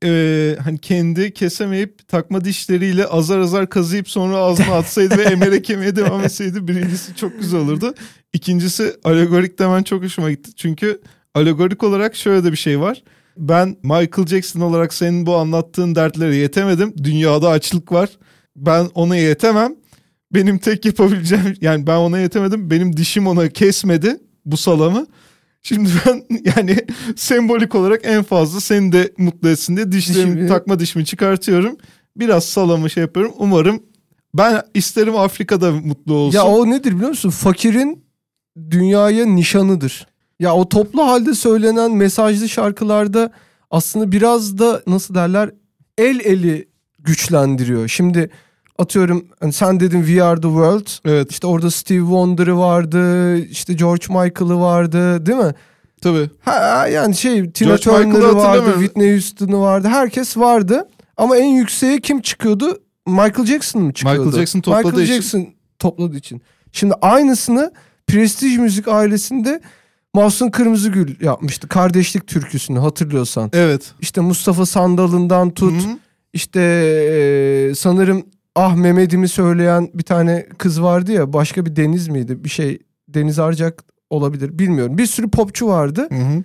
e, 0.04 0.56
hani 0.64 0.78
kendi 0.78 1.34
kesemeyip 1.34 2.08
takma 2.08 2.44
dişleriyle 2.44 3.06
azar 3.06 3.38
azar 3.38 3.70
kazıyıp 3.70 4.08
sonra 4.08 4.36
ağzına 4.36 4.74
atsaydı 4.74 5.18
ve 5.18 5.22
emerek 5.22 5.68
yemeye 5.70 5.96
devam 5.96 6.24
etseydi 6.24 6.68
birincisi 6.68 7.16
çok 7.16 7.40
güzel 7.40 7.60
olurdu. 7.60 7.94
İkincisi 8.32 8.96
alegorik 9.04 9.58
demen 9.58 9.82
çok 9.82 10.04
hoşuma 10.04 10.30
gitti. 10.30 10.50
Çünkü 10.56 11.00
alegorik 11.34 11.82
olarak 11.82 12.16
şöyle 12.16 12.44
de 12.44 12.52
bir 12.52 12.56
şey 12.56 12.80
var. 12.80 13.02
Ben 13.36 13.76
Michael 13.82 14.26
Jackson 14.26 14.60
olarak 14.60 14.94
senin 14.94 15.26
bu 15.26 15.36
anlattığın 15.36 15.94
dertlere 15.94 16.36
yetemedim. 16.36 16.94
Dünyada 17.02 17.48
açlık 17.48 17.92
var. 17.92 18.08
Ben 18.56 18.88
ona 18.94 19.16
yetemem. 19.16 19.74
Benim 20.32 20.58
tek 20.58 20.84
yapabileceğim 20.84 21.56
yani 21.60 21.86
ben 21.86 21.96
ona 21.96 22.18
yetemedim. 22.18 22.70
Benim 22.70 22.96
dişim 22.96 23.26
ona 23.26 23.48
kesmedi 23.48 24.16
bu 24.44 24.56
salamı. 24.56 25.06
Şimdi 25.62 25.88
ben 26.06 26.24
yani 26.56 26.76
sembolik 27.16 27.74
olarak 27.74 28.00
en 28.04 28.22
fazla 28.22 28.60
seni 28.60 28.92
de 28.92 29.12
mutlu 29.18 29.48
etsin 29.48 29.76
diye 29.76 29.92
dişlerimi 29.92 30.34
Dişimi- 30.34 30.48
takma 30.48 30.78
dişimi 30.78 31.04
çıkartıyorum. 31.04 31.76
Biraz 32.16 32.44
salamı 32.44 32.90
şey 32.90 33.00
yapıyorum. 33.00 33.32
Umarım 33.38 33.82
ben 34.34 34.62
isterim 34.74 35.16
Afrika'da 35.16 35.72
mutlu 35.72 36.14
olsun. 36.14 36.38
Ya 36.38 36.44
o 36.46 36.70
nedir 36.70 36.92
biliyor 36.94 37.08
musun? 37.08 37.30
Fakirin 37.30 38.04
dünyaya 38.70 39.26
nişanıdır. 39.26 40.06
Ya 40.40 40.54
o 40.54 40.68
toplu 40.68 41.02
halde 41.02 41.34
söylenen 41.34 41.90
mesajlı 41.90 42.48
şarkılarda 42.48 43.32
aslında 43.70 44.12
biraz 44.12 44.58
da 44.58 44.82
nasıl 44.86 45.14
derler 45.14 45.50
el 45.98 46.20
eli 46.20 46.68
güçlendiriyor. 46.98 47.88
Şimdi 47.88 48.30
atıyorum 48.80 49.24
hani 49.40 49.52
sen 49.52 49.80
dedin 49.80 50.04
We 50.04 50.22
Are 50.22 50.40
The 50.40 50.48
World. 50.48 50.86
Evet 51.04 51.30
İşte 51.30 51.46
orada 51.46 51.70
Steve 51.70 51.98
Wonder'ı 52.00 52.58
vardı, 52.58 53.38
işte 53.38 53.72
George 53.72 54.06
Michael'ı 54.08 54.60
vardı 54.60 55.26
değil 55.26 55.38
mi? 55.38 55.54
tabii. 56.02 56.30
Ha, 56.40 56.86
yani 56.88 57.16
şey 57.16 57.50
Tina 57.50 57.76
Turner'ı 57.76 58.36
vardı. 58.36 58.72
Whitney 58.72 59.12
Houston'ı 59.12 59.60
vardı. 59.60 59.88
Herkes 59.88 60.36
vardı. 60.36 60.88
Ama 61.16 61.36
en 61.36 61.46
yükseğe 61.48 62.00
kim 62.00 62.20
çıkıyordu? 62.20 62.78
Michael 63.06 63.46
Jackson 63.46 63.82
mı 63.82 63.92
çıkıyordu? 63.92 64.24
Michael 64.24 64.38
Jackson 64.38 64.60
topladığı 64.60 64.86
Michael 64.86 65.04
için. 65.04 65.14
Jackson 65.14 65.46
topladığı 65.78 66.16
için. 66.16 66.42
Şimdi 66.72 66.94
aynısını 67.02 67.72
Prestige 68.06 68.56
Müzik 68.56 68.88
ailesinde 68.88 69.60
Mahsun 70.14 70.50
Kırmızıgül 70.50 71.24
yapmıştı. 71.24 71.68
Kardeşlik 71.68 72.26
türküsünü 72.26 72.78
hatırlıyorsan. 72.78 73.50
Evet. 73.52 73.92
İşte 74.00 74.20
Mustafa 74.20 74.66
Sandal'ından 74.66 75.50
tut. 75.50 75.72
Hı 75.72 75.88
hı. 75.88 75.98
İşte 76.32 76.60
e, 76.60 77.74
sanırım 77.74 78.26
Ah 78.62 78.74
Mehmet'imi 78.74 79.28
söyleyen 79.28 79.90
bir 79.94 80.02
tane 80.02 80.46
kız 80.58 80.82
vardı 80.82 81.12
ya. 81.12 81.32
Başka 81.32 81.66
bir 81.66 81.76
Deniz 81.76 82.08
miydi? 82.08 82.44
Bir 82.44 82.48
şey 82.48 82.78
Deniz 83.08 83.38
Arcak 83.38 83.84
olabilir 84.10 84.58
bilmiyorum. 84.58 84.98
Bir 84.98 85.06
sürü 85.06 85.30
popçu 85.30 85.66
vardı. 85.66 86.08
Hı 86.10 86.14
hı. 86.14 86.44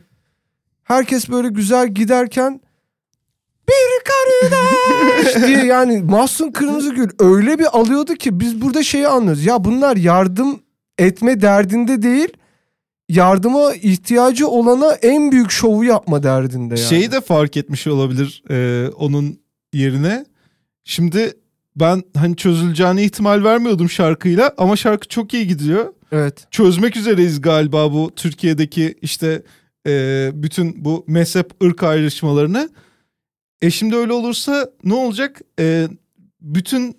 Herkes 0.84 1.30
böyle 1.30 1.47
güzel 1.47 1.88
giderken 1.88 2.62
bir 3.69 4.04
kardeş 4.06 5.36
diye 5.47 5.65
yani 5.65 6.01
Mahsun 6.01 6.51
Kırmızıgül 6.51 7.10
öyle 7.19 7.60
bir 7.60 7.78
alıyordu 7.78 8.13
ki 8.13 8.39
biz 8.39 8.62
burada 8.62 8.84
şeyi 8.84 9.08
anlıyoruz. 9.08 9.45
Ya 9.45 9.63
bunlar 9.63 9.97
yardım 9.97 10.60
etme 10.97 11.41
derdinde 11.41 12.01
değil 12.01 12.30
yardıma 13.10 13.73
ihtiyacı 13.73 14.47
olana 14.47 14.93
en 14.93 15.32
büyük 15.32 15.51
şovu 15.51 15.84
yapma 15.84 16.23
derdinde 16.23 16.80
yani. 16.80 16.89
Şeyi 16.89 17.12
de 17.12 17.21
fark 17.21 17.58
etmiş 17.58 17.88
olabilir 17.88 18.43
e, 18.49 18.89
onun 18.89 19.39
yerine. 19.73 20.25
Şimdi 20.84 21.34
ben 21.75 22.03
hani 22.17 22.35
çözüleceğine 22.35 23.03
ihtimal 23.03 23.43
vermiyordum 23.43 23.89
şarkıyla 23.89 24.53
ama 24.57 24.75
şarkı 24.75 25.07
çok 25.07 25.33
iyi 25.33 25.47
gidiyor. 25.47 25.93
Evet. 26.11 26.47
Çözmek 26.51 26.97
üzereyiz 26.97 27.41
galiba 27.41 27.93
bu 27.93 28.11
Türkiye'deki 28.15 28.95
işte 29.01 29.43
e, 29.88 30.31
bütün 30.33 30.85
bu 30.85 31.05
mezhep 31.07 31.63
ırk 31.63 31.83
ayrışmalarını. 31.83 32.69
E 33.61 33.71
şimdi 33.71 33.95
öyle 33.95 34.13
olursa 34.13 34.69
ne 34.83 34.93
olacak? 34.93 35.41
E, 35.59 35.88
bütün 36.41 36.97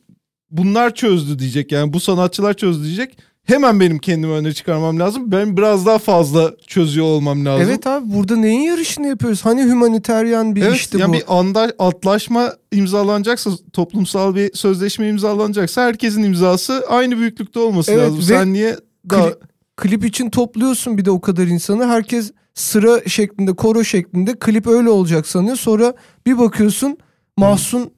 bunlar 0.51 0.95
çözdü 0.95 1.39
diyecek 1.39 1.73
yani 1.73 1.93
bu 1.93 2.01
sanatçılar 2.01 2.55
çözdü 2.55 2.85
diyecek. 2.85 3.19
Hemen 3.47 3.81
benim 3.81 3.99
kendimi 3.99 4.33
öne 4.33 4.53
çıkarmam 4.53 5.01
lazım. 5.01 5.33
Ben 5.33 5.57
biraz 5.57 5.87
daha 5.87 5.99
fazla 5.99 6.53
çözüyor 6.67 7.07
olmam 7.07 7.45
lazım. 7.45 7.67
Evet 7.69 7.87
abi 7.87 8.13
burada 8.15 8.37
neyin 8.37 8.61
yarışını 8.61 9.07
yapıyoruz? 9.07 9.45
Hani 9.45 9.65
humaniteryan 9.65 10.57
bir 10.57 10.63
Evet 10.63 10.75
işti 10.77 10.99
yani 10.99 11.09
bu. 11.13 11.17
bir 11.17 11.25
anda 11.29 11.73
antlaşma 11.79 12.53
imzalanacaksa 12.73 13.51
toplumsal 13.73 14.35
bir 14.35 14.53
sözleşme 14.55 15.09
imzalanacaksa 15.09 15.83
herkesin 15.83 16.23
imzası 16.23 16.85
aynı 16.89 17.19
büyüklükte 17.19 17.59
olması 17.59 17.93
Evet 17.93 18.03
lazım. 18.03 18.23
Sen 18.23 18.53
niye 18.53 18.77
daha 19.11 19.31
Klip, 19.31 19.41
klip 19.77 20.05
için 20.05 20.31
topluyorsun 20.31 20.99
bir 20.99 21.05
de 21.05 21.11
o 21.11 21.21
kadar 21.21 21.47
insanı. 21.47 21.87
Herkes 21.87 22.33
sıra 22.55 23.01
şeklinde, 23.07 23.53
koro 23.53 23.85
şeklinde 23.85 24.39
klip 24.39 24.67
öyle 24.67 24.91
olacak 24.91 25.27
sanıyor. 25.27 25.57
Sonra 25.57 25.95
bir 26.27 26.39
bakıyorsun 26.39 26.99
Mahsun 27.37 27.91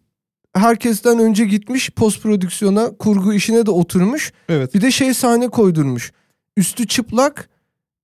herkesten 0.58 1.18
önce 1.18 1.44
gitmiş 1.44 1.90
post 1.90 2.22
prodüksiyona, 2.22 2.90
kurgu 2.98 3.32
işine 3.32 3.66
de 3.66 3.70
oturmuş. 3.70 4.32
evet 4.48 4.74
Bir 4.74 4.80
de 4.80 4.90
şey 4.90 5.14
sahne 5.14 5.48
koydurmuş. 5.48 6.12
Üstü 6.56 6.86
çıplak, 6.86 7.48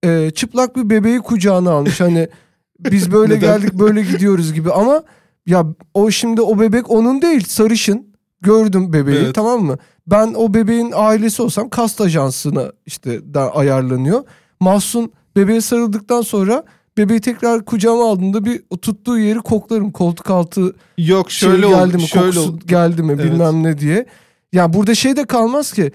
e, 0.05 0.31
çıplak 0.31 0.77
bir 0.77 0.90
bebeği 0.90 1.19
kucağına 1.19 1.71
almış. 1.71 2.01
Hani 2.01 2.29
biz 2.81 3.12
böyle 3.12 3.37
geldik 3.37 3.75
böyle 3.75 4.03
gidiyoruz 4.03 4.53
gibi 4.53 4.73
ama 4.73 5.03
ya 5.47 5.67
o 5.95 6.11
şimdi 6.11 6.40
o 6.43 6.61
bebek 6.61 6.90
onun 6.90 7.23
değil 7.23 7.45
sarışın. 7.49 8.14
Gördüm 8.40 8.93
bebeği 8.93 9.19
Evet. 9.19 9.35
tamam 9.35 9.62
mı? 9.64 9.79
Ben 10.07 10.35
o 10.37 10.55
bebeğin 10.55 10.93
ailesi 10.95 11.43
olsam 11.43 11.69
kast 11.69 12.01
ajansına 12.01 12.73
işte 12.87 13.21
ayarlanıyor. 13.55 14.25
Mahsun 14.61 15.12
bebeğe 15.37 15.61
sarıldıktan 15.61 16.23
sonra 16.23 16.64
bebeği 16.98 17.20
tekrar 17.20 17.64
kucağıma 17.64 18.11
aldığımda 18.11 18.44
bir 18.44 18.62
tuttuğu 18.83 19.18
yeri 19.18 19.38
koklarım 19.38 19.90
koltuk 19.92 20.30
altı 20.30 20.74
yok 20.98 21.30
şey 21.30 21.48
şöyle 21.48 21.66
geldi 21.68 21.76
oldu 21.88 21.96
mi 21.96 22.02
şöyle 22.09 22.26
kokusu 22.26 22.52
oldu. 22.52 22.64
geldi 22.66 23.02
mi 23.02 23.12
Evet. 23.12 23.24
bilmem 23.33 23.62
ne 23.62 23.78
diye. 23.78 24.07
Ya 24.52 24.72
burada 24.72 24.94
şey 24.94 25.16
de 25.16 25.24
kalmaz 25.24 25.72
ki 25.72 25.92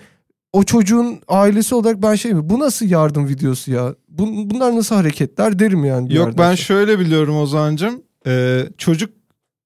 o 0.53 0.63
çocuğun 0.63 1.19
ailesi 1.27 1.75
olarak 1.75 2.01
ben 2.01 2.15
şey 2.15 2.33
mi 2.33 2.49
bu 2.49 2.59
nasıl 2.59 2.85
yardım 2.89 3.27
videosu 3.27 3.71
ya? 3.71 3.95
Bun- 4.17 4.49
bunlar 4.49 4.75
nasıl 4.75 4.95
hareketler 4.95 5.59
derim 5.59 5.85
yani. 5.85 6.15
Yok 6.15 6.27
ben 6.37 6.43
sonra. 6.43 6.55
şöyle 6.55 6.99
biliyorum 6.99 7.37
Ozan'cığım. 7.37 8.01
Ee, 8.27 8.63
çocuk 8.77 9.09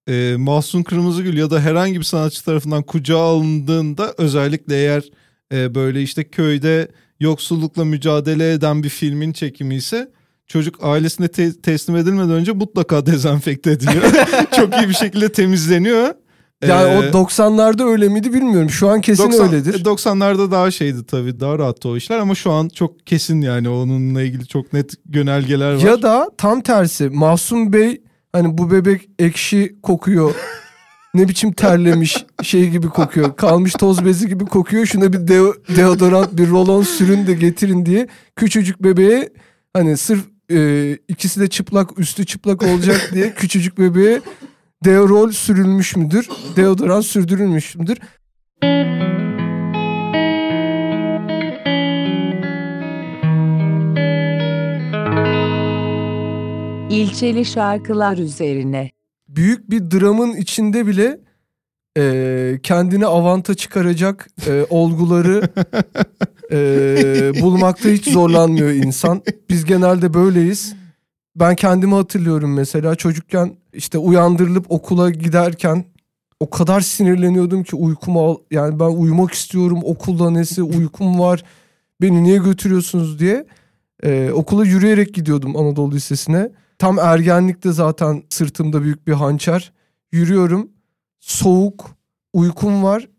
e, 0.09 0.35
Mahsun 0.37 0.83
Kırmızıgül 0.83 1.37
ya 1.37 1.49
da 1.49 1.59
herhangi 1.59 1.99
bir 1.99 2.03
sanatçı 2.05 2.45
tarafından 2.45 2.83
kucağa 2.83 3.19
alındığında 3.19 4.13
özellikle 4.17 4.75
eğer 4.75 5.03
e, 5.53 5.75
böyle 5.75 6.01
işte 6.01 6.23
köyde 6.23 6.87
yoksullukla 7.19 7.85
mücadele 7.85 8.51
eden 8.53 8.83
bir 8.83 8.89
filmin 8.89 9.33
çekimi 9.33 9.75
ise 9.75 10.11
çocuk 10.47 10.75
ailesine 10.83 11.27
te- 11.27 11.61
teslim 11.61 11.95
edilmeden 11.95 12.31
önce 12.31 12.51
mutlaka 12.51 13.05
dezenfekte 13.05 13.71
ediliyor. 13.71 14.03
Çok 14.55 14.75
iyi 14.77 14.89
bir 14.89 14.93
şekilde 14.93 15.31
temizleniyor. 15.31 16.07
Yani 16.67 16.89
Ee, 16.93 16.97
o 16.97 17.23
90'larda 17.25 17.83
öyle 17.91 18.09
miydi 18.09 18.33
bilmiyorum. 18.33 18.69
Şu 18.69 18.89
an 18.89 19.01
kesin 19.01 19.23
90 19.31 19.47
öyledir. 19.47 19.83
90'larda 19.85 20.51
daha 20.51 20.71
şeydi 20.71 21.05
tabii 21.05 21.39
daha 21.39 21.59
rahattı 21.59 21.89
o 21.89 21.97
işler 21.97 22.19
ama 22.19 22.35
şu 22.35 22.51
an 22.51 22.69
çok 22.69 23.07
kesin 23.07 23.41
yani 23.41 23.69
onunla 23.69 24.21
ilgili 24.21 24.47
çok 24.47 24.73
net 24.73 24.93
yönelgeler 25.13 25.73
var. 25.73 25.79
Ya 25.81 26.01
da 26.01 26.29
tam 26.37 26.61
tersi 26.61 27.09
Mahsun 27.09 27.73
Bey 27.73 28.01
hani 28.31 28.57
bu 28.57 28.71
bebek 28.71 29.09
ekşi 29.19 29.75
kokuyor. 29.83 30.35
ne 31.13 31.27
biçim 31.27 31.51
terlemiş 31.53 32.25
şey 32.43 32.69
gibi 32.69 32.87
kokuyor. 32.89 33.35
Kalmış 33.35 33.73
toz 33.73 34.05
bezi 34.05 34.27
gibi 34.27 34.45
kokuyor. 34.45 34.85
Şuna 34.85 35.13
bir 35.13 35.17
deo- 35.17 35.75
deodorant 35.75 36.37
bir 36.37 36.49
rolon 36.49 36.81
sürün 36.83 37.27
de 37.27 37.33
getirin 37.33 37.85
diye 37.85 38.07
küçücük 38.35 38.83
bebeğe 38.83 39.29
hani 39.73 39.97
sırf 39.97 40.23
e, 40.51 40.91
ikisi 41.07 41.39
de 41.39 41.47
çıplak 41.47 41.99
üstü 41.99 42.25
çıplak 42.25 42.63
olacak 42.63 43.09
diye 43.13 43.33
küçücük 43.35 43.77
bebeğe 43.79 44.21
deorol 44.85 45.31
sürülmüş 45.31 45.95
müdür? 45.95 46.29
Deodorant 46.55 47.05
sürdürülmüş 47.05 47.75
müdür? 47.75 47.97
İlçeli 56.89 57.45
şarkılar 57.45 58.17
üzerine. 58.17 58.91
büyük 59.27 59.69
bir 59.69 59.91
dramın 59.91 60.35
içinde 60.35 60.87
bile 60.87 61.19
e, 61.97 62.59
kendine 62.63 63.05
avanta 63.05 63.55
çıkaracak 63.55 64.27
e, 64.47 64.65
olguları 64.69 65.41
e, 66.53 67.41
bulmakta 67.41 67.89
hiç 67.89 68.09
zorlanmıyor 68.09 68.69
insan. 68.69 69.21
Biz 69.49 69.65
genelde 69.65 70.13
böyleyiz. 70.13 70.75
Ben 71.35 71.55
kendimi 71.55 71.93
hatırlıyorum 71.93 72.53
mesela 72.53 72.95
çocukken 72.95 73.55
işte 73.73 73.97
uyandırılıp 73.97 74.65
okula 74.71 75.09
giderken 75.09 75.85
O 76.39 76.49
kadar 76.49 76.81
sinirleniyordum 76.81 77.63
ki 77.63 77.75
uykumu 77.75 78.29
al 78.29 78.37
yani 78.51 78.79
ben 78.79 78.85
uyumak 78.85 79.33
istiyorum 79.33 79.79
okulda 79.83 80.29
nesi 80.31 80.63
uykum 80.63 81.19
var 81.19 81.43
beni 82.01 82.23
niye 82.23 82.37
götürüyorsunuz 82.37 83.19
diye. 83.19 83.45
Ee, 84.03 84.31
okula 84.33 84.65
yürüyerek 84.65 85.13
gidiyordum 85.13 85.57
Anadolu 85.57 85.91
Lisesi'ne. 85.91 86.51
Tam 86.77 86.99
ergenlikte 86.99 87.71
zaten 87.71 88.23
sırtımda 88.29 88.83
büyük 88.83 89.07
bir 89.07 89.13
hançer. 89.13 89.73
Yürüyorum 90.11 90.71
soğuk 91.19 91.89
uykum 92.33 92.83
var. 92.83 93.09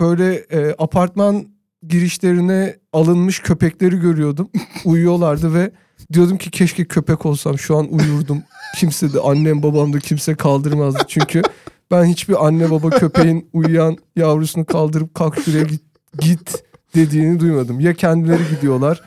Böyle 0.00 0.34
e, 0.34 0.74
apartman 0.78 1.46
girişlerine 1.88 2.76
alınmış 2.92 3.40
köpekleri 3.40 3.96
görüyordum. 3.96 4.50
Uyuyorlardı 4.84 5.54
ve 5.54 5.70
diyordum 6.12 6.38
ki 6.38 6.50
keşke 6.50 6.84
köpek 6.84 7.26
olsam 7.26 7.58
şu 7.58 7.76
an 7.76 7.88
uyurdum. 7.92 8.42
Kimse 8.76 9.12
de 9.12 9.20
annem 9.20 9.62
babam 9.62 9.92
da 9.92 9.98
kimse 9.98 10.34
kaldırmazdı 10.34 11.02
çünkü 11.08 11.42
ben 11.90 12.04
hiçbir 12.04 12.46
anne 12.46 12.70
baba 12.70 12.90
köpeğin 12.90 13.48
uyuyan 13.52 13.96
yavrusunu 14.16 14.64
kaldırıp 14.64 15.14
kalk 15.14 15.40
şuraya 15.44 15.64
git, 15.64 15.82
git 16.20 16.64
dediğini 16.94 17.40
duymadım. 17.40 17.80
Ya 17.80 17.94
kendileri 17.94 18.42
gidiyorlar. 18.50 19.02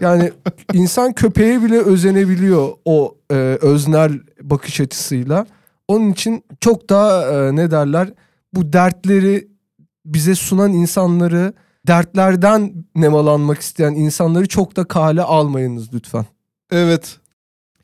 Yani 0.00 0.32
insan 0.72 1.12
köpeğe 1.12 1.62
bile 1.62 1.78
özenebiliyor 1.78 2.68
o 2.84 3.16
e, 3.30 3.34
öznel 3.62 4.12
bakış 4.42 4.80
açısıyla. 4.80 5.46
Onun 5.88 6.12
için 6.12 6.44
çok 6.60 6.90
daha 6.90 7.22
e, 7.22 7.56
ne 7.56 7.70
derler 7.70 8.12
bu 8.54 8.72
dertleri 8.72 9.48
bize 10.04 10.34
sunan 10.34 10.72
insanları 10.72 11.52
dertlerden 11.86 12.84
nemalanmak 12.94 13.58
isteyen 13.60 13.92
insanları 13.92 14.48
çok 14.48 14.76
da 14.76 14.84
kale 14.84 15.22
almayınız 15.22 15.94
lütfen. 15.94 16.24
Evet. 16.70 17.16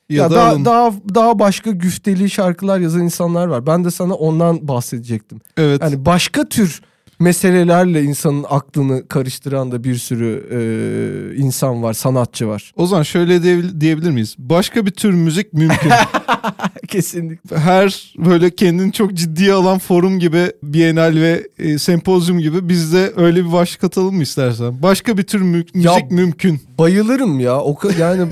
Ya, 0.08 0.22
Ya, 0.22 0.30
da 0.30 0.34
daha, 0.34 0.48
alın. 0.48 0.64
daha 0.64 0.92
daha 1.14 1.38
başka 1.38 1.70
güfteli 1.70 2.30
şarkılar 2.30 2.78
yazan 2.78 3.02
insanlar 3.02 3.46
var. 3.46 3.66
Ben 3.66 3.84
de 3.84 3.90
sana 3.90 4.14
ondan 4.14 4.68
bahsedecektim. 4.68 5.40
Evet. 5.56 5.82
Yani 5.82 6.04
başka 6.06 6.48
tür 6.48 6.82
meselelerle 7.20 8.03
insanın 8.03 8.44
aklını 8.51 9.09
karıştıran 9.09 9.72
da 9.72 9.85
bir 9.85 9.94
sürü 9.94 10.46
e, 10.51 11.37
insan 11.37 11.83
var, 11.83 11.92
sanatçı 11.92 12.48
var. 12.48 12.72
O 12.77 12.87
zaman 12.87 13.03
şöyle 13.03 13.37
diyebil- 13.42 13.81
diyebilir 13.81 14.11
miyiz? 14.11 14.35
Başka 14.38 14.87
bir 14.87 14.90
tür 14.90 15.11
müzik 15.11 15.53
mümkün. 15.53 15.90
Kesinlikle. 16.88 17.59
Her 17.59 18.14
böyle 18.18 18.51
kendini 18.51 18.92
çok 18.92 19.14
ciddiye 19.14 19.53
alan 19.53 19.79
forum 19.79 20.18
gibi, 20.18 20.53
bienal 20.62 21.14
ve 21.14 21.48
e, 21.59 21.79
sempozyum 21.79 22.38
gibi 22.38 22.68
biz 22.68 22.92
de 22.92 23.12
öyle 23.16 23.44
bir 23.44 23.53
başlık 23.53 23.85
atalım 23.85 24.14
mı 24.16 24.22
istersen? 24.22 24.83
Başka 24.83 25.18
bir 25.18 25.22
tür 25.22 25.40
mü- 25.40 25.64
müzik 25.75 25.85
Ya- 25.90 26.07
mümkün. 26.11 26.61
Bayılırım 26.79 27.40
ya. 27.40 27.61
O 27.61 27.79
yani 27.98 28.31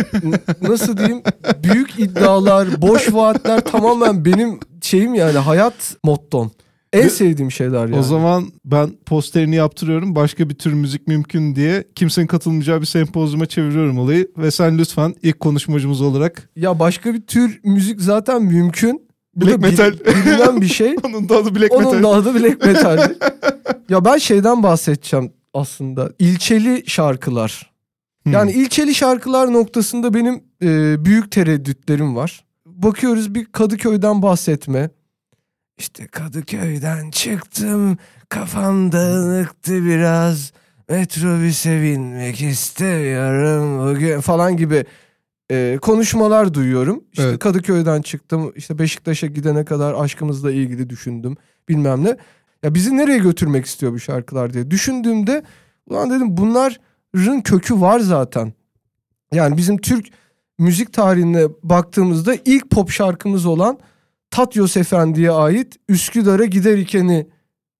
nasıl 0.62 0.96
diyeyim? 0.96 1.22
Büyük 1.62 1.98
iddialar, 1.98 2.82
boş 2.82 3.14
vaatler 3.14 3.60
tamamen 3.60 4.24
benim 4.24 4.58
şeyim 4.82 5.14
yani 5.14 5.38
hayat 5.38 5.74
mottom. 6.04 6.50
En 6.92 7.04
Ve- 7.04 7.10
sevdiğim 7.10 7.50
şeyler 7.50 7.80
yani. 7.80 7.96
O 7.98 8.02
zaman 8.02 8.52
ben 8.64 8.90
posterini 9.06 9.54
yaptırıyorum. 9.54 10.14
Başka 10.14 10.48
bir 10.48 10.54
tür 10.54 10.72
müzik 10.72 11.08
mümkün 11.08 11.56
diye 11.56 11.84
kimsenin 11.94 12.26
katılmayacağı 12.26 12.80
bir 12.80 12.86
sempozyuma 12.86 13.46
çeviriyorum 13.46 13.98
olayı. 13.98 14.28
Ve 14.38 14.50
sen 14.50 14.78
lütfen 14.78 15.14
ilk 15.22 15.40
konuşmacımız 15.40 16.00
olarak 16.00 16.50
ya 16.56 16.78
başka 16.78 17.14
bir 17.14 17.20
tür 17.20 17.60
müzik 17.64 18.00
zaten 18.00 18.42
mümkün. 18.42 19.10
Bu 19.34 19.46
Black 19.46 19.58
metal. 19.60 19.92
bilinen 19.92 20.60
bir 20.60 20.66
şey. 20.66 20.96
onun 21.04 21.28
da 21.28 21.36
adı 21.36 21.54
Black 21.54 21.72
Onun 21.72 21.94
Metal. 21.96 22.02
da 22.02 22.08
adı 22.08 22.34
Black 22.34 22.66
Metal. 22.66 23.14
ya 23.88 24.04
ben 24.04 24.18
şeyden 24.18 24.62
bahsedeceğim 24.62 25.32
aslında. 25.54 26.10
İlçeli 26.18 26.82
şarkılar. 26.86 27.70
Hmm. 28.22 28.32
Yani 28.32 28.52
ilçeli 28.52 28.94
şarkılar 28.94 29.52
noktasında 29.52 30.14
benim 30.14 30.40
e, 30.62 31.04
büyük 31.04 31.30
tereddütlerim 31.30 32.16
var. 32.16 32.44
Bakıyoruz 32.66 33.34
bir 33.34 33.44
Kadıköy'den 33.44 34.22
bahsetme. 34.22 34.90
İşte 35.80 36.06
Kadıköy'den 36.06 37.10
çıktım 37.10 37.98
kafam 38.28 38.92
dağınıktı 38.92 39.84
biraz. 39.84 40.52
Metrobüse 40.88 41.82
binmek 41.82 42.42
istiyorum 42.42 43.88
bugün 43.88 44.20
falan 44.20 44.56
gibi 44.56 44.84
e, 45.50 45.78
konuşmalar 45.82 46.54
duyuyorum. 46.54 47.04
İşte 47.12 47.22
Evet. 47.22 47.38
Kadıköy'den 47.38 48.02
çıktım 48.02 48.52
işte 48.56 48.78
Beşiktaş'a 48.78 49.26
gidene 49.26 49.64
kadar 49.64 49.94
aşkımızla 49.94 50.50
ilgili 50.50 50.90
düşündüm 50.90 51.36
bilmem 51.68 52.04
ne. 52.04 52.16
Ya 52.62 52.74
bizi 52.74 52.96
nereye 52.96 53.18
götürmek 53.18 53.66
istiyor 53.66 53.92
bu 53.92 54.00
şarkılar 54.00 54.52
diye 54.52 54.70
düşündüğümde 54.70 55.42
ulan 55.86 56.10
dedim 56.10 56.36
bunların 56.36 57.42
kökü 57.42 57.80
var 57.80 58.00
zaten. 58.00 58.52
Yani 59.32 59.56
bizim 59.56 59.78
Türk 59.78 60.06
müzik 60.58 60.92
tarihine 60.92 61.48
baktığımızda 61.62 62.34
ilk 62.44 62.70
pop 62.70 62.90
şarkımız 62.90 63.46
olan 63.46 63.78
Tatyos 64.30 64.76
Efendi'ye 64.76 65.30
ait 65.30 65.76
Üsküdar'a 65.88 66.44
gider 66.44 66.78
ikeni 66.78 67.26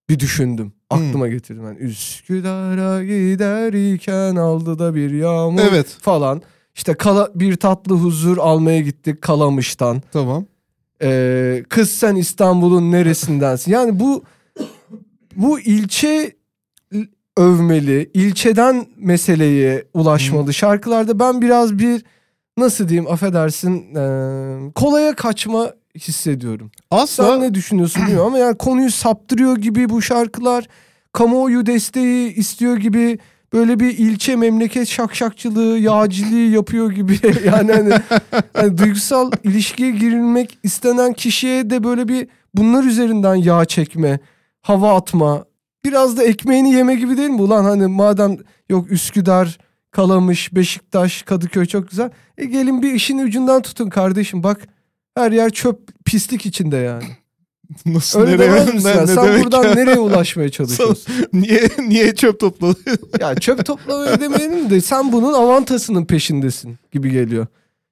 bir 0.09 0.19
düşündüm. 0.19 0.73
Aklıma 0.91 1.29
getirdim. 1.29 1.65
Yani 1.65 1.79
Üsküdar'a 1.79 3.05
gider 3.05 3.95
iken 3.95 4.37
aldı 4.37 4.79
da 4.79 4.95
bir 4.95 5.11
yağmur 5.11 5.61
Evet 5.71 5.87
falan. 6.01 6.43
İşte 6.75 6.95
kala, 6.95 7.29
bir 7.35 7.57
tatlı 7.57 7.95
huzur 7.95 8.39
almaya 8.39 8.81
gittik 8.81 9.23
Kalamış'tan. 9.23 10.03
tamam. 10.13 10.45
Ee, 11.03 11.65
kız 11.69 11.91
sen 11.91 12.17
İstanbul'un 12.17 12.93
neresindensin? 12.93 13.73
Yani 13.73 14.01
bu 14.01 14.25
bu 15.37 15.61
ilçe 15.61 16.37
övmeli, 17.37 18.11
ilçeden 18.15 18.87
meseleye 18.97 19.85
ulaşmalı 19.95 20.55
şarkılarda 20.55 21.19
ben 21.19 21.43
biraz 21.43 21.79
bir 21.79 22.05
nasıl 22.59 22.89
diyeyim 22.89 23.11
affedersin 23.11 23.95
ee, 23.95 24.73
kolaya 24.75 25.15
kaçma 25.17 25.73
hissediyorum. 25.99 26.71
Asla 26.91 27.25
Sen 27.25 27.41
ne 27.41 27.55
düşünüyorsun 27.55 28.03
bilmiyorum 28.03 28.27
ama 28.27 28.39
yani 28.39 28.59
konuyu 28.59 28.91
saptırıyor 28.91 29.57
gibi 29.57 29.89
bu 29.89 30.03
şarkılar 30.03 30.67
kamuoyu 31.13 31.67
desteği 31.67 32.35
istiyor 32.35 32.77
gibi 32.77 33.19
böyle 33.53 33.81
bir 33.81 33.99
ilçe 33.99 34.37
memleket 34.37 34.89
şakşakçılığı, 34.89 35.79
yağcılığı 35.79 36.37
yapıyor 36.37 36.91
gibi 36.91 37.19
yani 37.45 37.73
hani, 37.73 37.95
hani 38.53 38.79
duygusal 38.79 39.33
ilişkiye 39.45 39.91
girilmek 39.91 40.59
istenen 40.63 41.13
kişiye 41.13 41.71
de 41.71 41.85
böyle 41.85 42.09
bir 42.09 42.29
bunlar 42.55 42.85
üzerinden 42.85 43.35
yağ 43.35 43.65
çekme, 43.65 44.21
hava 44.61 44.97
atma, 44.97 45.45
biraz 45.85 46.17
da 46.17 46.25
ekmeğini 46.25 46.73
yeme 46.73 46.95
gibi 46.95 47.17
değil 47.17 47.31
mi? 47.31 47.43
Ulan 47.43 47.65
hani 47.65 47.87
madem 47.87 48.37
yok 48.69 48.91
Üsküdar, 48.93 49.59
Kalamış, 49.91 50.55
Beşiktaş, 50.55 51.23
Kadıköy 51.23 51.67
çok 51.67 51.91
güzel. 51.91 52.11
E 52.39 52.45
gelin 52.45 52.83
bir 52.83 52.93
işin 52.93 53.19
ucundan 53.19 53.63
tutun 53.63 53.89
kardeşim 53.89 54.43
bak 54.43 54.69
her 55.15 55.33
yer 55.33 55.51
çöp 55.51 56.05
pislik 56.05 56.47
içinde 56.47 56.77
yani. 56.77 57.05
nasıl 57.87 58.21
Öyle 58.21 58.33
nereye 58.33 58.51
demez 58.51 58.75
misin? 58.75 58.89
ne, 58.97 59.03
ne 59.03 59.07
Sen 59.07 59.43
buradan 59.43 59.65
ya? 59.65 59.75
nereye 59.75 59.99
ulaşmaya 59.99 60.49
çalışıyorsun? 60.49 61.15
niye 61.33 61.69
niye 61.89 62.15
çöp 62.15 62.41
topladı? 62.41 62.79
ya 63.21 63.35
çöp 63.35 63.65
toplamayı 63.67 64.21
demeyelim 64.21 64.71
de 64.71 64.81
sen 64.81 65.13
bunun 65.13 65.33
avantasının 65.33 66.05
peşindesin 66.05 66.79
gibi 66.93 67.11
geliyor. 67.11 67.47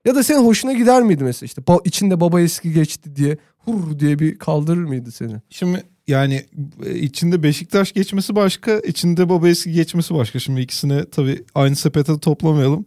Ya 0.04 0.14
da 0.14 0.22
senin 0.22 0.44
hoşuna 0.44 0.72
gider 0.72 1.02
miydi 1.02 1.24
mesela 1.24 1.46
işte 1.46 1.62
ba- 1.62 1.80
içinde 1.84 2.20
baba 2.20 2.40
eski 2.40 2.72
geçti 2.72 3.16
diye 3.16 3.36
hur 3.58 3.98
diye 3.98 4.18
bir 4.18 4.38
kaldırır 4.38 4.84
mıydı 4.84 5.10
seni? 5.12 5.32
Şimdi 5.50 5.82
yani 6.08 6.46
e, 6.86 6.94
içinde 6.94 7.42
Beşiktaş 7.42 7.92
geçmesi 7.92 8.36
başka, 8.36 8.78
içinde 8.78 9.28
Baba 9.28 9.48
Eski 9.48 9.72
geçmesi 9.72 10.14
başka. 10.14 10.38
Şimdi 10.38 10.60
ikisini 10.60 11.04
tabii 11.10 11.44
aynı 11.54 11.76
sepete 11.76 12.18
toplamayalım. 12.18 12.84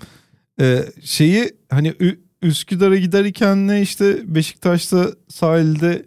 Ee, 0.62 0.86
şeyi 1.04 1.52
hani 1.70 1.94
Ü- 2.00 2.20
Üsküdar'a 2.42 2.98
giderken 2.98 3.68
ne 3.68 3.82
işte 3.82 4.36
Beşiktaş'ta 4.36 5.08
sahilde 5.30 6.06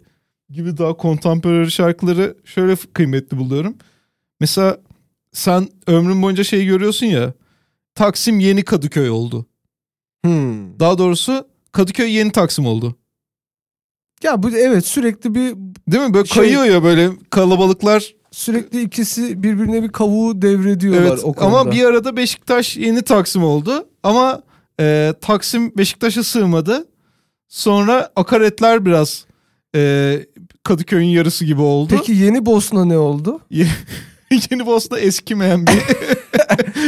gibi 0.49 0.77
daha 0.77 0.93
kontemporary 0.93 1.69
şarkıları 1.69 2.37
şöyle 2.45 2.75
kıymetli 2.75 3.37
buluyorum. 3.37 3.75
Mesela 4.39 4.77
sen 5.33 5.67
ömrün 5.87 6.21
boyunca 6.21 6.43
şey 6.43 6.65
görüyorsun 6.65 7.05
ya 7.05 7.33
Taksim 7.95 8.39
yeni 8.39 8.63
Kadıköy 8.63 9.09
oldu. 9.09 9.45
Hmm. 10.25 10.79
Daha 10.79 10.97
doğrusu 10.97 11.47
Kadıköy 11.71 12.11
yeni 12.11 12.31
Taksim 12.31 12.65
oldu. 12.65 12.95
Ya 14.23 14.43
bu 14.43 14.49
evet 14.49 14.85
sürekli 14.85 15.35
bir 15.35 15.55
Değil 15.91 16.03
mi? 16.03 16.13
Böyle 16.13 16.25
Şey- 16.25 16.43
kayıyor 16.43 16.63
ya 16.63 16.83
böyle 16.83 17.09
kalabalıklar 17.29 18.15
sürekli 18.31 18.81
ikisi 18.81 19.43
birbirine 19.43 19.83
bir 19.83 19.89
kavuğu 19.89 20.41
devrediyorlar 20.41 21.01
Evet 21.01 21.19
o 21.23 21.33
konuda. 21.33 21.59
ama 21.59 21.71
bir 21.71 21.83
arada 21.83 22.17
Beşiktaş 22.17 22.77
yeni 22.77 23.01
Taksim 23.01 23.43
oldu. 23.43 23.87
Ama 24.03 24.41
e, 24.79 25.13
Taksim 25.21 25.77
Beşiktaş'a 25.77 26.23
sığmadı. 26.23 26.87
Sonra 27.47 28.09
akaretler 28.15 28.85
biraz 28.85 29.25
e, 29.75 30.25
Kadıköy'ün 30.63 31.07
yarısı 31.07 31.45
gibi 31.45 31.61
oldu. 31.61 31.95
Peki 31.97 32.11
yeni 32.11 32.45
Bosna 32.45 32.85
ne 32.85 32.97
oldu? 32.97 33.41
yeni 34.51 34.65
Bosna 34.65 34.99
eskimeyen 34.99 35.67
bir 35.67 35.73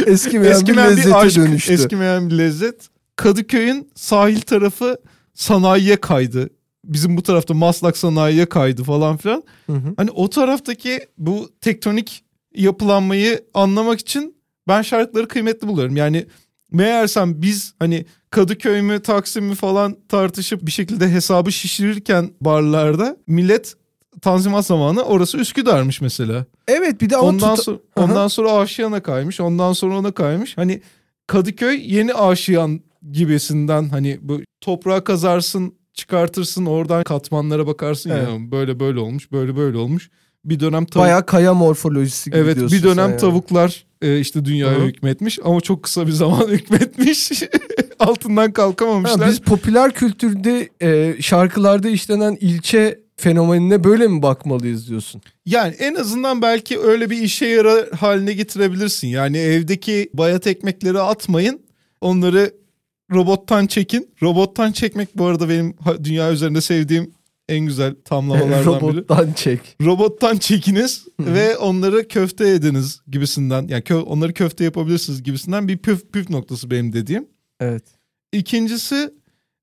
Eskimeyen, 0.06 0.52
eskimeyen 0.52 0.90
bir 0.90 0.96
bir, 0.96 0.96
lezzete 0.96 1.14
aşk, 1.16 1.36
dönüştü. 1.36 1.72
eskimeyen 1.72 2.30
bir 2.30 2.38
lezzet. 2.38 2.88
Kadıköy'ün 3.16 3.90
sahil 3.94 4.40
tarafı 4.40 4.96
sanayiye 5.34 5.96
kaydı. 5.96 6.50
Bizim 6.84 7.16
bu 7.16 7.22
tarafta 7.22 7.54
Maslak 7.54 7.96
sanayiye 7.96 8.46
kaydı 8.46 8.84
falan 8.84 9.16
filan. 9.16 9.42
Hı 9.66 9.72
hı. 9.72 9.94
Hani 9.96 10.10
o 10.10 10.30
taraftaki 10.30 11.00
bu 11.18 11.50
tektonik 11.60 12.24
yapılanmayı 12.54 13.44
anlamak 13.54 14.00
için 14.00 14.36
ben 14.68 14.82
şarkıları 14.82 15.28
kıymetli 15.28 15.68
buluyorum. 15.68 15.96
Yani 15.96 16.26
meğersem 16.72 17.42
biz 17.42 17.74
hani 17.78 18.04
Kadıköy 18.30 18.82
mü 18.82 19.00
Taksim 19.02 19.44
mi 19.44 19.54
falan 19.54 19.96
tartışıp 20.08 20.66
bir 20.66 20.70
şekilde 20.70 21.08
hesabı 21.10 21.52
şişirirken 21.52 22.30
barlarda 22.40 23.16
millet 23.26 23.74
Tanzimat 24.22 24.66
zamanı 24.66 25.02
orası 25.02 25.38
Üsküdar'mış 25.38 26.00
mesela. 26.00 26.44
Evet 26.68 27.00
bir 27.00 27.10
de 27.10 27.16
ondan 27.16 27.54
tut- 27.56 27.64
sonra 27.64 27.78
ondan 27.96 28.28
sonra 28.28 28.52
Aşiyan'a 28.52 29.02
kaymış. 29.02 29.40
Ondan 29.40 29.72
sonra 29.72 29.98
ona 29.98 30.12
kaymış. 30.12 30.56
Hani 30.58 30.80
Kadıköy 31.26 31.94
yeni 31.96 32.14
Aşiyan 32.14 32.80
gibisinden 33.12 33.88
hani 33.88 34.18
bu 34.22 34.40
toprağa 34.60 35.04
kazarsın, 35.04 35.74
çıkartırsın, 35.94 36.66
oradan 36.66 37.04
katmanlara 37.04 37.66
bakarsın 37.66 38.10
Evet. 38.10 38.28
ya 38.28 38.50
böyle 38.50 38.80
böyle 38.80 39.00
olmuş, 39.00 39.32
böyle 39.32 39.56
böyle 39.56 39.78
olmuş. 39.78 40.10
Bir 40.44 40.60
dönem 40.60 40.84
tavuk 40.86 41.04
bayağı 41.04 41.26
kaya 41.26 41.54
morfolojisi 41.54 42.30
gibi 42.30 42.40
Evet 42.40 42.56
bir 42.56 42.82
dönem 42.82 43.10
yani. 43.10 43.16
tavuklar 43.20 43.86
e, 44.02 44.20
işte 44.20 44.44
dünyaya 44.44 44.78
Hı 44.78 44.84
hükmetmiş 44.84 45.38
ama 45.44 45.60
çok 45.60 45.82
kısa 45.82 46.06
bir 46.06 46.12
zaman 46.12 46.48
hükmetmiş. 46.48 47.32
Altından 47.98 48.52
kalkamamışlar. 48.52 49.20
Ha, 49.20 49.28
biz 49.28 49.40
popüler 49.40 49.92
kültürde 49.92 50.68
e, 50.82 51.22
şarkılarda 51.22 51.88
işlenen 51.88 52.38
ilçe 52.40 53.00
fenomenine 53.16 53.84
böyle 53.84 54.08
mi 54.08 54.22
bakmalıyız 54.22 54.88
diyorsun? 54.88 55.22
Yani 55.46 55.74
en 55.78 55.94
azından 55.94 56.42
belki 56.42 56.78
öyle 56.78 57.10
bir 57.10 57.22
işe 57.22 57.46
yarar 57.46 57.90
haline 57.90 58.32
getirebilirsin. 58.32 59.08
Yani 59.08 59.38
evdeki 59.38 60.10
bayat 60.14 60.46
ekmekleri 60.46 61.00
atmayın. 61.00 61.60
Onları 62.00 62.54
robottan 63.12 63.66
çekin. 63.66 64.10
Robottan 64.22 64.72
çekmek 64.72 65.18
bu 65.18 65.26
arada 65.26 65.48
benim 65.48 65.74
dünya 66.04 66.32
üzerinde 66.32 66.60
sevdiğim 66.60 67.17
en 67.48 67.66
güzel 67.66 67.94
tamlamalardan 68.04 68.56
biri. 68.60 68.64
Robottan 68.66 69.32
çek. 69.32 69.60
Robottan 69.82 70.36
çekiniz 70.36 71.04
ve 71.20 71.56
onları 71.56 72.08
köfte 72.08 72.48
ediniz 72.48 73.00
gibisinden. 73.10 73.68
Yani 73.68 73.82
kö- 73.82 74.02
onları 74.02 74.32
köfte 74.34 74.64
yapabilirsiniz 74.64 75.22
gibisinden 75.22 75.68
bir 75.68 75.78
püf, 75.78 76.12
püf 76.12 76.30
noktası 76.30 76.70
benim 76.70 76.92
dediğim. 76.92 77.28
Evet. 77.60 77.84
İkincisi 78.32 79.10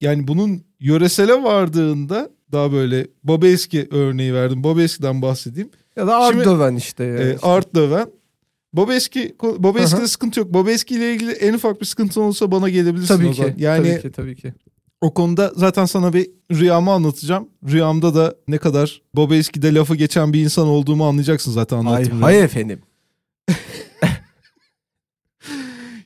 yani 0.01 0.27
bunun 0.27 0.63
yöresele 0.79 1.43
vardığında 1.43 2.29
daha 2.51 2.71
böyle 2.71 3.07
Babeski 3.23 3.87
örneği 3.91 4.33
verdim. 4.33 4.63
Babeski'den 4.63 5.21
bahsedeyim. 5.21 5.69
Ya 5.95 6.07
da 6.07 6.27
Şimdi- 6.31 6.41
Ardoven 6.41 6.75
işte. 6.75 7.03
Yani. 7.03 7.19
Ee, 7.21 7.37
art 7.41 7.75
döven. 7.75 8.07
Babeski, 8.73 9.35
Babeski'de 9.41 10.07
sıkıntı 10.07 10.39
yok. 10.39 10.53
Babeski 10.53 10.95
ile 10.95 11.13
ilgili 11.13 11.31
en 11.31 11.53
ufak 11.53 11.81
bir 11.81 11.85
sıkıntı 11.85 12.21
olursa 12.21 12.51
bana 12.51 12.69
gelebilirsin 12.69 13.15
tabii 13.15 13.27
o 13.27 13.31
ki. 13.31 13.37
zaman. 13.37 13.53
Yani 13.57 13.87
tabii 13.89 14.01
ki 14.01 14.11
tabii 14.11 14.35
ki. 14.35 14.53
O 15.01 15.13
konuda 15.13 15.51
zaten 15.55 15.85
sana 15.85 16.13
bir 16.13 16.29
rüyamı 16.51 16.91
anlatacağım. 16.91 17.49
Rüyamda 17.71 18.15
da 18.15 18.35
ne 18.47 18.57
kadar 18.57 19.01
Babeski'de 19.13 19.73
lafı 19.73 19.95
geçen 19.95 20.33
bir 20.33 20.41
insan 20.43 20.67
olduğumu 20.67 21.07
anlayacaksın 21.07 21.51
zaten 21.51 21.85
Hay, 21.85 21.95
anlattığım 21.95 22.21
hay 22.21 22.39
efendim. 22.41 22.81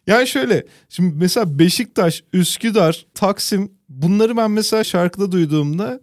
Yani 0.08 0.28
şöyle 0.28 0.65
şimdi 0.89 1.15
mesela 1.15 1.60
Beşiktaş, 1.60 2.23
Üsküdar, 2.34 3.06
Taksim 3.13 3.71
bunları 3.89 4.38
ben 4.38 4.52
mesela 4.52 4.84
şarkıda 4.84 5.32
duyduğumda 5.32 6.02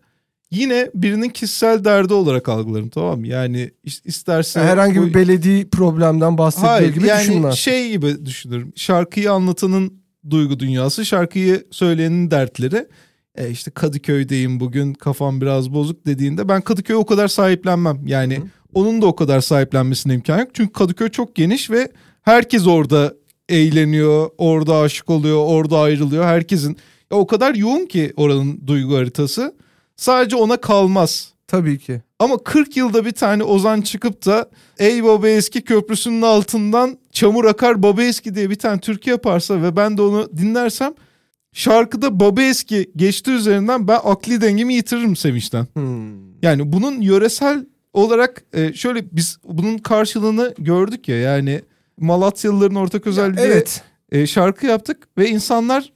yine 0.51 0.91
birinin 0.95 1.29
kişisel 1.29 1.85
derdi 1.85 2.15
olarak 2.15 2.49
algılarım 2.49 2.89
tamam 2.89 3.21
mı? 3.21 3.29
Yani 3.29 3.71
is- 3.85 4.01
isterse... 4.05 4.61
Herhangi 4.61 5.03
bir 5.03 5.15
belediye 5.15 5.65
problemden 5.69 6.37
Hayır 6.37 6.95
gibi 6.95 7.07
yani 7.07 7.21
düşünme. 7.21 7.53
şey 7.53 7.91
gibi 7.91 8.27
düşünürüm. 8.27 8.73
Şarkıyı 8.77 9.33
anlatanın 9.33 10.06
duygu 10.31 10.61
dünyası, 10.61 11.07
şarkıyı 11.07 11.67
söyleyenin 11.71 12.31
dertleri. 12.31 12.87
E 13.35 13.51
işte 13.51 13.71
Kadıköy'deyim 13.71 14.61
bugün 14.61 14.95
kafam 14.95 15.41
biraz 15.41 15.75
bozuk 15.75 16.07
dediğinde 16.07 16.49
ben 16.49 16.61
Kadıköy'ü 16.61 16.99
o 16.99 17.07
kadar 17.07 17.29
sahiplenmem. 17.29 18.01
Yani 18.07 18.37
Hı. 18.37 18.43
onun 18.75 19.03
da 19.03 19.07
o 19.07 19.17
kadar 19.17 19.41
sahiplenmesine 19.41 20.15
imkan 20.15 20.39
yok. 20.39 20.49
Çünkü 20.55 20.73
Kadıköy 20.73 21.09
çok 21.09 21.35
geniş 21.35 21.71
ve 21.71 21.89
herkes 22.23 22.67
orada 22.67 23.15
eğleniyor, 23.49 24.31
orada 24.39 24.79
aşık 24.79 25.11
oluyor, 25.11 25.45
orada 25.47 25.81
ayrılıyor. 25.81 26.25
Herkesin 26.25 26.77
ya 27.13 27.19
o 27.19 27.27
kadar 27.27 27.55
yoğun 27.55 27.87
ki 27.87 28.13
oranın 28.17 28.61
duygu 28.67 28.97
haritası. 28.97 29.55
Sadece 29.97 30.37
ona 30.37 30.57
kalmaz. 30.57 31.33
Tabii 31.47 31.79
ki. 31.79 32.03
Ama 32.19 32.39
40 32.39 32.77
yılda 32.77 33.05
bir 33.05 33.13
tane 33.13 33.43
Ozan 33.45 33.81
çıkıp 33.81 34.27
da 34.27 34.51
Ey 34.79 35.05
Baba 35.05 35.29
Eski 35.29 35.63
Köprüsü'nün 35.63 36.23
altından 36.23 36.99
çamur 37.13 37.45
akar 37.45 37.83
Baba 37.83 38.03
Eski 38.03 38.35
diye 38.35 38.51
bir 38.51 38.55
tane 38.55 38.81
türkü 38.81 39.11
yaparsa 39.11 39.63
ve 39.63 39.77
ben 39.77 39.97
de 39.97 40.03
onu 40.03 40.29
dinlersem 40.37 40.95
şarkıda 41.53 42.21
Baba 42.21 42.43
Eski 42.43 42.91
geçti 42.97 43.31
üzerinden 43.31 43.89
ben 43.89 44.01
akli 44.05 44.41
dengemi 44.41 44.75
yitiririm 44.75 45.17
sevinçten. 45.17 45.67
Hmm. 45.73 46.41
Yani 46.43 46.73
bunun 46.73 47.01
yöresel 47.01 47.67
olarak 47.93 48.45
e, 48.53 48.73
şöyle 48.73 49.05
biz 49.13 49.39
bunun 49.45 49.79
karşılığını 49.79 50.55
gördük 50.59 51.09
ya 51.09 51.17
yani 51.17 51.63
Malatyalıların 52.01 52.75
ortak 52.75 53.07
özelliği 53.07 53.47
Evet. 53.47 53.83
e, 54.13 54.27
şarkı 54.27 54.67
yaptık 54.67 55.09
ve 55.19 55.29
insanlar 55.29 55.93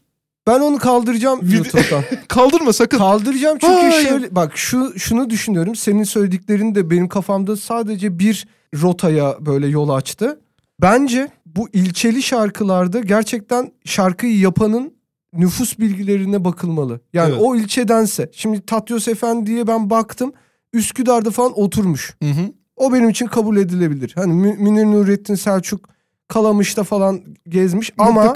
Ben 0.46 0.61
onu 0.61 0.79
kaldıracağım 0.79 1.40
Video- 1.40 1.57
YouTube'dan. 1.57 2.05
kaldırma 2.29 2.72
sakın. 2.72 2.98
Kaldıracağım 2.98 3.59
çünkü 3.61 3.72
Hayır. 3.74 4.09
şöyle 4.09 4.35
bak 4.35 4.53
şu 4.57 4.98
şunu 4.98 5.31
düşünüyorum. 5.31 5.74
Senin 5.76 6.05
söylediklerin 6.05 6.74
de 6.74 6.90
benim 6.90 7.09
kafamda 7.09 7.57
sadece 7.57 8.18
bir 8.18 8.46
rotaya 8.83 9.37
böyle 9.46 9.66
yol 9.66 9.88
açtı. 9.88 10.40
Bence 10.83 11.29
bu 11.46 11.68
ilçeli 11.72 12.22
şarkılarda 12.22 13.00
gerçekten 13.00 13.72
şarkıyı 13.85 14.38
yapanın 14.38 14.94
nüfus 15.33 15.79
bilgilerine 15.79 16.44
bakılmalı. 16.44 17.00
Yani 17.12 17.31
Evet. 17.33 17.40
o 17.44 17.57
ilçedense. 17.57 18.31
Şimdi 18.33 18.66
Tatyos 18.66 19.09
Efendi'ye 19.09 19.66
ben 19.66 19.90
baktım. 19.90 20.33
Üsküdar'da 20.72 21.31
falan 21.31 21.61
oturmuş. 21.61 22.14
Hı 22.22 22.29
hı. 22.31 22.53
O 22.76 22.92
benim 22.92 23.09
için 23.09 23.26
kabul 23.26 23.57
edilebilir. 23.57 24.12
Hani 24.14 24.33
Mü- 24.33 24.57
Münir 24.59 24.85
Nurettin 24.85 25.35
Selçuk 25.35 25.88
Kalamış'ta 26.29 26.85
falan 26.85 27.20
gezmiş 27.48 27.92
ama 27.98 28.35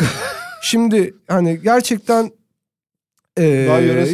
şimdi 0.64 1.14
hani 1.28 1.60
gerçekten 1.62 2.30
e, 3.36 3.44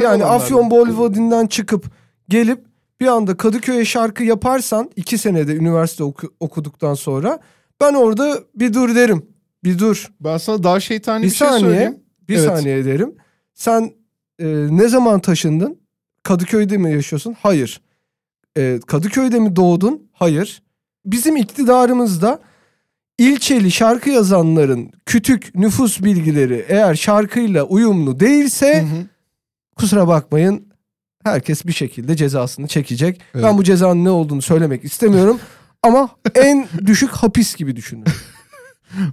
yani. 0.03 0.25
Afyon 0.25 0.71
Bolvadin'den 0.71 1.47
çıkıp 1.47 1.85
gelip 2.29 2.65
bir 3.01 3.07
anda 3.07 3.37
Kadıköy'e 3.37 3.85
şarkı 3.85 4.25
yaparsan 4.25 4.91
iki 4.97 5.19
senede 5.19 5.55
üniversite 5.57 6.05
oku- 6.05 6.35
okuduktan 6.41 6.95
sonra 6.95 7.39
ben 7.81 7.95
orada 7.95 8.39
bir 8.55 8.73
dur 8.73 8.95
derim. 8.95 9.27
Bir 9.65 9.79
dur. 9.79 10.11
Ben 10.21 10.39
sana 10.39 10.63
daha 10.63 10.81
şeytani 10.81 11.23
bir, 11.23 11.31
Bir 11.31 11.35
şey 11.35 11.49
saniye. 11.49 11.61
söyleyeyim. 11.71 11.99
Bir 12.29 12.37
Evet. 12.37 12.47
saniye 12.47 12.85
derim. 12.85 13.15
Sen 13.55 13.91
e, 14.39 14.47
ne 14.71 14.89
zaman 14.89 15.21
taşındın? 15.21 15.81
Kadıköy'de 16.23 16.77
mi 16.79 16.93
yaşıyorsun? 16.93 17.37
Hayır. 17.43 17.81
E, 18.57 18.81
Kadıköy'de 18.87 19.39
mi 19.39 19.57
doğdun? 19.57 20.09
Hayır. 20.13 20.63
Bizim 21.05 21.37
iktidarımızda 21.37 22.39
ilçeli 23.21 23.71
şarkı 23.71 24.11
yazanların 24.11 24.91
kütük 25.07 25.55
nüfus 25.55 26.03
bilgileri 26.03 26.65
eğer 26.69 26.95
şarkıyla 26.95 27.65
uyumlu 27.65 28.21
değilse 28.21 28.83
Hı 28.83 28.97
hı. 28.97 29.07
kusura 29.77 30.09
bakmayın 30.09 30.67
herkes 31.25 31.67
bir 31.67 31.73
şekilde 31.73 32.17
cezasını 32.17 32.67
çekecek. 32.67 33.21
Evet. 33.35 33.45
Ben 33.45 33.59
bu 33.59 33.65
cezanın 33.65 34.05
ne 34.05 34.11
olduğunu 34.11 34.43
söylemek 34.43 34.85
istemiyorum 34.85 35.41
ama 35.83 36.09
en 36.35 36.69
düşük 36.87 37.11
hapis 37.11 37.57
gibi 37.57 37.77
düşünün. 37.77 38.05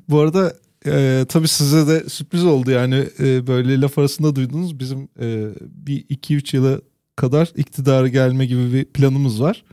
Bu 0.10 0.20
arada 0.20 0.54
e, 0.86 1.26
tabii 1.30 1.48
size 1.48 1.88
de 1.88 2.10
sürpriz 2.10 2.46
oldu 2.46 2.72
yani 2.72 3.08
e, 3.20 3.48
böyle 3.48 3.82
laf 3.82 3.98
arasında 3.98 4.36
duydunuz. 4.36 4.80
Bizim 4.80 5.08
e, 5.20 5.48
bir 5.62 6.06
2-3 6.06 6.56
yıla 6.56 6.80
kadar 7.16 7.52
iktidara 7.56 8.08
gelme 8.08 8.46
gibi 8.46 8.74
bir 8.74 8.86
planımız 8.86 9.42
var. 9.42 9.64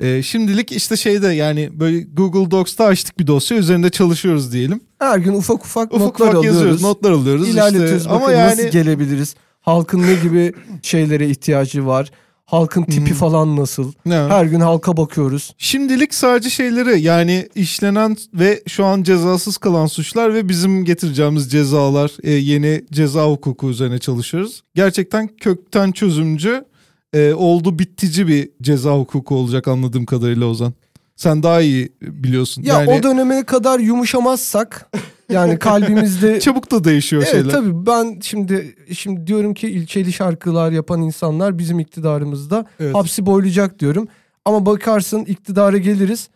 E, 0.00 0.22
şimdilik 0.22 0.72
işte 0.72 0.96
şeyde 0.96 1.28
yani 1.28 1.70
böyle 1.72 2.00
Google 2.00 2.50
Docs'ta 2.50 2.84
açtık 2.84 3.18
bir 3.18 3.26
dosya 3.26 3.56
üzerinde 3.58 3.90
çalışıyoruz 3.90 4.52
diyelim. 4.52 4.80
Her 4.98 5.18
gün 5.18 5.32
ufak 5.32 5.64
ufak, 5.64 5.92
Ufak 5.94 6.00
notlar 6.06 6.26
ufak 6.26 6.36
alıyoruz. 6.38 6.56
yazıyoruz, 6.60 6.82
notlar 6.82 7.10
alıyoruz. 7.12 7.48
İlerletiyoruz 7.48 7.96
işte. 7.96 8.10
Ama 8.10 8.32
yani 8.32 8.50
nasıl 8.50 8.68
gelebiliriz. 8.68 9.34
Halkın 9.60 10.02
ne 10.02 10.14
gibi 10.14 10.52
şeylere 10.82 11.28
ihtiyacı 11.30 11.86
var. 11.86 12.10
Halkın 12.44 12.82
tipi 12.82 13.10
Hmm. 13.10 13.16
falan 13.16 13.56
nasıl. 13.56 13.92
ne? 14.06 14.14
Her 14.14 14.44
gün 14.44 14.60
halka 14.60 14.96
bakıyoruz. 14.96 15.52
Şimdilik 15.58 16.14
sadece 16.14 16.50
şeyleri 16.50 17.00
yani 17.00 17.48
işlenen 17.54 18.16
ve 18.34 18.62
şu 18.68 18.84
an 18.84 19.02
cezasız 19.02 19.56
kalan 19.56 19.86
suçlar 19.86 20.34
ve 20.34 20.48
bizim 20.48 20.84
getireceğimiz 20.84 21.50
cezalar, 21.52 22.10
e, 22.22 22.30
yeni 22.30 22.84
ceza 22.92 23.26
hukuku 23.26 23.70
üzerine 23.70 23.98
çalışıyoruz. 23.98 24.62
Gerçekten 24.74 25.28
kökten 25.40 25.92
çözümcü, 25.92 26.64
e, 27.12 27.32
oldu 27.32 27.78
bittici 27.78 28.26
bir 28.28 28.50
ceza 28.62 28.90
hukuku 28.98 29.34
olacak 29.34 29.68
anladığım 29.68 30.06
kadarıyla 30.06 30.46
Ozan. 30.46 30.72
Sen 31.16 31.42
daha 31.42 31.60
iyi 31.60 31.92
biliyorsun. 32.02 32.62
Ya 32.62 32.80
yani 32.80 32.90
o 32.90 33.02
döneme 33.02 33.44
kadar 33.44 33.78
yumuşamazsak 33.78 34.90
yani 35.32 35.58
kalbimizde 35.58 36.40
çabuk 36.40 36.70
da 36.70 36.84
değişiyor 36.84 37.22
Evet 37.22 37.32
şeyler. 37.32 37.50
tabii 37.50 37.86
ben 37.86 38.18
şimdi 38.22 38.74
şimdi 38.92 39.26
diyorum 39.26 39.54
ki 39.54 39.68
ilçeli 39.68 40.12
şarkılar 40.12 40.72
yapan 40.72 41.02
insanlar 41.02 41.58
bizim 41.58 41.78
iktidarımızda 41.80 42.66
Evet. 42.80 42.94
hapsi 42.94 43.26
boylayacak 43.26 43.78
diyorum. 43.78 44.08
Ama 44.44 44.66
bakarsın 44.66 45.20
iktidara 45.24 45.78
geliriz. 45.78 46.28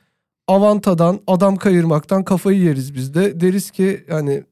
Avantadan, 0.48 1.20
adam 1.26 1.56
kayırmaktan 1.56 2.24
kafayı 2.24 2.58
yeriz 2.60 2.94
biz 2.94 3.14
de. 3.14 3.40
Deriz 3.40 3.70
ki 3.70 4.04
yani 4.10 4.42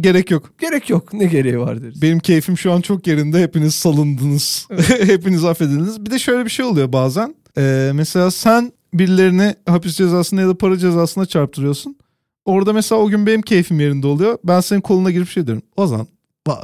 Gerek 0.00 0.30
yok. 0.30 0.52
gerek 0.58 0.90
yok. 0.90 1.12
Ne 1.12 1.24
gereği 1.24 1.58
var 1.58 1.82
deriz. 1.82 2.02
Benim 2.02 2.18
keyfim 2.18 2.58
şu 2.58 2.72
an 2.72 2.80
çok 2.80 3.06
yerinde. 3.06 3.42
Hepiniz 3.42 3.74
salındınız. 3.74 4.68
Hepiniz 4.88 5.44
affedildiniz. 5.44 6.06
Bir 6.06 6.10
de 6.10 6.18
şöyle 6.18 6.44
bir 6.44 6.50
şey 6.50 6.64
oluyor 6.64 6.92
bazen. 6.92 7.34
Ee, 7.58 7.90
mesela 7.94 8.30
sen 8.30 8.72
birilerini 8.94 9.54
hapis 9.66 9.96
cezasına 9.96 10.40
ya 10.40 10.48
da 10.48 10.58
para 10.58 10.78
cezasına 10.78 11.26
çarptırıyorsun. 11.26 11.96
Orada 12.44 12.72
mesela 12.72 13.00
o 13.00 13.08
gün 13.08 13.26
benim 13.26 13.42
keyfim 13.42 13.80
yerinde 13.80 14.06
oluyor. 14.06 14.38
Ben 14.44 14.60
senin 14.60 14.80
koluna 14.80 15.10
girip 15.10 15.28
şey 15.28 15.46
diyorum. 15.46 15.62
Ozan 15.76 16.06
vay, 16.48 16.62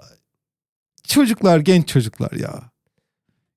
çocuklar 1.09 1.59
genç 1.59 1.89
çocuklar 1.89 2.33
ya. 2.33 2.63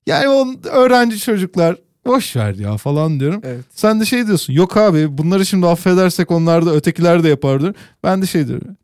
Yani 0.06 0.28
o 0.28 0.68
öğrenci 0.68 1.18
çocuklar 1.18 1.76
boş 2.06 2.36
ver 2.36 2.54
ya 2.54 2.76
falan 2.76 3.20
diyorum. 3.20 3.40
Evet. 3.44 3.64
Sen 3.70 4.00
de 4.00 4.04
şey 4.04 4.26
diyorsun 4.26 4.52
yok 4.52 4.76
abi 4.76 5.18
bunları 5.18 5.46
şimdi 5.46 5.66
affedersek 5.66 6.30
onlar 6.30 6.66
da 6.66 6.74
ötekiler 6.74 7.24
de 7.24 7.28
yapar. 7.28 7.72
Ben 8.04 8.22
de 8.22 8.26
şey 8.26 8.48
diyorum 8.48 8.76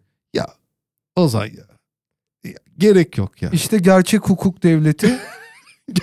Ozan 1.16 1.44
ya, 1.46 1.64
ya 2.44 2.52
gerek 2.78 3.18
yok 3.18 3.42
ya. 3.42 3.50
İşte 3.52 3.78
gerçek 3.78 4.20
hukuk 4.28 4.62
devleti 4.62 5.18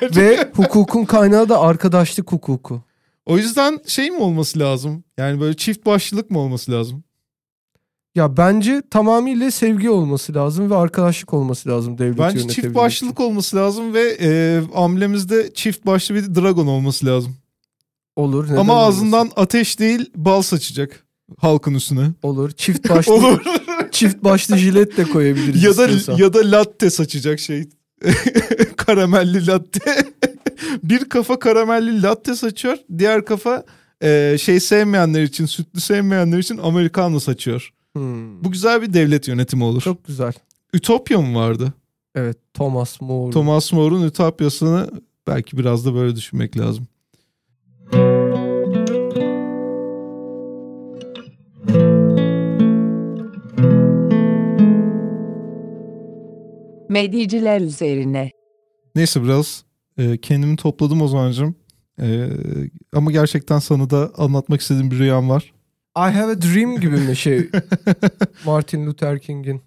ve 0.15 0.51
hukukun 0.55 1.05
kaynağı 1.05 1.49
da 1.49 1.59
arkadaşlık 1.59 2.31
hukuku. 2.31 2.81
O 3.25 3.37
yüzden 3.37 3.79
şey 3.87 4.11
mi 4.11 4.17
olması 4.17 4.59
lazım? 4.59 5.03
Yani 5.17 5.41
böyle 5.41 5.57
çift 5.57 5.85
başlılık 5.85 6.31
mı 6.31 6.39
olması 6.39 6.71
lazım? 6.71 7.03
Ya 8.15 8.37
bence 8.37 8.81
tamamıyla 8.91 9.51
sevgi 9.51 9.89
olması 9.89 10.33
lazım 10.35 10.69
ve 10.69 10.75
arkadaşlık 10.75 11.33
olması 11.33 11.69
lazım 11.69 11.97
devleti 11.97 12.19
Bence 12.19 12.39
çift 12.41 12.57
için. 12.57 12.75
başlılık 12.75 13.19
olması 13.19 13.55
lazım 13.57 13.93
ve 13.93 14.17
e, 14.21 14.61
amblemizde 14.75 15.53
çift 15.53 15.85
başlı 15.85 16.15
bir 16.15 16.35
dragon 16.35 16.67
olması 16.67 17.05
lazım. 17.05 17.35
olur. 18.15 18.45
neden 18.45 18.55
Ama 18.55 18.73
olmasın? 18.73 18.97
ağzından 18.97 19.31
ateş 19.35 19.79
değil 19.79 20.11
bal 20.15 20.41
saçacak 20.41 21.05
halkın 21.39 21.73
üstüne. 21.73 22.07
olur. 22.23 22.51
Çift 22.51 22.89
başlı 22.89 23.13
Olur. 23.13 23.41
çift 23.91 24.23
başlı 24.23 24.57
jilet 24.57 24.97
de 24.97 25.03
koyabiliriz 25.03 25.63
ya 25.63 25.77
da 25.77 25.87
istiyorsan. 25.87 26.23
ya 26.23 26.33
da 26.33 26.51
latte 26.51 26.89
saçacak 26.89 27.39
şey. 27.39 27.69
karamelli 28.77 29.47
latte. 29.47 29.95
bir 30.83 31.09
kafa 31.09 31.39
karamelli 31.39 32.01
latte 32.01 32.35
saçıyor. 32.35 32.77
Diğer 32.97 33.25
kafa 33.25 33.63
e, 34.03 34.37
şey 34.41 34.59
sevmeyenler 34.59 35.23
için, 35.23 35.45
sütlü 35.45 35.81
sevmeyenler 35.81 36.39
için 36.39 36.57
americano 36.57 37.19
saçıyor. 37.19 37.73
Hmm. 37.93 38.43
Bu 38.43 38.51
güzel 38.51 38.81
bir 38.81 38.93
devlet 38.93 39.27
yönetimi 39.27 39.63
olur. 39.63 39.81
çok 39.81 40.05
güzel. 40.05 40.33
Ütopya 40.73 41.21
mı 41.21 41.39
vardı? 41.39 41.73
Evet 42.15 42.37
Thomas 42.53 43.01
More. 43.01 43.31
Thomas 43.31 43.73
More'un 43.73 44.07
Ütopyasını 44.07 44.89
belki 45.27 45.57
biraz 45.57 45.85
da 45.85 45.95
böyle 45.95 46.15
düşünmek 46.15 46.57
lazım. 46.57 46.87
Medyiciler 56.91 57.61
üzerine. 57.61 58.31
Neyse 58.95 59.23
biraz 59.23 59.63
e, 59.97 60.17
kendimi 60.17 60.55
topladım 60.55 61.01
Ozan'cığım. 61.01 61.55
E, 62.01 62.29
ama 62.93 63.11
gerçekten 63.11 63.59
sana 63.59 63.89
da 63.89 64.11
anlatmak 64.17 64.61
istediğim 64.61 64.91
bir 64.91 64.99
rüyam 64.99 65.29
var. 65.29 65.53
I 65.97 65.99
have 65.99 66.31
a 66.31 66.41
dream 66.41 66.79
gibi 66.79 66.97
mi 66.97 67.15
şey 67.15 67.49
Martin 68.45 68.85
Luther 68.87 69.19
King'in. 69.19 69.61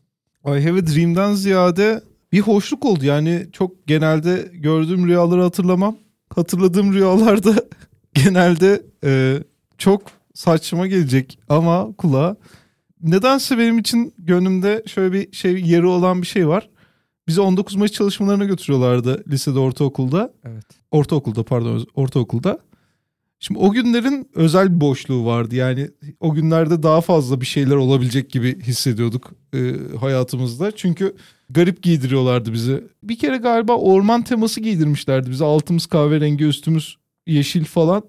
I 0.47 0.61
have 0.65 0.79
a 0.79 0.87
dream'den 0.87 1.35
ziyade 1.35 2.03
bir 2.33 2.41
hoşluk 2.41 2.85
oldu. 2.85 3.05
Yani 3.05 3.47
çok 3.53 3.87
genelde 3.87 4.51
gördüğüm 4.53 5.07
rüyaları 5.07 5.43
hatırlamam. 5.43 5.97
Hatırladığım 6.35 6.93
rüyalarda 6.95 7.55
genelde 8.15 8.83
e, 9.05 9.39
çok 9.79 10.03
saçma 10.35 10.87
gelecek 10.87 11.39
ama 11.49 11.93
kulağa. 11.99 12.37
Nedense 13.03 13.59
benim 13.59 13.79
için 13.79 14.15
gönlümde 14.19 14.83
şöyle 14.87 15.13
bir 15.13 15.33
şey 15.33 15.61
yeri 15.61 15.87
olan 15.87 16.23
bir 16.23 16.27
şey 16.27 16.49
var. 16.49 16.69
Bizi 17.29 17.41
19 17.41 17.77
Mayıs 17.77 17.93
çalışmalarına 17.93 18.45
götürüyorlardı 18.45 19.25
lisede, 19.29 19.59
ortaokulda. 19.59 20.33
Evet. 20.45 20.65
Ortaokulda 20.91 21.43
pardon, 21.43 21.87
ortaokulda. 21.95 22.59
Şimdi 23.41 23.61
o 23.61 23.71
günlerin 23.71 24.29
özel 24.35 24.75
bir 24.75 24.81
boşluğu 24.81 25.27
vardı. 25.27 25.55
Yani 25.57 25.91
o 26.21 26.35
günlerde 26.35 26.83
daha 26.83 27.01
fazla 27.01 27.41
bir 27.41 27.47
şeyler 27.47 27.77
olabilecek 27.77 28.31
gibi 28.31 28.63
hissediyorduk 28.63 29.33
e, 29.55 29.73
hayatımızda. 30.01 30.73
Çünkü 30.77 31.17
garip 31.51 31.83
giydiriyorlardı 31.83 32.53
bizi. 32.53 32.85
Bir 33.03 33.19
kere 33.19 33.37
galiba 33.37 33.77
orman 33.77 34.23
teması 34.23 34.61
giydirmişlerdi 34.61 35.31
bize. 35.31 35.45
Altımız 35.45 35.87
kahverengi, 35.87 36.45
üstümüz 36.45 36.97
yeşil 37.27 37.65
falan. 37.65 38.03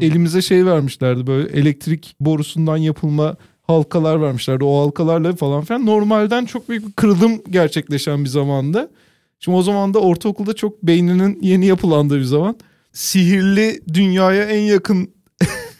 Elimize 0.00 0.42
şey 0.42 0.66
vermişlerdi 0.66 1.26
böyle 1.26 1.48
elektrik 1.48 2.16
borusundan 2.20 2.76
yapılma 2.76 3.36
halkalar 3.72 4.22
vermişlerdi. 4.22 4.64
O 4.64 4.80
halkalarla 4.80 5.36
falan 5.36 5.64
filan 5.64 5.86
normalden 5.86 6.44
çok 6.44 6.68
büyük 6.68 6.86
bir 6.86 6.92
kırılım 6.92 7.42
gerçekleşen 7.50 8.24
bir 8.24 8.28
zamanda. 8.28 8.90
Şimdi 9.38 9.58
o 9.58 9.62
zaman 9.62 9.94
da 9.94 9.98
ortaokulda 9.98 10.54
çok 10.54 10.82
beyninin 10.82 11.38
yeni 11.42 11.66
yapılandığı 11.66 12.18
bir 12.18 12.24
zaman. 12.24 12.56
Sihirli 12.92 13.80
dünyaya 13.94 14.44
en 14.44 14.60
yakın 14.60 15.10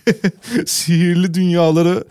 sihirli 0.66 1.34
dünyalara 1.34 2.04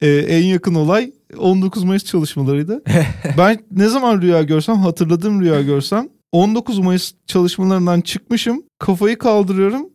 e, 0.00 0.08
en 0.08 0.44
yakın 0.44 0.74
olay 0.74 1.12
19 1.38 1.84
Mayıs 1.84 2.04
çalışmalarıydı. 2.04 2.82
ben 3.38 3.58
ne 3.70 3.88
zaman 3.88 4.22
rüya 4.22 4.42
görsem 4.42 4.76
hatırladığım 4.76 5.40
rüya 5.40 5.62
görsem 5.62 6.08
19 6.32 6.78
Mayıs 6.78 7.12
çalışmalarından 7.26 8.00
çıkmışım. 8.00 8.62
Kafayı 8.78 9.18
kaldırıyorum. 9.18 9.88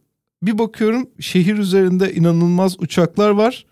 Bir 0.44 0.58
bakıyorum 0.58 1.10
şehir 1.20 1.58
üzerinde 1.58 2.14
inanılmaz 2.14 2.76
uçaklar 2.80 3.30
var. 3.30 3.66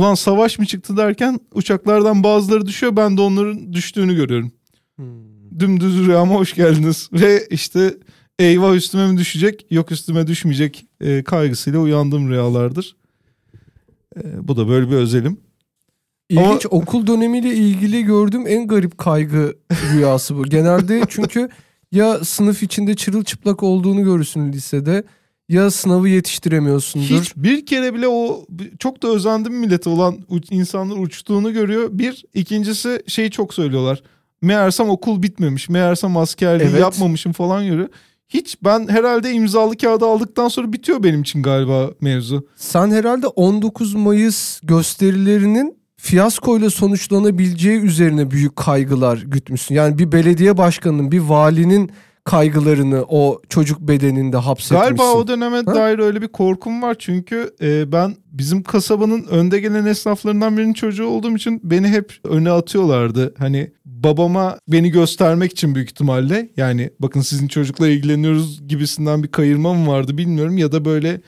Ulan 0.00 0.14
savaş 0.14 0.58
mı 0.58 0.66
çıktı 0.66 0.96
derken 0.96 1.40
uçaklardan 1.54 2.22
bazıları 2.22 2.66
düşüyor. 2.66 2.96
Ben 2.96 3.16
de 3.16 3.20
onların 3.20 3.72
düştüğünü 3.72 4.16
görüyorum. 4.16 4.52
Hmm. 4.96 5.60
Dümdüz 5.60 6.06
rüyama 6.06 6.34
hoş 6.34 6.54
geldiniz. 6.54 7.08
Ve 7.12 7.46
işte 7.50 7.94
eyvah 8.38 8.74
üstüme 8.74 9.12
mi 9.12 9.18
düşecek 9.18 9.66
yok 9.70 9.92
üstüme 9.92 10.26
düşmeyecek 10.26 10.86
e, 11.00 11.24
kaygısıyla 11.24 11.78
uyandığım 11.78 12.28
rüyalardır. 12.30 12.96
E, 14.16 14.48
bu 14.48 14.56
da 14.56 14.68
böyle 14.68 14.90
bir 14.90 14.96
özelim. 14.96 15.40
İlginç 16.28 16.66
okul 16.70 17.06
dönemiyle 17.06 17.54
ilgili 17.54 18.04
gördüğüm 18.04 18.46
en 18.46 18.68
garip 18.68 18.98
kaygı 18.98 19.54
rüyası 19.92 20.36
bu. 20.36 20.42
Genelde 20.42 21.02
çünkü 21.08 21.48
ya 21.92 22.24
sınıf 22.24 22.62
içinde 22.62 22.94
çırılçıplak 22.94 23.62
olduğunu 23.62 24.04
görürsün 24.04 24.52
lisede 24.52 25.04
ya 25.50 25.70
sınavı 25.70 26.08
yetiştiremiyorsundur. 26.08 27.20
Hiç 27.20 27.36
bir 27.36 27.66
kere 27.66 27.94
bile 27.94 28.08
o 28.08 28.46
çok 28.78 29.02
da 29.02 29.08
özendim 29.08 29.54
millete 29.54 29.90
olan 29.90 30.18
insanlar 30.50 30.96
uçtuğunu 30.96 31.52
görüyor. 31.52 31.88
Bir 31.92 32.24
ikincisi 32.34 33.02
şey 33.06 33.30
çok 33.30 33.54
söylüyorlar. 33.54 34.02
Meğersem 34.42 34.90
okul 34.90 35.22
bitmemiş. 35.22 35.68
Meğersem 35.68 36.16
askerliği 36.16 36.68
Evet. 36.70 36.80
yapmamışım 36.80 37.32
falan 37.32 37.66
görüyor. 37.66 37.88
Hiç 38.28 38.56
ben 38.64 38.88
herhalde 38.88 39.32
imzalı 39.32 39.76
kağıdı 39.76 40.06
aldıktan 40.06 40.48
sonra 40.48 40.72
bitiyor 40.72 41.02
benim 41.02 41.22
için 41.22 41.42
galiba 41.42 41.90
mevzu. 42.00 42.46
Sen 42.56 42.90
herhalde 42.90 43.26
19 43.26 43.94
Mayıs 43.94 44.60
gösterilerinin 44.62 45.76
fiyaskoyla 45.96 46.70
sonuçlanabileceği 46.70 47.78
üzerine 47.78 48.30
büyük 48.30 48.56
kaygılar 48.56 49.16
gütmüşsün. 49.16 49.74
Yani 49.74 49.98
bir 49.98 50.12
belediye 50.12 50.58
başkanının, 50.58 51.12
bir 51.12 51.20
valinin 51.20 51.90
kaygılarını 52.24 53.04
o 53.08 53.42
çocuk 53.48 53.80
bedeninde 53.80 54.36
hapsetmişsin. 54.36 54.96
Galiba 54.96 55.12
o 55.12 55.28
döneme 55.28 55.56
Ha? 55.56 55.74
dair 55.74 55.98
öyle 55.98 56.22
bir 56.22 56.28
korkum 56.28 56.82
var. 56.82 56.96
Çünkü 56.98 57.54
e, 57.62 57.92
ben 57.92 58.16
bizim 58.32 58.62
kasabanın 58.62 59.24
önde 59.24 59.60
gelen 59.60 59.86
esnaflarından 59.86 60.56
birinin 60.56 60.72
çocuğu 60.72 61.06
olduğum 61.06 61.36
için 61.36 61.60
beni 61.64 61.88
hep 61.88 62.12
öne 62.24 62.50
atıyorlardı. 62.50 63.34
Hani 63.38 63.70
babama 63.84 64.58
beni 64.68 64.90
göstermek 64.90 65.52
için 65.52 65.74
büyük 65.74 65.90
ihtimalle. 65.90 66.48
Yani 66.56 66.90
bakın 67.00 67.20
sizin 67.20 67.48
çocukla 67.48 67.88
ilgileniyoruz 67.88 68.68
gibisinden 68.68 69.22
bir 69.22 69.28
kayırma 69.28 69.74
mı 69.74 69.90
vardı 69.90 70.18
bilmiyorum. 70.18 70.58
Ya 70.58 70.72
da 70.72 70.84
böyle 70.84 71.20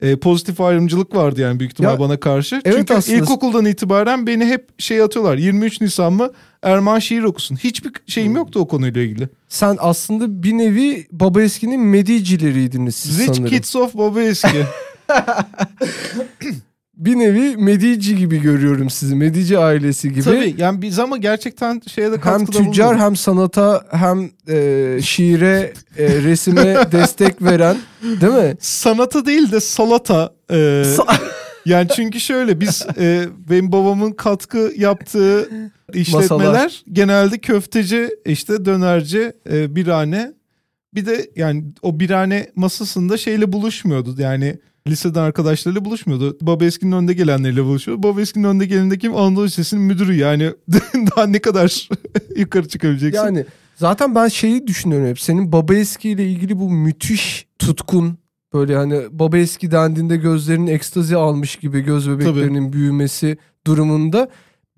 e, 0.00 0.16
pozitif 0.16 0.60
ayrımcılık 0.60 1.14
vardı 1.16 1.40
yani 1.40 1.60
büyük 1.60 1.72
ihtimal 1.72 1.90
Ya, 1.92 1.98
bana 2.00 2.20
karşı. 2.20 2.60
evet 2.64 2.76
Çünkü 2.78 2.94
aslında. 2.94 3.18
ilkokuldan 3.18 3.64
itibaren 3.64 4.26
beni 4.26 4.44
hep 4.46 4.80
şey 4.80 5.02
atıyorlar. 5.02 5.36
23 5.36 5.80
Nisan 5.80 6.12
mı 6.12 6.30
Erman 6.62 6.98
şiir 6.98 7.22
okusun. 7.22 7.56
Hiçbir 7.56 7.92
şeyim 8.06 8.28
Hmm. 8.32 8.36
yoktu 8.36 8.60
o 8.60 8.68
konuyla 8.68 9.02
ilgili. 9.02 9.28
Sen 9.48 9.76
aslında 9.80 10.42
bir 10.42 10.52
nevi 10.52 11.06
Baba 11.12 11.42
Eski'nin 11.42 11.80
medicileriydiniz 11.80 12.96
siz 12.96 13.18
Rich 13.18 13.26
sanırım. 13.26 13.46
Kids 13.46 13.76
of 13.76 13.94
Baba 13.94 14.22
Eski. 14.22 14.48
Bir 16.96 17.18
nevi 17.18 17.56
Medici 17.56 18.16
gibi 18.16 18.40
görüyorum 18.42 18.90
sizi. 18.90 19.14
Medici 19.16 19.58
ailesi 19.58 20.10
gibi. 20.10 20.22
Tabii 20.22 20.54
yani 20.58 20.82
biz 20.82 20.98
ama 20.98 21.16
gerçekten 21.16 21.82
şeye 21.94 22.08
de 22.10 22.14
Hem 22.14 22.20
katkıda 22.20 22.58
tüccar 22.58 22.86
bulunduk. 22.88 23.02
hem 23.04 23.16
sanata 23.16 23.84
hem 23.90 24.30
e, 24.48 24.98
şiire, 25.02 25.72
e, 25.98 26.06
resime 26.22 26.76
destek 26.92 27.42
veren 27.42 27.76
değil 28.20 28.32
mi? 28.32 28.56
Sanata 28.60 29.26
değil 29.26 29.52
de 29.52 29.60
salata. 29.60 30.32
e, 30.50 30.54
Sa- 30.54 31.16
yani 31.66 31.88
çünkü 31.96 32.20
şöyle 32.20 32.60
biz 32.60 32.86
e, 32.98 33.24
benim 33.50 33.72
babamın 33.72 34.12
katkı 34.12 34.72
yaptığı 34.76 35.48
işletmeler 35.94 36.38
Masalar. 36.52 36.82
genelde 36.92 37.38
köfteci 37.38 38.08
işte 38.26 38.64
dönerci 38.64 39.32
e, 39.52 39.76
birhane. 39.76 40.32
Bir 40.96 41.06
de 41.06 41.30
yani 41.36 41.64
o 41.82 42.00
birhane 42.00 42.50
masasında 42.54 43.16
şeyle 43.16 43.52
buluşmuyordu. 43.52 44.14
Yani 44.18 44.58
liseden 44.88 45.20
arkadaşlarıyla 45.22 45.84
buluşmuyordu. 45.84 46.38
Baba 46.40 46.64
Eski'nin 46.64 46.92
önde 46.92 47.12
gelenleriyle 47.12 47.64
buluşuyordu. 47.64 48.02
Baba 48.02 48.20
Eski'nin 48.20 48.44
önde 48.44 48.66
geleni 48.66 48.98
kim? 48.98 49.16
Anadolu 49.16 49.44
Lisesi'nin 49.44 49.82
müdürü 49.82 50.14
yani. 50.14 50.50
Daha 51.16 51.26
ne 51.26 51.38
kadar 51.38 51.88
yukarı 52.36 52.68
çıkabileceksin? 52.68 53.24
Yani 53.24 53.46
zaten 53.76 54.14
ben 54.14 54.28
şeyi 54.28 54.66
düşünüyorum 54.66 55.08
hep. 55.08 55.20
Senin 55.20 55.52
Baba 55.52 55.74
Eski 55.74 56.10
ile 56.10 56.30
ilgili 56.30 56.58
bu 56.58 56.70
müthiş 56.70 57.46
tutkun 57.58 58.18
böyle 58.52 58.76
hani 58.76 59.02
Baba 59.10 59.38
Eski 59.38 59.70
dendiğinde 59.70 60.16
gözlerinin 60.16 60.66
ekstazi 60.66 61.16
almış 61.16 61.56
gibi 61.56 61.80
göz 61.80 62.08
bebeklerinin 62.10 62.72
büyümesi 62.72 63.38
durumunda 63.66 64.28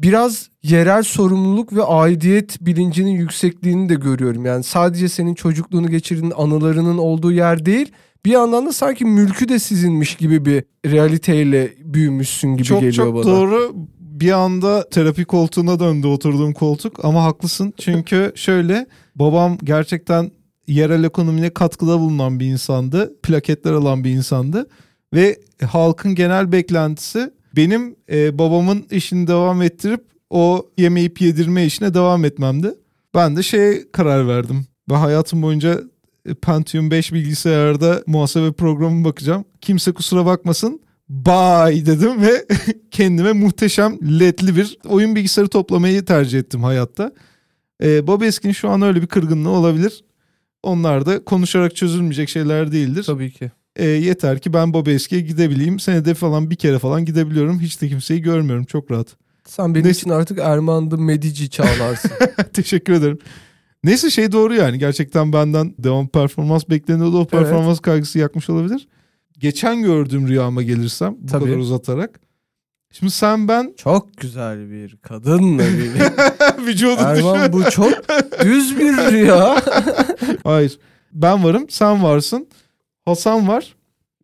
biraz 0.00 0.48
yerel 0.62 1.02
sorumluluk 1.02 1.72
ve 1.72 1.82
aidiyet 1.82 2.60
bilincinin 2.60 3.10
yüksekliğini 3.10 3.88
de 3.88 3.94
görüyorum. 3.94 4.44
Yani 4.44 4.64
sadece 4.64 5.08
senin 5.08 5.34
çocukluğunu 5.34 5.90
geçirdiğin 5.90 6.32
anılarının 6.36 6.98
olduğu 6.98 7.32
yer 7.32 7.66
değil. 7.66 7.92
Bir 8.24 8.30
yandan 8.30 8.66
da 8.66 8.72
sanki 8.72 9.04
mülkü 9.04 9.48
de 9.48 9.58
sizinmiş 9.58 10.14
gibi 10.14 10.44
bir 10.44 10.64
realiteyle 10.86 11.74
büyümüşsün 11.84 12.48
gibi 12.48 12.64
çok 12.64 12.80
geliyor 12.80 13.06
çok 13.06 13.14
bana. 13.14 13.24
doğru. 13.24 13.72
Bir 13.98 14.32
anda 14.32 14.88
terapi 14.88 15.24
koltuğuna 15.24 15.80
döndü 15.80 16.06
oturduğum 16.06 16.52
koltuk 16.52 17.04
ama 17.04 17.24
haklısın. 17.24 17.74
Çünkü 17.78 18.32
şöyle 18.36 18.86
babam 19.14 19.58
gerçekten 19.64 20.30
yerel 20.66 21.04
ekonomiye 21.04 21.50
katkıda 21.50 22.00
bulunan 22.00 22.40
bir 22.40 22.46
insandı. 22.46 23.20
Plaketler 23.22 23.72
alan 23.72 24.04
bir 24.04 24.10
insandı. 24.10 24.66
Ve 25.14 25.36
halkın 25.66 26.14
genel 26.14 26.52
beklentisi 26.52 27.30
benim 27.56 27.96
e, 28.10 28.38
babamın 28.38 28.86
işini 28.90 29.26
devam 29.26 29.62
ettirip 29.62 30.04
o 30.30 30.68
yemeyip 30.78 31.20
yedirme 31.20 31.66
işine 31.66 31.94
devam 31.94 32.24
etmemdi. 32.24 32.74
Ben 33.14 33.36
de 33.36 33.42
şeye 33.42 33.92
karar 33.92 34.28
verdim. 34.28 34.66
Ve 34.90 34.94
hayatım 34.94 35.42
boyunca 35.42 35.80
e, 36.26 36.34
Pentium 36.34 36.90
5 36.90 37.12
bilgisayarda 37.12 38.02
muhasebe 38.06 38.52
programı 38.52 39.04
bakacağım. 39.04 39.44
Kimse 39.60 39.92
kusura 39.92 40.26
bakmasın. 40.26 40.80
Bye 41.08 41.86
dedim 41.86 42.22
ve 42.22 42.46
kendime 42.90 43.32
muhteşem 43.32 43.98
ledli 44.20 44.56
bir 44.56 44.78
oyun 44.88 45.16
bilgisayarı 45.16 45.48
toplamayı 45.48 46.04
tercih 46.04 46.38
ettim 46.38 46.62
hayatta. 46.62 47.12
Ee, 47.82 48.06
Bob 48.06 48.22
Eskin 48.22 48.52
şu 48.52 48.68
an 48.68 48.82
öyle 48.82 49.02
bir 49.02 49.06
kırgınlığı 49.06 49.50
olabilir. 49.50 50.04
Onlar 50.62 51.06
da 51.06 51.24
konuşarak 51.24 51.76
çözülmeyecek 51.76 52.28
şeyler 52.28 52.72
değildir. 52.72 53.02
Tabii 53.02 53.32
ki. 53.32 53.50
Ee, 53.78 53.84
yeter 53.84 54.38
ki 54.38 54.52
ben 54.52 54.72
Bob 54.74 54.86
Eski'ye 54.86 55.20
gidebileyim. 55.22 55.80
Senede 55.80 56.14
falan 56.14 56.50
bir 56.50 56.56
kere 56.56 56.78
falan 56.78 57.04
gidebiliyorum. 57.04 57.60
Hiç 57.60 57.80
de 57.82 57.88
kimseyi 57.88 58.22
görmüyorum. 58.22 58.64
Çok 58.64 58.90
rahat. 58.90 59.06
Sen 59.44 59.74
benim 59.74 59.86
Ne- 59.86 59.90
için 59.90 60.10
artık 60.10 60.38
Erman'dı 60.38 60.98
Medici 60.98 61.50
çağlarsın. 61.50 62.10
Teşekkür 62.52 62.92
ederim. 62.92 63.18
Neyse 63.84 64.10
şey 64.10 64.32
doğru 64.32 64.54
yani. 64.54 64.78
Gerçekten 64.78 65.32
benden 65.32 65.74
devam 65.78 66.08
performans 66.08 66.68
bekleniyordu. 66.70 67.20
O 67.20 67.24
performans 67.26 67.80
kaygısı 67.80 68.18
yakmış 68.18 68.50
olabilir. 68.50 68.88
Geçen 69.38 69.82
gördüğüm 69.82 70.28
rüyama 70.28 70.62
gelirsem 70.62 71.16
bu 71.18 71.26
Tabii. 71.26 71.44
kadar 71.44 71.56
uzatarak. 71.56 72.20
Şimdi 72.92 73.12
sen 73.12 73.48
ben 73.48 73.74
çok 73.76 74.16
güzel 74.16 74.70
bir 74.70 74.96
kadınla 74.96 75.62
bir 75.62 76.66
vücudun 76.66 77.04
Erman 77.04 77.52
bu 77.52 77.70
çok 77.70 77.92
düz 78.44 78.78
bir 78.78 78.96
rüya. 78.96 79.62
Hayır. 80.44 80.78
Ben 81.12 81.44
varım, 81.44 81.66
sen 81.68 82.02
varsın. 82.02 82.48
Hasan 83.08 83.48
var. 83.48 83.74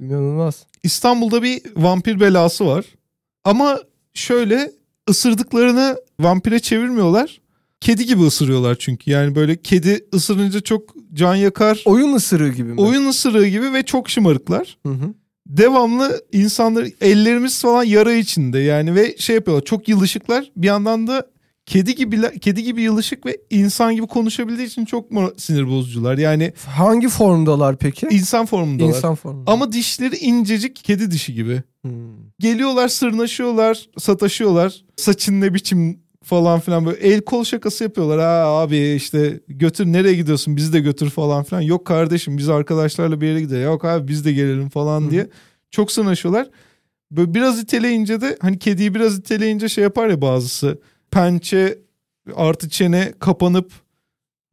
İnanılmaz. 0.01 0.67
İstanbul'da 0.83 1.43
bir 1.43 1.63
vampir 1.77 2.21
belası 2.21 2.67
var. 2.67 2.85
Ama 3.45 3.81
şöyle 4.15 4.73
ısırdıklarını 5.11 5.97
vampire 6.21 6.59
çevirmiyorlar. 6.61 7.41
Kedi 7.81 8.07
gibi 8.07 8.23
ısırıyorlar 8.23 8.77
çünkü. 8.79 9.11
Yani 9.11 9.35
böyle 9.35 9.57
kedi 9.57 10.07
ısırınca 10.15 10.61
çok 10.61 10.95
can 11.15 11.35
yakar. 11.35 11.83
Oyun 11.85 12.15
ısırığı 12.15 12.49
gibi 12.49 12.73
mi? 12.73 12.81
Oyun 12.81 13.09
ısırığı 13.09 13.47
gibi 13.47 13.73
ve 13.73 13.83
çok 13.83 14.11
şımarıklar. 14.11 14.79
Hı 14.87 14.93
hı. 14.93 15.15
Devamlı 15.47 16.25
insanlar 16.33 16.89
ellerimiz 17.01 17.63
falan 17.63 17.85
yara 17.85 18.13
içinde 18.13 18.59
yani 18.59 18.95
ve 18.95 19.17
şey 19.19 19.37
yapıyorlar 19.37 19.65
çok 19.65 19.89
yılışıklar. 19.89 20.51
Bir 20.57 20.67
yandan 20.67 21.07
da 21.07 21.27
kedi 21.67 21.95
gibi 21.95 22.39
kedi 22.41 22.63
gibi 22.63 22.83
yılışık 22.83 23.27
ve 23.27 23.37
insan 23.51 23.95
gibi 23.95 24.07
konuşabildiği 24.07 24.67
için 24.69 24.85
çok 24.85 25.11
mo- 25.11 25.41
sinir 25.41 25.69
bozucular. 25.69 26.19
Yani 26.19 26.53
Hangi 26.67 27.09
formdalar 27.09 27.77
peki? 27.77 28.07
insan 28.11 28.47
formundalar. 28.47 28.89
İnsan 28.89 29.15
formunda. 29.15 29.53
Ama 29.53 29.73
dişleri 29.73 30.17
incecik 30.17 30.77
kedi 30.77 31.11
dişi 31.11 31.35
gibi. 31.35 31.63
Hmm. 31.83 31.93
Geliyorlar 32.39 32.89
sırnaşıyorlar, 32.89 33.89
sataşıyorlar. 33.99 34.85
Saçın 34.97 35.41
ne 35.41 35.55
biçim 35.55 36.05
falan 36.23 36.61
filan 36.61 36.87
böyle 36.87 36.99
el 36.99 37.21
kol 37.21 37.45
şakası 37.45 37.85
yapıyorlar. 37.85 38.21
Ha 38.21 38.27
abi 38.61 38.93
işte 38.97 39.41
götür 39.49 39.87
nereye 39.87 40.15
gidiyorsun 40.15 40.57
bizi 40.57 40.73
de 40.73 40.81
götür 40.81 41.11
falan 41.11 41.45
filan. 41.45 41.61
Yok 41.61 41.87
kardeşim 41.87 42.39
biz 42.39 42.49
arkadaşlarla 42.49 43.21
bir 43.21 43.27
yere 43.27 43.41
gidelim. 43.41 43.63
Yok 43.65 43.85
abi 43.85 44.09
biz 44.09 44.25
de 44.25 44.33
gelelim 44.33 44.69
falan 44.69 45.01
Hı 45.03 45.07
hı. 45.07 45.11
diye. 45.11 45.29
Çok 45.71 45.93
sırnaşıyorlar. 45.93 46.49
Böyle 47.11 47.35
biraz 47.35 47.61
iteleyince 47.61 48.21
de 48.21 48.37
hani 48.41 48.59
kediyi 48.59 48.95
biraz 48.95 49.19
iteleyince 49.19 49.69
şey 49.69 49.85
yapar 49.85 50.09
ya 50.09 50.21
bazısı. 50.21 50.79
Pençe 51.15 51.79
artı 52.37 52.69
çene 52.69 53.13
kapanıp 53.19 53.73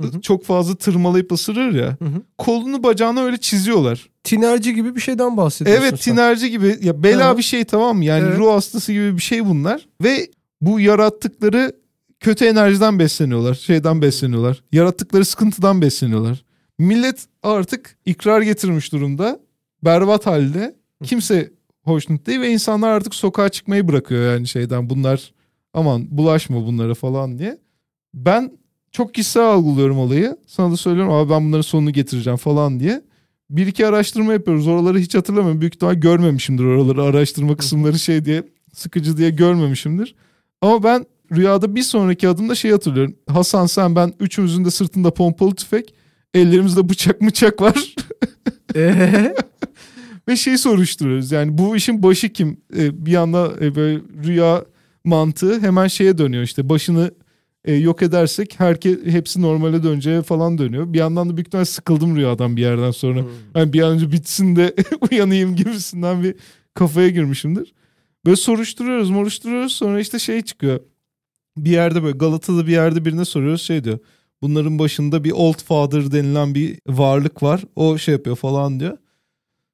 Hı 0.01 0.07
hı. 0.07 0.21
çok 0.21 0.45
fazla 0.45 0.75
tırmalayıp 0.75 1.31
ısırır 1.31 1.71
ya. 1.75 1.87
Hı 1.99 2.05
hı. 2.05 2.21
Kolunu 2.37 2.83
bacağını 2.83 3.21
öyle 3.21 3.37
çiziyorlar. 3.37 4.09
Tinerci 4.23 4.75
gibi 4.75 4.95
bir 4.95 5.01
şeyden 5.01 5.37
bahsediyorsun 5.37 5.83
Evet 5.83 5.99
sen. 5.99 6.11
tinerci 6.13 6.51
gibi 6.51 6.77
ya 6.81 7.03
bela 7.03 7.25
Aha. 7.27 7.37
bir 7.37 7.43
şey 7.43 7.63
tamam 7.63 7.97
mı? 7.97 8.05
Yani 8.05 8.23
Evet. 8.27 8.37
ruh 8.37 8.51
hastası 8.53 8.93
gibi 8.93 9.17
bir 9.17 9.21
şey 9.21 9.45
bunlar. 9.45 9.87
Ve 10.03 10.27
bu 10.61 10.79
yarattıkları 10.79 11.71
kötü 12.19 12.45
enerjiden 12.45 12.99
besleniyorlar. 12.99 13.53
Şeyden 13.53 14.01
besleniyorlar. 14.01 14.63
Yarattıkları 14.71 15.25
sıkıntıdan 15.25 15.81
besleniyorlar. 15.81 16.43
Millet 16.79 17.25
artık 17.43 17.97
ikrar 18.05 18.41
getirmiş 18.41 18.91
durumda. 18.93 19.39
Berbat 19.83 20.25
halde. 20.25 20.75
Kimse 21.03 21.51
hoşnut 21.83 22.27
değil 22.27 22.41
ve 22.41 22.49
insanlar 22.51 22.89
artık 22.89 23.15
sokağa 23.15 23.49
çıkmayı 23.49 23.87
bırakıyor 23.87 24.33
yani 24.33 24.47
şeyden. 24.47 24.89
Bunlar 24.89 25.31
aman 25.73 26.07
bulaşma 26.11 26.65
bunlara 26.65 26.93
falan 26.93 27.39
diye. 27.39 27.57
Ben 28.13 28.51
çok 28.91 29.13
kişisel 29.13 29.43
algılıyorum 29.43 29.97
olayı. 29.99 30.37
Sana 30.47 30.71
da 30.71 30.77
söylüyorum 30.77 31.13
abi 31.13 31.29
ben 31.29 31.47
bunların 31.47 31.61
sonunu 31.61 31.93
getireceğim 31.93 32.37
falan 32.37 32.79
diye. 32.79 33.01
Bir 33.49 33.67
iki 33.67 33.87
araştırma 33.87 34.33
yapıyoruz. 34.33 34.67
Oraları 34.67 34.99
hiç 34.99 35.15
hatırlamıyorum. 35.15 35.61
Büyük 35.61 35.75
ihtimal 35.75 35.93
görmemişimdir 35.93 36.63
oraları. 36.63 37.03
Araştırma 37.03 37.55
kısımları 37.55 37.99
şey 37.99 38.25
diye 38.25 38.43
sıkıcı 38.73 39.17
diye 39.17 39.29
görmemişimdir. 39.29 40.15
Ama 40.61 40.83
ben 40.83 41.05
rüyada 41.31 41.75
bir 41.75 41.83
sonraki 41.83 42.27
adımda 42.27 42.55
şey 42.55 42.71
hatırlıyorum. 42.71 43.15
Hasan 43.27 43.65
sen 43.65 43.95
ben 43.95 44.13
üçümüzün 44.19 44.65
de 44.65 44.71
sırtında 44.71 45.13
pompalı 45.13 45.55
tüfek. 45.55 45.93
Ellerimizde 46.33 46.89
bıçak 46.89 47.21
bıçak 47.21 47.61
var. 47.61 47.95
Ve 50.27 50.35
şey 50.35 50.57
soruşturuyoruz. 50.57 51.31
Yani 51.31 51.57
bu 51.57 51.75
işin 51.75 52.03
başı 52.03 52.29
kim? 52.29 52.57
Ee, 52.77 53.05
bir 53.05 53.15
anda 53.15 53.51
e, 53.61 53.75
böyle 53.75 54.01
rüya 54.23 54.65
mantığı 55.03 55.59
hemen 55.59 55.87
şeye 55.87 56.17
dönüyor 56.17 56.43
işte. 56.43 56.69
Başını 56.69 57.11
e, 57.65 57.73
yok 57.73 58.01
edersek 58.01 58.59
herkes 58.59 59.05
hepsi 59.05 59.41
normale 59.41 59.83
döneceğe 59.83 60.21
falan 60.21 60.57
dönüyor. 60.57 60.93
Bir 60.93 60.99
yandan 60.99 61.29
da 61.29 61.37
büyük 61.37 61.47
ihtimal 61.47 61.65
sıkıldım 61.65 62.15
rüyadan 62.15 62.57
bir 62.57 62.61
yerden 62.61 62.91
sonra. 62.91 63.25
Hani 63.53 63.73
bir 63.73 63.81
an 63.81 63.91
önce 63.91 64.11
bitsin 64.11 64.55
de 64.55 64.75
uyanayım 65.11 65.55
gibisinden 65.55 66.23
bir 66.23 66.35
kafaya 66.73 67.09
girmişimdir. 67.09 67.73
Böyle 68.25 68.35
soruşturuyoruz 68.35 69.09
moruşturuyoruz 69.09 69.73
sonra 69.73 69.99
işte 69.99 70.19
şey 70.19 70.41
çıkıyor. 70.41 70.79
Bir 71.57 71.71
yerde 71.71 72.03
böyle 72.03 72.17
Galata'da 72.17 72.67
bir 72.67 72.71
yerde 72.71 73.05
birine 73.05 73.25
soruyoruz 73.25 73.61
şey 73.61 73.83
diyor. 73.83 73.99
Bunların 74.41 74.79
başında 74.79 75.23
bir 75.23 75.31
old 75.31 75.59
father 75.63 76.11
denilen 76.11 76.55
bir 76.55 76.79
varlık 76.87 77.43
var. 77.43 77.63
O 77.75 77.97
şey 77.97 78.11
yapıyor 78.11 78.35
falan 78.35 78.79
diyor. 78.79 78.97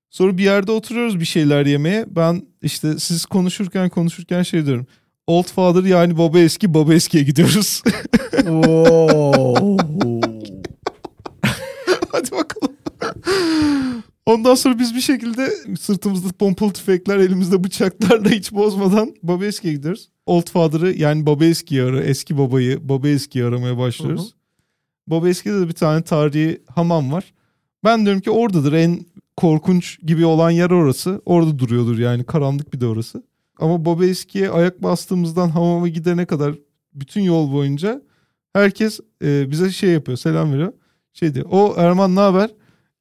Sonra 0.10 0.38
bir 0.38 0.44
yerde 0.44 0.72
oturuyoruz 0.72 1.20
bir 1.20 1.26
şeyler 1.26 1.66
yemeye. 1.66 2.06
Ben 2.16 2.42
işte 2.62 3.00
siz 3.00 3.26
konuşurken 3.26 3.90
konuşurken 3.90 4.44
şey 4.44 4.66
diyorum. 4.66 4.88
Old 5.28 5.46
father 5.46 5.84
yani 5.84 6.18
baba 6.18 6.40
eski 6.40 6.74
baba 6.74 6.94
eskiye 6.94 7.24
gidiyoruz. 7.24 7.84
Hadi 12.12 12.32
bakalım. 12.32 12.76
Ondan 14.26 14.56
sonra 14.56 14.80
biz 14.80 14.96
bir 14.96 15.02
şekilde 15.02 15.50
sırtımızda 15.80 16.28
pompalı 16.40 16.74
tüfekler, 16.74 17.18
elimizde 17.18 17.64
bıçaklarla 17.64 18.30
hiç 18.30 18.52
bozmadan 18.52 19.16
Babeski'ye 19.24 19.74
gidiyoruz. 19.74 20.10
Old 20.26 20.50
Father'ı 20.50 20.98
yani 20.98 21.26
Babeski'yi 21.26 21.84
ara, 21.84 22.04
eski 22.04 22.38
babayı 22.38 22.90
Babeski'yi 22.90 23.46
aramaya 23.46 23.78
başlıyoruz. 23.78 24.22
Hı 24.22 24.28
hı. 24.28 24.32
Babeski'de 25.08 25.62
de 25.62 25.68
bir 25.68 25.74
tane 25.74 26.02
tarihi 26.02 26.62
hamam 26.76 27.12
var. 27.12 27.34
Ben 27.84 28.06
diyorum 28.06 28.22
ki 28.22 28.32
oradadır 28.32 28.74
en 28.74 29.06
korkunç 29.38 30.00
gibi 30.04 30.26
olan 30.26 30.52
yer 30.52 30.70
orası. 30.70 31.22
Orada 31.26 31.60
duruyordur 31.60 32.00
yani 32.00 32.24
karanlık 32.24 32.74
bir 32.74 32.82
de 32.82 32.88
orası. 32.88 33.24
Ama 33.60 33.86
Babeski'ye 33.86 34.50
ayak 34.50 34.84
bastığımızdan 34.84 35.50
hamama 35.50 35.88
gidene 35.88 36.26
kadar 36.26 36.56
bütün 36.94 37.22
yol 37.22 37.54
boyunca 37.54 38.02
herkes 38.54 39.00
e, 39.24 39.52
bize 39.52 39.72
şey 39.72 39.90
yapıyor 39.90 40.18
selam 40.18 40.54
veriyor. 40.54 40.74
Şey 41.14 41.34
diyor 41.34 41.46
o 41.52 41.74
Erman 41.78 42.16
ne 42.16 42.20
haber? 42.20 42.50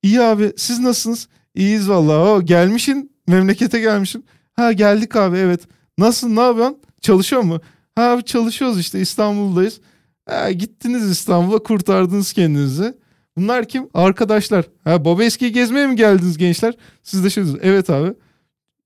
İyi 0.02 0.20
abi 0.20 0.52
siz 0.56 0.78
nasılsınız? 0.80 1.28
İyiyiz 1.54 1.88
vallahi. 1.88 2.16
O 2.18 2.42
gelmişin 2.42 3.12
memlekete 3.28 3.80
gelmişsin. 3.80 4.24
Ha 4.52 4.72
geldik 4.72 5.16
abi 5.16 5.36
evet. 5.36 5.60
Nasıl 5.98 6.28
ne 6.28 6.40
yapıyorsun? 6.40 6.78
Çalışıyor 7.00 7.42
mu? 7.42 7.60
Ha 7.94 8.02
abi 8.02 8.24
çalışıyoruz 8.24 8.80
işte 8.80 9.00
İstanbul'dayız. 9.00 9.80
Ha, 10.26 10.52
gittiniz 10.52 11.10
İstanbul'a 11.10 11.58
kurtardınız 11.58 12.32
kendinizi. 12.32 12.94
Bunlar 13.36 13.68
kim? 13.68 13.88
Arkadaşlar. 13.94 14.64
Ha 14.84 15.04
Baba 15.04 15.24
eskiyi 15.24 15.52
gezmeye 15.52 15.86
mi 15.86 15.96
geldiniz 15.96 16.38
gençler? 16.38 16.74
Siz 17.02 17.24
de 17.24 17.30
şey 17.30 17.44
diyorsunuz. 17.44 17.64
Evet 17.68 17.90
abi. 17.90 18.14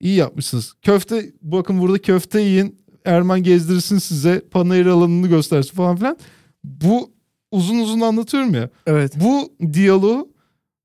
İyi 0.01 0.16
yapmışsınız. 0.16 0.72
Köfte 0.82 1.32
bakın 1.42 1.80
burada 1.80 1.98
köfte 1.98 2.40
yiyin. 2.40 2.80
Erman 3.05 3.42
gezdirsin 3.42 3.98
size. 3.98 4.42
Panayır 4.51 4.86
alanını 4.86 5.26
göstersin 5.28 5.76
falan 5.76 5.96
filan. 5.96 6.16
Bu 6.64 7.11
uzun 7.51 7.78
uzun 7.78 8.01
anlatıyorum 8.01 8.55
ya. 8.55 8.70
Evet. 8.86 9.12
Bu 9.20 9.53
diyaloğu 9.72 10.28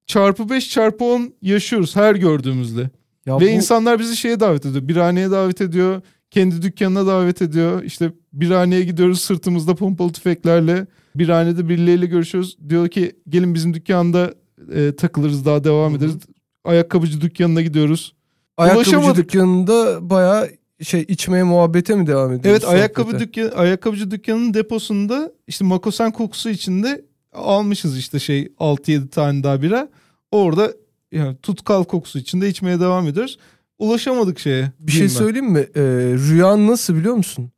çarpı 0.07 0.49
5 0.49 0.69
çarpı 0.69 1.05
10 1.05 1.33
yaşıyoruz 1.41 1.95
her 1.95 2.15
gördüğümüzde. 2.15 2.89
Ya 3.25 3.35
Ve 3.39 3.41
bu- 3.45 3.49
insanlar 3.49 3.99
bizi 3.99 4.17
şeye 4.17 4.39
davet 4.39 4.65
ediyor. 4.65 4.87
Birhaneye 4.87 5.31
davet 5.31 5.61
ediyor. 5.61 6.01
Kendi 6.31 6.61
dükkanına 6.61 7.07
davet 7.07 7.41
ediyor. 7.41 7.83
İşte 7.83 8.11
bir 8.33 8.51
haneye 8.51 8.83
gidiyoruz 8.83 9.21
sırtımızda 9.21 9.75
pompalı 9.75 10.11
tüfeklerle. 10.11 10.87
Bir 11.15 11.29
hanede 11.29 11.69
birileriyle 11.69 12.05
görüşüyoruz. 12.05 12.57
Diyor 12.69 12.87
ki 12.87 13.11
gelin 13.29 13.53
bizim 13.55 13.73
dükkanda 13.73 14.33
e, 14.73 14.95
takılırız 14.95 15.45
daha 15.45 15.63
devam 15.63 15.91
Hı 15.91 15.95
hı. 15.95 15.97
ederiz. 15.97 16.15
Ayakkabıcı 16.63 17.21
dükkanına 17.21 17.61
gidiyoruz. 17.61 18.14
Ayakkabıcı 18.57 18.89
Ulaşamadık. 18.89 19.17
dükkanında 19.17 20.09
bayağı 20.09 20.49
şey 20.81 21.05
içmeye 21.07 21.43
muhabbete 21.43 21.95
mi 21.95 22.07
devam 22.07 22.33
ediyoruz? 22.33 22.63
Evet 22.63 22.73
ayakkabı 22.73 23.19
dükkan 23.19 23.51
ayakkabıcı 23.57 24.11
dükkanının 24.11 24.53
deposunda 24.53 25.31
işte 25.47 25.65
makosen 25.65 26.11
kokusu 26.11 26.49
içinde 26.49 27.05
almışız 27.33 27.97
işte 27.97 28.19
şey 28.19 28.43
6-7 28.59 29.09
tane 29.09 29.43
daha 29.43 29.61
bira. 29.61 29.89
Orada 30.31 30.73
yani 31.11 31.37
tutkal 31.37 31.83
kokusu 31.83 32.19
içinde 32.19 32.49
içmeye 32.49 32.79
devam 32.79 33.07
ediyoruz. 33.07 33.39
Ulaşamadık 33.79 34.39
şeye. 34.39 34.71
Bir 34.79 34.91
şey 34.91 35.01
ben. 35.01 35.07
söyleyeyim 35.07 35.51
mi? 35.51 35.59
Ee, 35.75 35.81
rüyan 36.29 36.67
nasıl 36.67 36.95
biliyor 36.95 37.15
musun? 37.15 37.51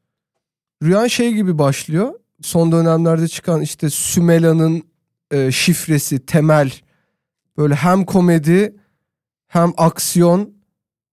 Rüyan 0.84 1.08
şey 1.08 1.34
gibi 1.34 1.58
başlıyor. 1.58 2.14
Son 2.42 2.72
dönemlerde 2.72 3.28
çıkan 3.28 3.62
işte 3.62 3.90
Sümela'nın 3.90 4.84
e, 5.32 5.52
şifresi, 5.52 6.26
temel. 6.26 6.72
Böyle 7.58 7.76
hem 7.76 8.06
komedi 8.06 8.76
hem 9.48 9.74
aksiyon 9.78 10.57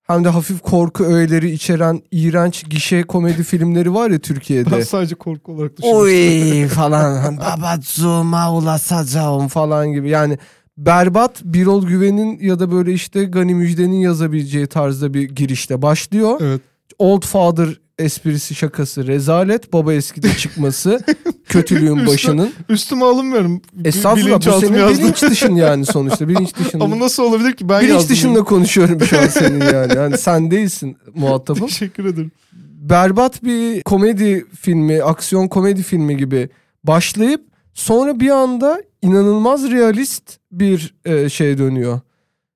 hem 0.07 0.25
de 0.25 0.29
hafif 0.29 0.61
korku 0.61 1.05
öğeleri 1.05 1.51
içeren 1.51 2.03
iğrenç 2.11 2.65
gişe 2.71 3.03
komedi 3.03 3.43
filmleri 3.43 3.95
var 3.95 4.07
ya 4.07 4.13
Ben 4.13 4.19
Türkiye'de. 4.19 4.85
sadece 4.85 5.15
korku 5.15 5.53
olarak 5.53 5.77
düşünmüştüm. 5.77 6.01
Oy 6.01 6.69
falan. 6.75 7.37
Babacığıma 7.39 8.53
ulaşacağım 8.55 9.49
falan 9.49 9.93
gibi. 9.93 10.09
Yani 10.11 10.39
berbat 10.79 11.45
Birol 11.45 11.87
Güven'in 11.87 12.39
ya 12.41 12.59
da 12.59 12.73
böyle 12.73 12.93
işte 12.93 13.25
Gani 13.25 13.55
Müjde'nin 13.55 13.97
yazabileceği 14.01 14.67
tarzda 14.67 15.15
bir 15.15 15.23
girişle 15.23 15.83
başlıyor. 15.83 16.39
Evet. 16.43 16.61
Old 16.99 17.23
Father 17.23 17.81
esprisi 17.99 18.55
şakası 18.55 19.07
rezalet 19.07 19.73
baba 19.73 19.93
eskide 19.93 20.29
çıkması 20.37 21.01
kötülüğün 21.49 21.97
Üstü- 21.97 22.07
başının. 22.07 22.53
Üstüme 22.69 23.05
alınmıyorum. 23.05 23.63
Estağfurullah 23.85 24.47
bu 24.47 24.61
senin 24.61 24.79
yazdım. 24.79 24.99
bilinç 25.05 25.23
dışın 25.23 25.55
yani 25.55 25.87
sonuçta 25.87 26.29
bilinç 26.29 26.55
dışın. 26.65 26.81
Ama 26.81 26.99
nasıl 26.99 27.23
olabilir 27.23 27.53
ki 27.53 27.69
ben 27.69 27.81
bilinç 27.81 27.93
yazdım. 27.93 28.11
dışında 28.11 28.43
konuşuyorum 28.45 29.01
şu 29.01 29.19
an 29.21 29.27
senin 29.29 29.61
yani. 29.61 29.97
yani 29.97 30.19
sen 30.19 30.51
değilsin 30.51 30.97
muhatabım. 31.15 31.67
Teşekkür 31.67 32.05
ederim. 32.05 32.33
berbat 32.81 33.45
bir 33.45 33.83
komedi 33.83 34.47
filmi, 34.61 35.03
aksiyon 35.03 35.49
komedi 35.49 35.83
filmi 35.83 36.17
gibi 36.17 36.49
başlayıp 36.85 37.41
sonra 37.75 38.21
bir 38.21 38.31
anda 38.31 38.83
inanılmaz 39.03 39.71
realist 39.71 40.39
bir 40.53 40.95
e, 41.05 41.29
şey 41.29 41.59
dönüyor. 41.59 42.01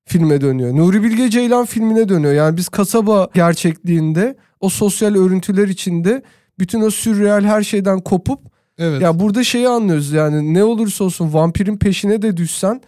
Filme 0.05 0.41
dönüyor. 0.41 0.76
Nuri 0.76 1.03
Bilge 1.03 1.30
Ceylan 1.30 1.64
filmine 1.66 2.09
dönüyor. 2.09 2.32
Yani 2.34 2.57
biz 2.57 2.68
kasaba 2.68 3.28
gerçekliğinde 3.34 4.36
o 4.61 4.69
sosyal 4.69 5.15
örüntüler 5.15 5.69
içinde 5.69 6.23
bütün 6.59 6.81
o 6.81 6.91
sürreal 6.91 7.45
her 7.45 7.63
şeyden 7.63 8.01
kopup 8.01 8.41
Evet. 8.79 9.03
ya 9.03 9.21
burada 9.21 9.45
şeyi 9.45 9.69
anlıyoruz 9.69 10.13
yani 10.13 10.55
ne 10.55 10.65
olursa 10.65 11.05
olsun 11.05 11.33
vampirin 11.33 11.77
peşine 11.77 12.23
de 12.23 12.37
düşsen 12.37 12.81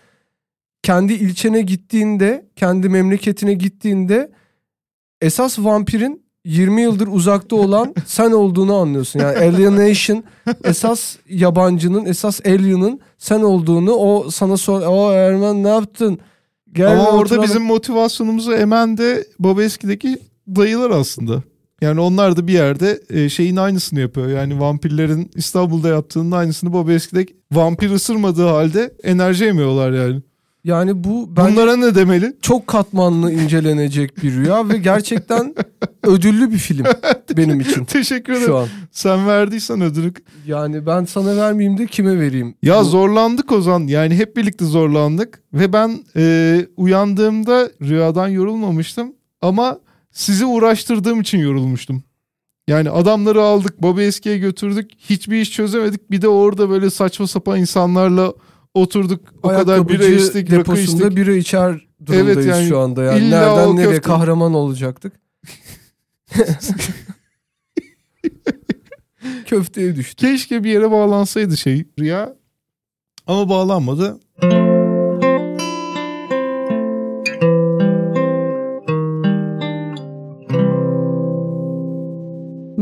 kendi 0.83 1.13
ilçene 1.13 1.61
gittiğinde, 1.61 2.47
kendi 2.57 2.89
memleketine 2.89 3.55
gittiğinde 3.55 4.31
esas 5.21 5.59
vampirin 5.59 6.23
20 6.45 6.83
yıldır 6.83 7.07
uzakta 7.07 7.57
olan 7.57 7.95
sen 8.07 8.31
olduğunu 8.31 8.75
anlıyorsun. 8.77 9.21
Yani 9.21 9.39
alienation 9.39 10.25
esas 10.65 11.17
yabancının, 11.29 12.05
esas 12.05 12.47
alien'ın 12.47 13.01
sen 13.19 13.41
olduğunu 13.41 13.93
o 13.93 14.31
sana 14.31 14.57
sor. 14.57 14.83
O 14.87 15.13
Erman 15.13 15.63
ne 15.65 15.69
yaptın? 15.69 16.19
Gel 16.73 16.93
Ama 16.93 17.11
orada 17.11 17.19
oturalım." 17.21 17.45
bizim 17.45 17.63
motivasyonumuzu 17.63 18.53
emen 18.53 18.99
de 18.99 19.27
Baba 19.39 19.63
Eski'deki 19.63 20.19
dayılar 20.57 20.91
aslında. 20.91 21.43
Yani 21.81 22.01
onlar 22.01 22.37
da 22.37 22.47
bir 22.47 22.53
yerde 22.53 23.01
e, 23.11 23.29
şeyin 23.29 23.57
aynısını 23.57 24.01
yapıyor. 24.01 24.29
Yani 24.29 24.61
vampirlerin 24.61 25.31
İstanbul'da 25.35 25.89
yaptığının 25.89 26.31
aynısını 26.31 26.73
Baba 26.73 26.93
Eski'de 26.93 27.27
vampir 27.53 27.91
ısırmadığı 27.91 28.47
halde 28.47 28.95
enerji 29.03 29.45
emiyorlar 29.45 29.93
yani. 29.93 30.21
yani 30.65 31.05
bu 31.05 31.37
ben 31.37 31.53
Bunlara 31.53 31.77
ne 31.77 31.95
demeli? 31.95 32.37
çok 32.43 32.67
katmanlı 32.67 33.33
incelenecek 33.33 34.23
bir 34.23 34.33
rüya 34.35 34.69
ve 34.69 34.79
gerçekten 34.79 35.55
ödüllü 36.03 36.51
bir 36.53 36.59
film 36.59 36.85
benim 37.37 37.61
için 37.61 37.85
Teşekkür 37.85 38.33
ederim. 38.33 38.47
şu 38.47 38.57
an. 38.57 38.69
Sen 38.93 39.27
verdiysen 39.27 39.81
ödülü. 39.81 40.13
Yani 40.47 40.87
ben 40.87 41.05
sana 41.05 41.37
vermeyeyim 41.37 41.79
de 41.79 41.87
kime 41.87 42.21
vereyim? 42.21 42.55
Ya 42.63 42.81
Bu- 42.81 42.85
zorlandık 42.85 43.53
Ozan. 43.53 43.81
Yani 43.87 44.15
hep 44.15 44.37
birlikte 44.37 44.65
zorlandık. 44.65 45.43
Ve 45.55 45.73
ben 45.73 45.99
e, 46.17 46.67
uyandığımda 46.77 47.71
rüyadan 47.83 48.29
yorulmamıştım. 48.29 49.13
Ama 49.43 49.79
sizi 50.13 50.45
uğraştırdığım 50.47 51.21
için 51.21 51.39
yorulmuştum. 51.39 52.03
Yani 52.69 52.91
adamları 52.91 53.43
aldık, 53.43 53.83
Baba 53.83 54.03
Eski'ye 54.03 54.39
götürdük. 54.39 54.91
Hiçbir 54.99 55.41
iş 55.41 55.53
çözemedik. 55.53 56.11
Bir 56.11 56.23
de 56.23 56.29
orada 56.29 56.71
böyle 56.71 56.91
saçma 56.91 57.27
sapan 57.27 57.59
insanlarla 57.61 58.33
oturduk. 58.75 59.35
O 59.43 59.49
kadar 59.49 59.89
bira 59.89 60.05
içtik, 60.05 60.53
rakı 60.53 60.61
deposunda 60.61 61.05
içtik. 61.05 61.17
bira 61.17 61.33
içer 61.33 61.87
durumdayız 62.07 62.37
Evet 62.39 62.47
yani 62.47 62.69
şu 62.69 62.79
anda. 62.79 63.03
Yani 63.03 63.19
illa 63.25 63.41
nereden 63.57 63.77
nereye 63.77 63.97
köfte- 63.97 64.01
kahraman 64.01 64.55
olacaktık? 64.55 65.13
Köfteye 69.47 69.97
düştük. 69.97 70.19
Keşke 70.19 70.65
bir 70.65 70.71
yere 70.71 70.91
bağlansaydı 70.91 71.57
şey 71.57 71.85
rüya. 71.99 72.37
Ama 73.27 73.49
bağlanmadı. 73.49 74.21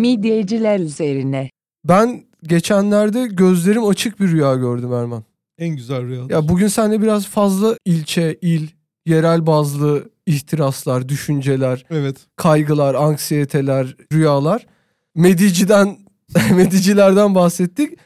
Midyeciler 0.09 0.81
üzerine. 0.81 1.51
Ben 1.85 2.25
geçenlerde 2.43 3.27
gözlerim 3.27 3.85
açık 3.85 4.21
bir 4.21 4.29
rüya 4.29 4.55
gördüm 4.55 4.93
Erman. 4.93 5.25
En 5.59 5.77
güzel 5.77 6.03
rüya. 6.07 6.23
Ya 6.29 6.49
bugün 6.49 6.69
seninle 6.69 7.03
biraz 7.03 7.27
fazla 7.27 7.77
ilçe, 7.85 8.39
il, 8.43 8.69
yerel 9.07 9.47
bazlı 9.47 10.11
ihtiraslar, 10.27 11.09
düşünceler, 11.09 11.85
Evet. 11.91 12.17
kaygılar, 12.37 12.95
anksiyeteler, 12.95 13.97
rüyalar. 14.13 14.67
Mediciden, 15.15 15.97
medicilerden 16.55 17.35
bahsettik. 17.35 17.99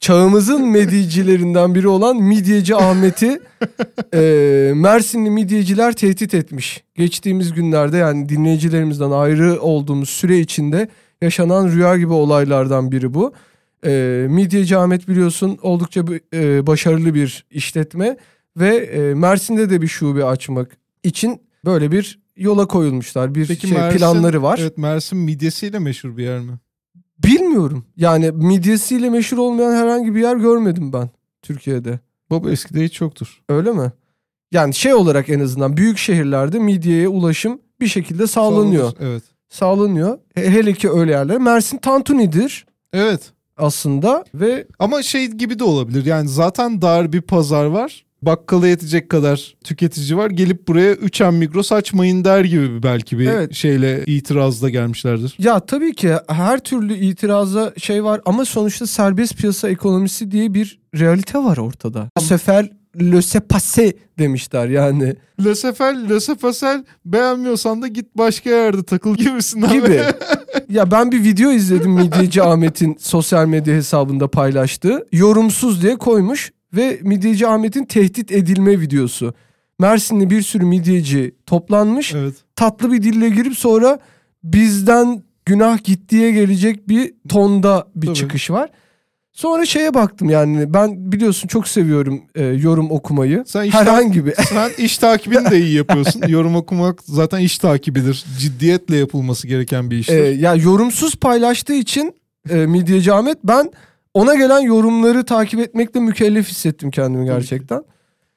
Çağımızın 0.00 0.66
medicilerinden 0.70 1.74
biri 1.74 1.88
olan 1.88 2.16
Midyeci 2.16 2.76
Ahmet'i 2.76 3.40
e, 4.14 4.72
Mersinli 4.74 5.30
midyeciler 5.30 5.92
tehdit 5.92 6.34
etmiş. 6.34 6.84
Geçtiğimiz 6.94 7.52
günlerde 7.52 7.96
yani 7.96 8.28
dinleyicilerimizden 8.28 9.10
ayrı 9.10 9.60
olduğumuz 9.60 10.10
süre 10.10 10.38
içinde 10.38 10.88
yaşanan 11.22 11.68
rüya 11.68 11.96
gibi 11.96 12.12
olaylardan 12.12 12.92
biri 12.92 13.14
bu. 13.14 13.32
E, 13.86 14.26
Midyeci 14.30 14.76
Ahmet 14.76 15.08
biliyorsun 15.08 15.58
oldukça 15.62 16.04
e, 16.34 16.66
başarılı 16.66 17.14
bir 17.14 17.46
işletme 17.50 18.16
ve 18.56 18.76
e, 18.76 19.14
Mersin'de 19.14 19.70
de 19.70 19.82
bir 19.82 19.88
şube 19.88 20.24
açmak 20.24 20.76
için 21.02 21.42
böyle 21.64 21.92
bir 21.92 22.20
yola 22.36 22.66
koyulmuşlar. 22.66 23.34
Bir 23.34 23.46
Peki 23.46 23.68
şey, 23.68 23.78
Mersin, 23.78 23.98
planları 23.98 24.42
var. 24.42 24.58
Evet 24.62 24.78
Mersin 24.78 25.18
midyesiyle 25.18 25.78
meşhur 25.78 26.16
bir 26.16 26.24
yer 26.24 26.40
mi? 26.40 26.52
Bilmiyorum. 27.18 27.84
Yani 27.96 28.30
midyesiyle 28.30 29.10
meşhur 29.10 29.38
olmayan 29.38 29.72
herhangi 29.72 30.14
bir 30.14 30.20
yer 30.20 30.36
görmedim 30.36 30.92
ben 30.92 31.10
Türkiye'de. 31.42 32.00
Baba 32.30 32.50
eskide 32.50 32.84
hiç 32.84 33.00
yoktur. 33.00 33.42
Öyle 33.48 33.72
mi? 33.72 33.92
Yani 34.52 34.74
şey 34.74 34.94
olarak 34.94 35.28
en 35.28 35.40
azından 35.40 35.76
büyük 35.76 35.98
şehirlerde 35.98 36.58
midyeye 36.58 37.08
ulaşım 37.08 37.60
bir 37.80 37.86
şekilde 37.86 38.26
sağlanıyor. 38.26 38.90
Sağlanır, 38.90 39.10
Evet. 39.10 39.22
Sağlanıyor. 39.60 40.18
He- 40.34 40.50
Hele 40.50 40.72
ki 40.72 40.90
öyle 40.90 41.10
yerler. 41.12 41.38
Mersin 41.38 41.78
tantunidir 41.78 42.66
Evet. 42.92 43.20
aslında 43.56 44.24
ve 44.34 44.66
Ama 44.78 45.02
şey 45.02 45.26
gibi 45.26 45.58
de 45.58 45.64
olabilir. 45.64 46.04
Yani 46.06 46.28
zaten 46.28 46.82
dar 46.82 47.12
bir 47.12 47.20
pazar 47.20 47.64
var. 47.64 48.06
Bakkala 48.22 48.68
yetecek 48.68 49.08
kadar 49.10 49.54
tüketici 49.64 50.16
var. 50.16 50.30
Gelip 50.30 50.68
buraya 50.68 50.92
3M 50.94 51.30
Migros 51.38 51.72
açmayın 51.72 52.24
der 52.24 52.44
gibi 52.44 52.82
belki 52.82 53.18
bir 53.18 53.26
Evet. 53.26 53.54
şeyle 53.54 54.04
itirazda 54.06 54.70
gelmişlerdir. 54.70 55.34
ya 55.38 55.60
tabii 55.60 55.94
ki 55.94 56.12
her 56.28 56.58
türlü 56.60 56.94
itiraza 56.94 57.72
şey 57.78 58.04
var 58.04 58.20
ama 58.26 58.44
sonuçta 58.44 58.86
serbest 58.86 59.36
piyasa 59.36 59.68
ekonomisi 59.70 60.30
diye 60.30 60.54
bir 60.54 60.78
realite 60.98 61.38
var 61.38 61.56
ortada. 61.56 62.08
Bu 62.16 62.20
sefer 62.20 62.70
le 63.00 63.22
se 63.22 63.40
passe 63.40 63.92
demişler 64.18 64.68
yani 64.68 65.14
Le 65.44 65.54
Sefel, 65.54 66.08
Le 66.10 66.20
Sefasel 66.20 66.84
beğenmiyorsan 67.04 67.82
da 67.82 67.86
git 67.86 68.06
başka 68.16 68.50
yerde 68.50 68.82
takıl 68.82 69.14
gibisinden. 69.16 69.72
gibi. 69.72 70.00
ya 70.68 70.90
ben 70.90 71.12
bir 71.12 71.24
video 71.24 71.50
izledim 71.50 71.90
Midyeci 71.92 72.42
Ahmet'in 72.42 72.96
sosyal 73.00 73.46
medya 73.46 73.74
hesabında 73.74 74.28
paylaştığı. 74.30 75.06
Yorumsuz 75.12 75.82
diye 75.82 75.96
koymuş 75.96 76.52
ve 76.72 76.98
Midyeci 77.02 77.46
Ahmet'in 77.46 77.84
tehdit 77.84 78.32
edilme 78.32 78.80
videosu. 78.80 79.34
Mersinli 79.78 80.30
bir 80.30 80.42
sürü 80.42 80.64
midyeci 80.64 81.34
toplanmış. 81.46 82.14
evet. 82.14 82.34
Tatlı 82.56 82.92
bir 82.92 83.02
dille 83.02 83.28
girip 83.28 83.58
sonra 83.58 83.98
bizden 84.44 85.22
günah 85.46 85.84
gittiye 85.84 86.30
gelecek 86.30 86.88
bir 86.88 87.14
tonda 87.28 87.88
bir 87.94 88.06
Tabii. 88.06 88.16
çıkış 88.16 88.50
var. 88.50 88.70
Sonra 89.36 89.66
şeye 89.66 89.94
baktım 89.94 90.30
yani 90.30 90.74
ben 90.74 91.12
biliyorsun 91.12 91.48
çok 91.48 91.68
seviyorum 91.68 92.22
e, 92.34 92.44
yorum 92.44 92.90
okumayı. 92.90 93.44
Sen 93.46 93.64
işte- 93.64 93.78
Herhangi 93.78 94.26
bir 94.26 94.34
Sen 94.48 94.70
iş 94.78 94.98
takibini 94.98 95.50
de 95.50 95.60
iyi 95.60 95.74
yapıyorsun. 95.74 96.22
Yorum 96.28 96.56
okumak 96.56 97.02
zaten 97.04 97.38
iş 97.38 97.58
takibidir. 97.58 98.24
Ciddiyetle 98.38 98.96
yapılması 98.96 99.46
gereken 99.48 99.90
bir 99.90 99.98
iştir. 99.98 100.18
e, 100.18 100.28
ya 100.28 100.54
yorumsuz 100.54 101.16
paylaştığı 101.16 101.74
için 101.74 102.14
e, 102.50 102.54
Midyeci 102.54 103.12
Ahmet. 103.12 103.38
Ben 103.44 103.70
ona 104.14 104.34
gelen 104.34 104.60
yorumları 104.60 105.24
takip 105.24 105.60
etmekle 105.60 106.00
mükellef 106.00 106.48
hissettim 106.48 106.90
kendimi 106.90 107.24
gerçekten. 107.26 107.82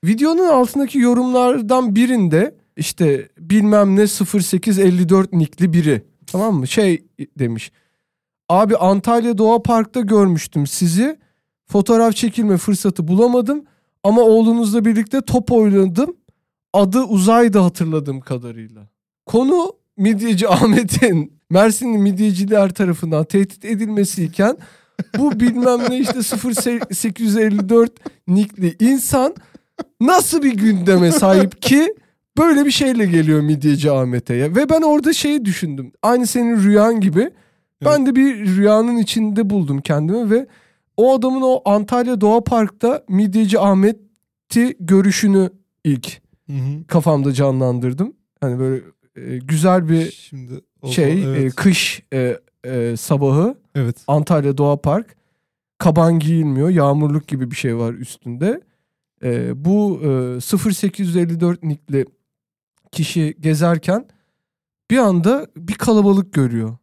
Videonun 0.04 0.48
altındaki 0.48 1.00
yorumlardan 1.00 1.96
birinde 1.96 2.56
işte 2.78 3.28
bilmem 3.38 3.96
ne 3.96 4.06
0854 4.08 5.34
nikli 5.34 5.74
biri 5.74 6.02
tamam 6.28 6.56
mı 6.56 6.68
şey 6.68 7.04
demiş. 7.40 7.72
Abi 8.50 8.78
Antalya 8.78 9.38
Doğa 9.38 9.62
Park'ta 9.62 10.02
görmüştüm 10.02 10.68
sizi. 10.68 11.20
Fotoğraf 11.68 12.16
çekilme 12.16 12.58
fırsatı 12.58 13.08
bulamadım 13.08 13.64
ama 14.04 14.22
oğlunuzla 14.22 14.86
birlikte 14.86 15.22
top 15.22 15.52
oynadım. 15.52 16.16
Adı 16.74 17.04
Uzay'dı 17.04 17.60
hatırladığım 17.60 18.22
kadarıyla. 18.22 18.82
Konu 19.26 19.74
Midyeci 19.98 20.50
Ahmet'in 20.50 21.40
Mersinli 21.50 21.98
midyeciler 21.98 22.70
tarafından 22.70 23.24
tehdit 23.24 23.66
edilmesiyken 23.66 24.58
bu 25.18 25.32
bilmem 25.40 25.80
ne 25.90 26.00
işte 26.00 26.20
0854 26.20 27.92
nikli 28.28 28.76
insan 28.80 29.36
nasıl 30.02 30.44
bir 30.44 30.54
gündeme 30.54 31.12
sahip 31.12 31.62
ki 31.62 31.96
böyle 32.38 32.66
bir 32.66 32.72
şeyle 32.72 33.06
geliyor 33.06 33.42
midyeci 33.42 33.92
Ahmet'e 33.92 34.34
ya. 34.34 34.56
Ve 34.56 34.70
ben 34.70 34.82
orada 34.82 35.14
şeyi 35.14 35.46
düşündüm. 35.46 35.92
Aynı 36.02 36.28
senin 36.28 36.64
rüyan 36.64 37.00
gibi. 37.02 37.32
Ben 37.86 38.06
de 38.06 38.16
bir 38.16 38.46
rüyanın 38.56 38.98
içinde 38.98 39.50
buldum 39.50 39.82
kendimi 39.82 40.30
ve 40.32 40.48
o 40.98 41.14
adamın 41.16 41.42
o 41.42 41.62
Antalya 41.66 42.22
Doğa 42.22 42.44
Park'ta 42.44 43.04
midyeci 43.10 43.60
Ahmet'i 43.60 44.76
görüşünü 44.80 45.50
ilk 45.84 46.22
Hı 46.50 46.54
hı. 46.54 46.88
kafamda 46.88 47.34
canlandırdım. 47.34 48.14
Hani 48.42 48.60
böyle 48.60 48.84
e, 49.16 49.38
güzel 49.38 49.90
bir 49.90 50.12
Şimdi 50.12 50.54
o- 50.82 50.88
şey 50.88 51.24
evet. 51.24 51.44
e, 51.44 51.50
kış 51.50 52.04
e, 52.14 52.40
e, 52.66 52.98
sabahı 52.98 53.56
evet. 53.76 53.96
Antalya 54.08 54.58
Doğa 54.58 54.82
Park. 54.82 55.16
Kaban 55.78 56.20
giyilmiyor. 56.20 56.70
Yağmurluk 56.70 57.28
gibi 57.28 57.52
bir 57.52 57.56
şey 57.56 57.78
var 57.78 57.94
üstünde. 57.94 58.62
E, 59.24 59.66
bu 59.66 60.00
e, 60.04 60.58
0854 60.68 61.64
nikli 61.64 62.06
kişi 62.92 63.36
gezerken 63.40 64.06
bir 64.92 64.98
anda 64.98 65.48
bir 65.58 65.74
kalabalık 65.74 66.34
görüyor. 66.34 66.78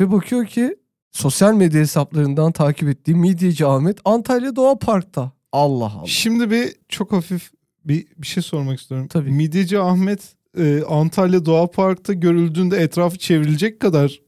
Ve 0.00 0.12
bakıyor 0.12 0.46
ki 0.46 0.76
sosyal 1.12 1.54
medya 1.54 1.80
hesaplarından 1.80 2.52
takip 2.52 2.88
ettiği 2.88 3.14
Midyeci 3.14 3.66
Ahmet 3.66 3.98
Antalya 4.04 4.56
Doğa 4.56 4.78
Park'ta. 4.78 5.32
Allah 5.52 5.92
Allah. 5.96 6.06
Şimdi 6.06 6.50
bir 6.50 6.72
çok 6.88 7.12
hafif 7.12 7.50
bir 7.84 8.06
bir 8.18 8.26
şey 8.26 8.42
sormak 8.42 8.80
istiyorum. 8.80 9.08
Tabii. 9.08 9.30
Midyeci 9.30 9.78
Ahmet 9.78 10.20
e, 10.58 10.82
Antalya 10.88 11.44
Doğa 11.44 11.70
Park'ta 11.70 12.12
görüldüğünde 12.12 12.76
etrafı 12.76 13.18
çevrilecek 13.18 13.80
kadar 13.80 14.20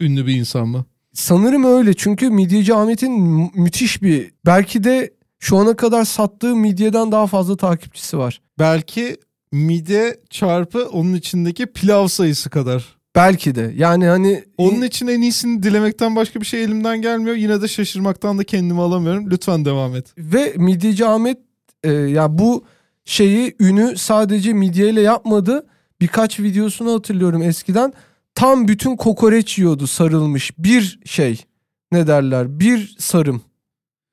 ünlü 0.00 0.26
bir 0.26 0.34
insan 0.34 0.68
mı? 0.68 0.84
Sanırım 1.12 1.64
öyle 1.64 1.94
çünkü 1.94 2.30
Midyeci 2.30 2.74
Ahmet'in 2.74 3.12
mü- 3.12 3.50
müthiş 3.54 4.02
bir 4.02 4.30
belki 4.46 4.84
de 4.84 5.14
şu 5.38 5.56
ana 5.56 5.76
kadar 5.76 6.04
sattığı 6.04 6.56
midyeden 6.56 7.12
daha 7.12 7.26
fazla 7.26 7.56
takipçisi 7.56 8.18
var. 8.18 8.40
Belki 8.58 9.16
midye 9.52 10.20
çarpı 10.30 10.88
onun 10.88 11.14
içindeki 11.14 11.66
pilav 11.66 12.06
sayısı 12.06 12.50
kadar. 12.50 12.95
Belki 13.16 13.54
de 13.54 13.72
yani 13.76 14.06
hani 14.06 14.44
Onun 14.58 14.82
için 14.82 15.06
en 15.06 15.20
iyisini 15.20 15.62
dilemekten 15.62 16.16
başka 16.16 16.40
bir 16.40 16.46
şey 16.46 16.64
elimden 16.64 17.02
gelmiyor. 17.02 17.36
Yine 17.36 17.62
de 17.62 17.68
şaşırmaktan 17.68 18.38
da 18.38 18.44
kendimi 18.44 18.80
alamıyorum. 18.80 19.30
Lütfen 19.30 19.64
devam 19.64 19.96
et. 19.96 20.06
ve 20.18 20.52
Midyeci 20.56 21.06
Ahmet 21.06 21.38
e, 21.84 21.92
ya 21.92 22.38
bu 22.38 22.64
şeyi 23.04 23.56
ünü 23.60 23.96
sadece 23.96 24.52
midyeyle 24.52 25.00
yapmadı. 25.00 25.66
Birkaç 26.00 26.40
videosunu 26.40 26.92
hatırlıyorum 26.92 27.42
eskiden. 27.42 27.92
Tam 28.34 28.68
bütün 28.68 28.96
kokoreç 28.96 29.58
yiyordu 29.58 29.86
sarılmış 29.86 30.52
bir 30.58 31.00
şey. 31.04 31.44
Ne 31.92 32.06
derler? 32.06 32.60
Bir 32.60 32.96
sarım. 32.98 33.42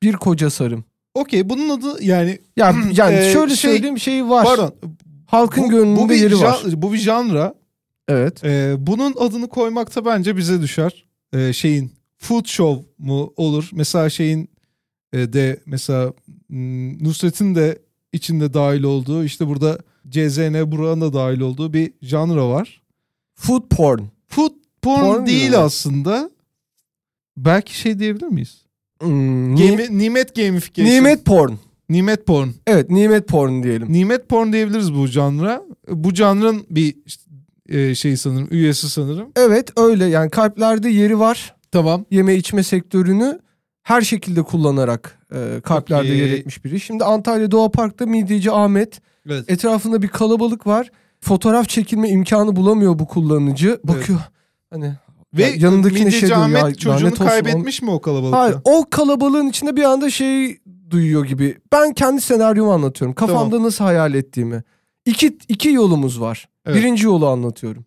Bir 0.03 0.13
koca 0.13 0.49
sarım. 0.49 0.85
Okey 1.15 1.49
bunun 1.49 1.69
adı 1.69 2.03
yani 2.03 2.37
Ya 2.57 2.75
yani 2.93 3.15
Ee, 3.15 3.33
şöyle 3.33 3.55
şey- 3.55 3.71
söyleyeyim 3.71 3.99
şey 3.99 4.29
var. 4.29 4.45
pardon. 4.45 4.73
Halkın 5.27 5.63
bu, 5.63 5.69
gönlünde 5.69 5.99
bu 5.99 6.09
bir 6.09 6.15
yeri 6.15 6.39
var. 6.39 6.59
bu 6.75 6.93
bir 6.93 6.97
janra. 6.97 7.53
Evet. 8.07 8.43
Ee, 8.43 8.75
bunun 8.79 9.13
adını 9.19 9.49
koymakta 9.49 10.05
bence 10.05 10.37
bize 10.37 10.61
düşer. 10.61 11.05
Ee, 11.33 11.53
şeyin 11.53 11.91
food 12.17 12.45
show 12.45 12.89
mu 12.97 13.33
olur? 13.37 13.69
Mesela 13.73 14.09
şeyin 14.09 14.49
e, 15.13 15.33
de 15.33 15.59
mesela 15.65 16.13
hmm, 16.47 17.03
Nusret'in 17.03 17.55
de 17.55 17.79
içinde 18.13 18.53
dahil 18.53 18.83
olduğu 18.83 19.23
işte 19.23 19.47
burada 19.47 19.77
CZN 20.09 20.71
Burak'ın 20.71 21.01
da 21.01 21.13
dahil 21.13 21.39
olduğu 21.39 21.73
bir 21.73 21.93
janra 22.01 22.49
var. 22.49 22.81
Food 23.35 23.63
porn. 23.69 23.99
Food 24.27 24.51
porn, 24.81 25.01
Porn 25.01 25.25
değil 25.25 25.41
diyorlar. 25.41 25.65
aslında. 25.65 26.29
Belki 27.37 27.77
şey 27.79 27.99
diyebilir 27.99 28.27
miyiz? 28.27 28.61
Hmm, 29.01 29.55
Game, 29.55 29.87
nimet 29.89 30.35
gamification. 30.35 30.93
nimet 30.95 31.25
porn. 31.25 31.51
Nimet 31.89 32.25
porn. 32.25 32.49
Evet 32.67 32.89
nimet 32.89 33.27
porn 33.27 33.63
diyelim. 33.63 33.93
Nimet 33.93 34.29
porn 34.29 34.53
diyebiliriz 34.53 34.93
bu 34.93 35.07
janra. 35.07 35.63
Bu 35.89 36.13
janrın 36.15 36.65
bir 36.69 36.95
işte, 37.05 37.22
e, 37.69 37.95
şey 37.95 38.17
sanırım 38.17 38.47
üyesi 38.51 38.89
sanırım. 38.89 39.29
Evet 39.35 39.69
öyle 39.77 40.05
yani 40.05 40.29
kalplerde 40.29 40.89
yeri 40.89 41.19
var. 41.19 41.55
Tamam. 41.71 42.05
Yeme 42.11 42.35
içme 42.35 42.63
sektörünü 42.63 43.39
her 43.83 44.01
şekilde 44.01 44.41
kullanarak 44.43 45.19
e, 45.35 45.61
kalplerde 45.63 46.07
Okey. 46.07 46.17
yer 46.17 46.29
etmiş 46.29 46.65
biri. 46.65 46.79
Şimdi 46.79 47.03
Antalya 47.03 47.51
Doğa 47.51 47.71
Park'ta 47.71 48.05
midyeci 48.05 48.51
Ahmet 48.51 49.01
Evet. 49.29 49.51
etrafında 49.51 50.01
bir 50.01 50.07
kalabalık 50.07 50.67
var. 50.67 50.91
Fotoğraf 51.21 51.69
çekilme 51.69 52.09
imkanı 52.09 52.55
bulamıyor 52.55 52.99
bu 52.99 53.07
kullanıcı. 53.07 53.79
Bakıyor 53.83 54.19
hani 54.69 54.93
Ve 55.33 55.43
Ya 55.43 55.49
yanındakine 55.57 56.11
şey 56.11 56.29
diyor, 56.29 56.39
Ahmet 56.39 56.63
ya, 56.63 56.75
çocuğunu 56.75 57.15
kaybetmiş 57.15 57.81
mi 57.81 57.91
o 57.91 58.01
kalabalıkta? 58.01 58.39
Hayır 58.39 58.57
o 58.63 58.85
kalabalığın 58.89 59.47
içinde 59.47 59.75
bir 59.75 59.83
anda 59.83 60.09
şey 60.09 60.57
duyuyor 60.89 61.25
gibi. 61.25 61.57
Ben 61.71 61.93
kendi 61.93 62.21
senaryomu 62.21 62.73
anlatıyorum. 62.73 63.15
Kafamda 63.15 63.63
nasıl 63.63 63.83
hayal 63.83 64.13
ettiğimi. 64.13 64.63
İki, 65.05 65.37
iki 65.47 65.69
yolumuz 65.69 66.21
var. 66.21 66.49
Evet. 66.65 66.77
Birinci 66.77 67.05
yolu 67.05 67.27
anlatıyorum. 67.27 67.85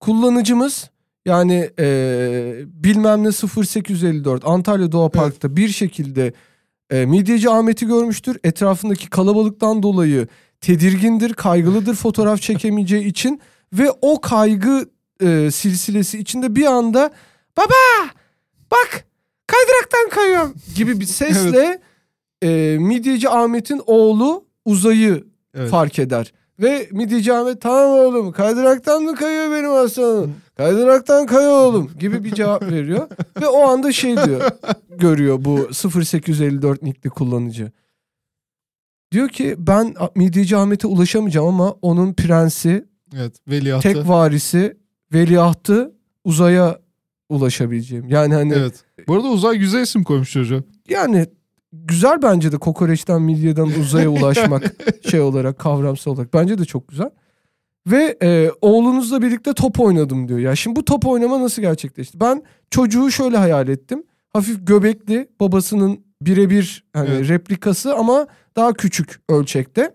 Kullanıcımız 0.00 0.90
yani 1.26 1.70
eee, 1.78 2.64
bilmem 2.66 3.24
ne 3.24 3.28
0854 3.28 4.42
Antalya 4.46 4.92
Doğa 4.92 5.08
Park'ta 5.08 5.56
bir 5.56 5.68
şekilde 5.68 6.32
e, 6.90 7.06
midyeci 7.06 7.50
Ahmet'i 7.50 7.86
görmüştür. 7.86 8.38
Etrafındaki 8.44 9.10
kalabalıktan 9.10 9.82
dolayı 9.82 10.28
tedirgindir, 10.60 11.34
kaygılıdır 11.34 11.94
fotoğraf 11.94 12.40
çekemeyeceği 12.42 13.04
için 13.04 13.40
ve 13.72 13.90
o 14.02 14.20
kaygı 14.20 14.88
e, 15.22 15.50
silsilesi 15.50 16.18
içinde 16.18 16.56
bir 16.56 16.66
anda 16.66 17.10
baba 17.56 18.10
bak 18.70 19.04
kaydıraktan 19.46 20.08
kayıyorum 20.10 20.54
gibi 20.76 21.00
bir 21.00 21.04
sesle 21.04 21.80
e, 22.42 22.76
midyeci 22.80 23.28
Ahmet'in 23.28 23.82
oğlu 23.86 24.44
Uzay'ı 24.64 25.24
Evet. 25.54 25.70
fark 25.70 25.98
eder. 25.98 26.32
Ve 26.60 26.88
midyeci 26.92 27.32
Ahmet 27.34 27.60
tamam 27.60 27.90
oğlum 27.90 28.32
kaydıraktan 28.32 29.02
mı 29.02 29.14
kayıyor 29.14 29.50
benim 29.52 29.72
aslanım? 29.72 30.34
Kaydıraktan 30.56 31.26
kayıyor 31.26 31.52
oğlum 31.52 31.90
gibi 31.98 32.24
bir 32.24 32.34
cevap 32.34 32.62
veriyor. 32.62 33.08
Ve 33.40 33.46
o 33.48 33.68
anda 33.68 33.92
şey 33.92 34.16
diyor 34.16 34.40
görüyor 34.98 35.44
bu 35.44 35.68
0854 35.72 36.82
nickli 36.82 37.10
kullanıcı. 37.10 37.72
Diyor 39.12 39.28
ki 39.28 39.54
ben 39.58 39.94
midyeci 40.14 40.56
Ahmet'e 40.56 40.86
ulaşamayacağım 40.86 41.46
ama 41.46 41.70
onun 41.82 42.12
prensi, 42.14 42.84
Evet. 43.16 43.36
Veliahtı. 43.48 43.82
tek 43.92 44.08
varisi, 44.08 44.76
veliahtı 45.12 45.92
uzaya 46.24 46.78
ulaşabileceğim. 47.28 48.08
Yani 48.08 48.34
hani 48.34 48.52
Evet. 48.52 48.84
Bu 49.08 49.14
arada 49.14 49.28
Uzay 49.28 49.56
güzel 49.58 49.82
isim 49.82 50.04
koymuş 50.04 50.32
çocuğa. 50.32 50.60
yani 50.88 51.26
güzel 51.72 52.22
bence 52.22 52.52
de 52.52 52.58
kokoreçten 52.58 53.22
midye'den 53.22 53.66
uzaya 53.80 54.08
ulaşmak 54.08 54.62
şey 55.10 55.20
olarak 55.20 55.58
kavramsal 55.58 56.12
olarak 56.12 56.34
bence 56.34 56.58
de 56.58 56.64
çok 56.64 56.88
güzel. 56.88 57.10
Ve 57.86 58.16
e, 58.22 58.50
oğlunuzla 58.60 59.22
birlikte 59.22 59.52
top 59.52 59.80
oynadım 59.80 60.28
diyor. 60.28 60.38
Ya 60.38 60.56
şimdi 60.56 60.76
bu 60.76 60.84
top 60.84 61.06
oynama 61.06 61.42
nasıl 61.42 61.62
gerçekleşti? 61.62 62.20
Ben 62.20 62.42
çocuğu 62.70 63.10
şöyle 63.10 63.36
hayal 63.36 63.68
ettim. 63.68 64.02
Hafif 64.32 64.66
göbekli 64.66 65.28
babasının 65.40 66.00
birebir 66.22 66.84
hani 66.92 67.08
Evet. 67.10 67.28
replikası 67.28 67.94
ama 67.94 68.26
daha 68.56 68.72
küçük 68.72 69.20
ölçekte. 69.28 69.94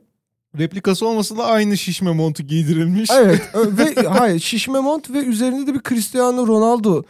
Replikası 0.59 1.07
olmasa 1.07 1.37
da 1.37 1.45
aynı 1.45 1.77
şişme 1.77 2.11
montu 2.11 2.43
giydirilmiş. 2.43 3.09
Evet 3.13 3.41
ve 3.55 4.07
hayır 4.07 4.39
şişme 4.39 4.79
mont 4.79 5.09
ve 5.09 5.17
üzerinde 5.17 5.67
de 5.67 5.73
bir 5.73 5.81
Cristiano 5.89 6.47
Ronaldo 6.47 7.03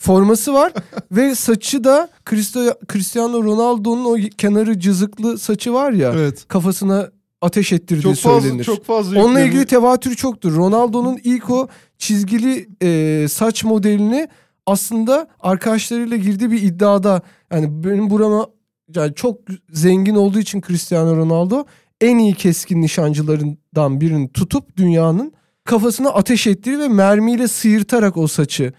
forması 0.00 0.54
var 0.54 0.72
ve 1.12 1.34
saçı 1.34 1.84
da 1.84 2.08
Cristo- 2.26 2.74
Cristiano 2.92 3.44
Ronaldo'nun 3.44 4.04
o 4.04 4.16
kenarı 4.38 4.80
cızıklı 4.80 5.38
saçı 5.38 5.72
var 5.72 5.92
ya 5.92 6.12
Evet. 6.16 6.44
kafasına 6.48 7.10
ateş 7.40 7.72
ettirdiği 7.72 8.02
Çok 8.02 8.16
fazla 8.16 8.40
söylenir. 8.40 8.64
çok 8.64 8.84
fazla 8.84 9.18
Onunla 9.18 9.28
yükleniyor. 9.28 9.48
ilgili 9.48 9.66
tevatür 9.66 10.14
çoktur. 10.14 10.56
Ronaldo'nun 10.56 11.18
ilk 11.24 11.50
o 11.50 11.68
çizgili 11.98 12.68
e, 12.82 13.28
saç 13.28 13.64
modelini 13.64 14.28
aslında 14.66 15.28
arkadaşlarıyla 15.40 16.16
girdiği 16.16 16.50
bir 16.50 16.62
iddiada 16.62 17.22
yani 17.52 17.84
benim 17.84 18.10
burama 18.10 18.46
yani 18.94 19.14
çok 19.14 19.38
zengin 19.72 20.14
olduğu 20.14 20.38
için 20.38 20.60
Cristiano 20.66 21.16
Ronaldo 21.16 21.64
en 22.00 22.18
iyi 22.18 22.34
keskin 22.34 22.82
nişancılarından 22.82 24.00
birini 24.00 24.32
tutup 24.32 24.76
dünyanın 24.76 25.32
kafasına 25.64 26.08
ateş 26.10 26.46
ettiği 26.46 26.78
ve 26.78 26.88
mermiyle 26.88 27.48
sıyırtarak 27.48 28.16
o 28.16 28.26
saçı 28.26 28.72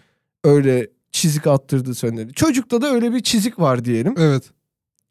öyle 0.44 0.88
çizik 1.12 1.48
attırdığı 1.48 1.96
söyledi. 1.96 2.34
Çocukta 2.34 2.82
da 2.82 2.88
öyle 2.88 3.14
bir 3.14 3.20
çizik 3.20 3.60
var 3.60 3.86
diyelim. 3.86 4.16
Evet. 4.18 4.44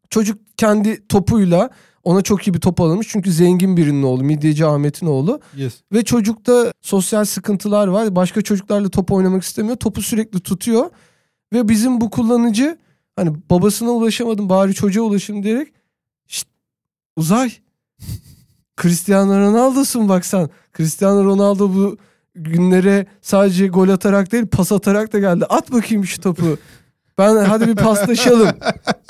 Çocuk 0.09 0.39
kendi 0.57 1.07
topuyla 1.07 1.69
ona 2.03 2.21
çok 2.21 2.47
iyi 2.47 2.53
bir 2.53 2.59
top 2.59 2.81
alınmış. 2.81 3.07
Çünkü 3.07 3.31
zengin 3.31 3.77
birinin 3.77 4.03
oğlu. 4.03 4.23
Midyeci 4.23 4.65
Ahmet'in 4.65 5.05
oğlu. 5.07 5.41
Yes. 5.55 5.73
Ve 5.93 6.03
çocukta 6.03 6.73
sosyal 6.81 7.25
sıkıntılar 7.25 7.87
var. 7.87 8.15
Başka 8.15 8.41
çocuklarla 8.41 8.89
top 8.89 9.11
oynamak 9.11 9.43
istemiyor. 9.43 9.75
Topu 9.75 10.01
sürekli 10.01 10.39
tutuyor. 10.39 10.89
Ve 11.53 11.69
bizim 11.69 12.01
bu 12.01 12.09
kullanıcı 12.09 12.77
hani 13.15 13.35
babasına 13.49 13.89
ulaşamadım 13.89 14.49
bari 14.49 14.73
çocuğa 14.73 15.03
ulaşayım 15.03 15.43
diyerek 15.43 15.73
Şşt, 16.27 16.47
uzay. 17.15 17.51
Cristiano 18.81 19.39
Ronaldo'sun 19.39 20.09
baksan. 20.09 20.49
Cristiano 20.77 21.23
Ronaldo 21.25 21.73
bu 21.73 21.97
günlere 22.35 23.05
sadece 23.21 23.67
gol 23.67 23.89
atarak 23.89 24.31
değil 24.31 24.45
pas 24.47 24.71
atarak 24.71 25.13
da 25.13 25.19
geldi. 25.19 25.45
At 25.45 25.71
bakayım 25.71 26.05
şu 26.05 26.21
topu. 26.21 26.57
Ben 27.17 27.35
hadi 27.35 27.67
bir 27.67 27.75
paslaşalım 27.75 28.49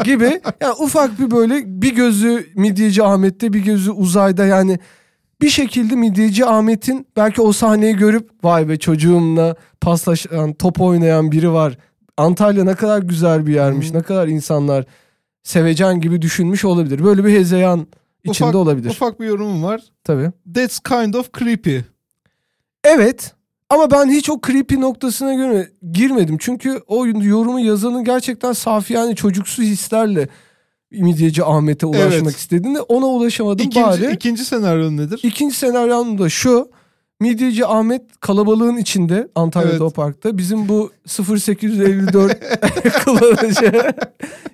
gibi. 0.03 0.41
Yani 0.61 0.73
ufak 0.79 1.19
bir 1.19 1.31
böyle 1.31 1.81
bir 1.81 1.95
gözü 1.95 2.47
Midyeci 2.55 3.03
Ahmet'te 3.03 3.53
bir 3.53 3.59
gözü 3.59 3.91
uzayda 3.91 4.45
yani 4.45 4.79
bir 5.41 5.49
şekilde 5.49 5.95
Midyeci 5.95 6.45
Ahmet'in 6.45 7.07
belki 7.17 7.41
o 7.41 7.51
sahneyi 7.51 7.95
görüp 7.95 8.29
vay 8.43 8.69
be 8.69 8.79
çocuğumla 8.79 9.55
paslaşan 9.81 10.53
top 10.53 10.81
oynayan 10.81 11.31
biri 11.31 11.51
var. 11.51 11.77
Antalya 12.17 12.63
ne 12.63 12.75
kadar 12.75 13.01
güzel 13.01 13.47
bir 13.47 13.53
yermiş. 13.53 13.89
Hı. 13.89 13.97
Ne 13.97 14.01
kadar 14.01 14.27
insanlar 14.27 14.85
sevecen 15.43 16.01
gibi 16.01 16.21
düşünmüş 16.21 16.65
olabilir. 16.65 17.03
Böyle 17.03 17.25
bir 17.25 17.33
hezeyan 17.33 17.87
içinde 18.23 18.49
Ufak- 18.49 18.55
olabilir. 18.55 18.89
Ufak 18.89 19.19
bir 19.19 19.25
yorumum 19.25 19.63
var. 19.63 19.81
Tabii. 20.03 20.31
That's 20.55 20.79
kind 20.79 21.13
of 21.13 21.33
creepy. 21.39 21.79
Evet 22.83 23.33
ama 23.69 23.91
ben 23.91 24.09
hiç 24.09 24.29
o 24.29 24.39
creepy 24.47 24.75
noktasına 24.79 25.33
göre 25.33 25.69
girmedim. 25.91 26.37
Çünkü 26.39 26.81
o 26.87 27.05
yorumu 27.07 27.59
yazanın 27.59 28.03
gerçekten 28.03 28.53
safi 28.53 28.93
yani 28.93 29.15
çocuksu 29.15 29.61
hislerle 29.61 30.27
Midyeci 30.91 31.43
Ahmet'e 31.43 31.85
ulaşmak 31.85 32.13
Evet. 32.13 32.37
istediğinde 32.37 32.81
ona 32.81 33.05
ulaşamadım 33.05 33.65
İkinci, 33.65 33.85
bari. 33.87 34.11
ikinci 34.13 34.45
senaryo 34.45 34.91
nedir? 34.97 35.19
İkinci 35.23 35.55
senaryom 35.55 36.17
da 36.19 36.29
şu. 36.29 36.69
Midyeci 37.19 37.65
Ahmet 37.65 38.01
kalabalığın 38.19 38.77
içinde 38.77 39.27
Antalya'da 39.35 39.71
Evet. 39.71 39.81
o 39.81 39.89
parkta. 39.89 40.37
Bizim 40.37 40.69
bu 40.69 40.91
0854 41.07 42.37
kullanıcı 43.05 43.93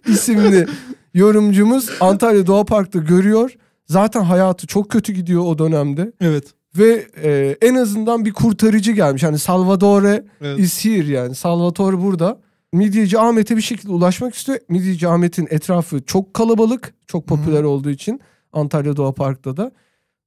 isimli 0.08 0.68
yorumcumuz 1.14 1.90
Antalya 2.00 2.48
Doğa 2.48 2.66
Park'ta 2.66 3.00
görüyor. 3.00 3.56
Zaten 3.86 4.22
hayatı 4.22 4.68
çok 4.68 4.90
kötü 4.90 5.14
gidiyor 5.14 5.42
o 5.46 5.58
dönemde. 5.60 6.12
Evet. 6.22 6.44
Ve 6.78 7.08
e, 7.24 7.58
en 7.62 7.76
azından 7.76 8.26
bir 8.26 8.34
kurtarıcı 8.34 8.92
gelmiş. 8.92 9.24
Hani 9.24 9.40
Salvadore 9.40 10.26
evet. 10.42 10.60
is 10.60 10.86
here 10.86 11.08
yani. 11.08 11.36
Salvatore 11.36 12.02
burada. 12.02 12.40
Midyeci 12.74 13.20
Ahmet'e 13.20 13.58
bir 13.58 13.62
şekilde 13.62 13.92
ulaşmak 13.92 14.36
istiyor. 14.36 14.60
Midyeci 14.70 15.08
Ahmet'in 15.08 15.48
etrafı 15.50 16.02
çok 16.06 16.34
kalabalık. 16.34 16.94
Çok 17.08 17.28
popüler 17.28 17.64
olduğu 17.64 17.90
için 17.90 18.22
Antalya 18.54 18.98
Doğa 18.98 19.12
Park'ta 19.12 19.58
da. 19.58 19.72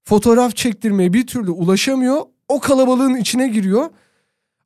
Fotoğraf 0.05 0.57
çektirmeye 0.57 1.13
bir 1.13 1.27
türlü 1.27 1.51
ulaşamıyor. 1.51 2.21
O 2.49 2.61
kalabalığın 2.61 3.15
içine 3.15 3.49
giriyor. 3.49 3.89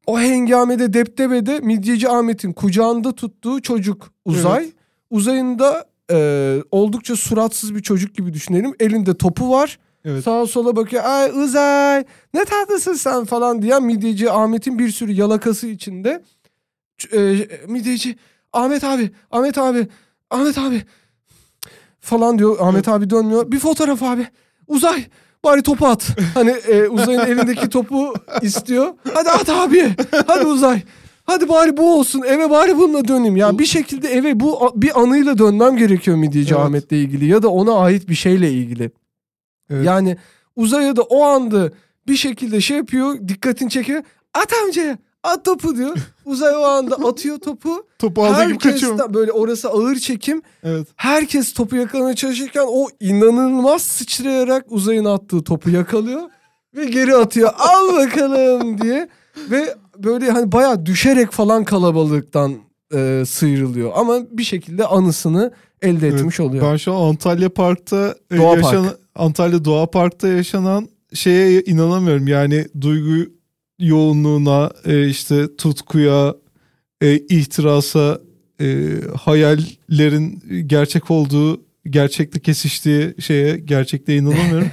O 0.06 0.20
hengamede 0.20 0.92
deptebede 0.92 1.60
Midyeci 1.60 2.08
Ahmet'in 2.08 2.52
kucağında 2.52 3.12
tuttuğu 3.12 3.62
çocuk 3.62 4.10
Uzay. 4.24 4.62
Evet. 4.62 4.72
Uzay'ın 5.10 5.58
da 5.58 5.86
e, 6.10 6.58
oldukça 6.70 7.16
suratsız 7.16 7.74
bir 7.74 7.82
çocuk 7.82 8.14
gibi 8.14 8.32
düşünelim. 8.32 8.74
Elinde 8.80 9.16
topu 9.16 9.50
var. 9.50 9.78
Evet. 10.04 10.24
Sağa 10.24 10.46
sola 10.46 10.76
bakıyor. 10.76 11.04
Ay 11.04 11.30
Uzay 11.30 12.04
ne 12.34 12.44
tatlısın 12.44 12.94
sen 12.94 13.24
falan 13.24 13.62
diyen 13.62 13.82
midyeci 13.82 14.30
Ahmet'in 14.30 14.78
bir 14.78 14.90
sürü 14.90 15.12
yalakası 15.12 15.66
içinde. 15.66 16.22
E, 17.12 17.36
midyeci 17.68 18.16
Ahmet 18.52 18.84
abi, 18.84 19.10
Ahmet 19.30 19.58
abi, 19.58 19.88
Ahmet 20.30 20.58
abi 20.58 20.82
falan 22.00 22.38
diyor. 22.38 22.56
Ahmet 22.60 22.88
abi 22.88 23.10
dönmüyor. 23.10 23.52
Bir 23.52 23.58
fotoğraf 23.58 24.02
abi. 24.02 24.26
Uzay 24.68 25.04
bari 25.44 25.62
topu 25.62 25.86
at. 25.86 26.08
Hani 26.34 26.50
e, 26.50 26.88
Uzay'ın 26.88 27.20
elindeki 27.26 27.68
topu 27.68 28.14
istiyor. 28.42 28.94
Hadi 29.14 29.30
at 29.30 29.48
abi. 29.48 29.94
Hadi 30.26 30.46
Uzay. 30.46 30.82
Hadi 31.24 31.48
bari 31.48 31.76
bu 31.76 31.98
olsun. 31.98 32.22
Eve 32.22 32.50
bari 32.50 32.76
bununla 32.78 33.08
döneyim. 33.08 33.36
Ya 33.36 33.58
bir 33.58 33.66
şekilde 33.66 34.08
eve 34.08 34.40
bu 34.40 34.72
bir 34.74 35.00
anıyla 35.00 35.38
dönmem 35.38 35.76
gerekiyor 35.76 36.16
midyeci 36.16 36.54
Evet. 36.54 36.64
Ahmet'le 36.64 36.92
ilgili 36.92 37.26
ya 37.26 37.42
da 37.42 37.48
ona 37.48 37.74
ait 37.74 38.08
bir 38.08 38.14
şeyle 38.14 38.50
ilgili. 38.52 38.90
Evet. 39.70 39.86
Yani 39.86 40.16
uzaya 40.56 40.96
da 40.96 41.02
o 41.02 41.24
anda 41.24 41.70
bir 42.06 42.16
şekilde 42.16 42.60
şey 42.60 42.76
yapıyor, 42.76 43.28
dikkatini 43.28 43.70
çekiyor. 43.70 44.02
At 44.34 44.52
amcaya, 44.64 44.98
at 45.22 45.44
topu 45.44 45.76
diyor. 45.76 45.96
Uzay 46.24 46.56
o 46.56 46.62
anda 46.62 46.94
atıyor 46.94 47.38
topu. 47.38 47.86
Topu 47.98 48.24
aldığı 48.24 48.48
gibi 48.48 48.58
kaçıyor. 48.58 49.14
Böyle 49.14 49.32
orası 49.32 49.68
ağır 49.68 49.96
çekim. 49.96 50.42
Evet. 50.62 50.88
Herkes 50.96 51.52
topu 51.52 51.76
yakalamaya 51.76 52.14
çalışırken 52.14 52.64
o 52.68 52.88
inanılmaz 53.00 53.82
sıçrayarak 53.82 54.64
uzayın 54.68 55.04
attığı 55.04 55.44
topu 55.44 55.70
yakalıyor. 55.70 56.22
Ve 56.76 56.84
geri 56.84 57.14
atıyor. 57.14 57.50
Al 57.58 57.96
bakalım 57.96 58.80
diye. 58.80 59.08
Ve 59.50 59.74
böyle 59.98 60.30
hani 60.30 60.52
bayağı 60.52 60.86
düşerek 60.86 61.30
falan 61.30 61.64
kalabalıktan 61.64 62.54
e, 62.94 63.22
sıyrılıyor. 63.26 63.92
Ama 63.94 64.20
bir 64.30 64.44
şekilde 64.44 64.86
anısını 64.86 65.52
elde 65.82 66.08
Evet, 66.08 66.20
etmiş 66.20 66.40
oluyor. 66.40 66.72
Ben 66.72 66.76
şu 66.76 66.94
an 66.94 67.08
Antalya 67.08 67.48
Park'ta 67.48 68.14
e, 68.30 68.36
Doğa 68.36 68.56
yaşanan 68.56 68.84
Park. 68.84 68.98
Antalya 69.14 69.64
Doğa 69.64 69.90
Park'ta 69.90 70.28
yaşanan 70.28 70.88
şeye 71.14 71.62
inanamıyorum. 71.62 72.28
Yani 72.28 72.66
duygu 72.80 73.30
yoğunluğuna, 73.78 74.70
e, 74.84 75.08
işte 75.08 75.56
tutkuya, 75.56 76.34
e, 77.00 77.18
ihtirasa, 77.18 78.20
e, 78.60 78.90
hayallerin 79.24 80.42
gerçek 80.66 81.10
olduğu, 81.10 81.64
gerçekle 81.90 82.40
kesiştiği 82.40 83.14
şeye 83.20 83.56
gerçekte 83.56 84.16
inanamıyorum. 84.16 84.70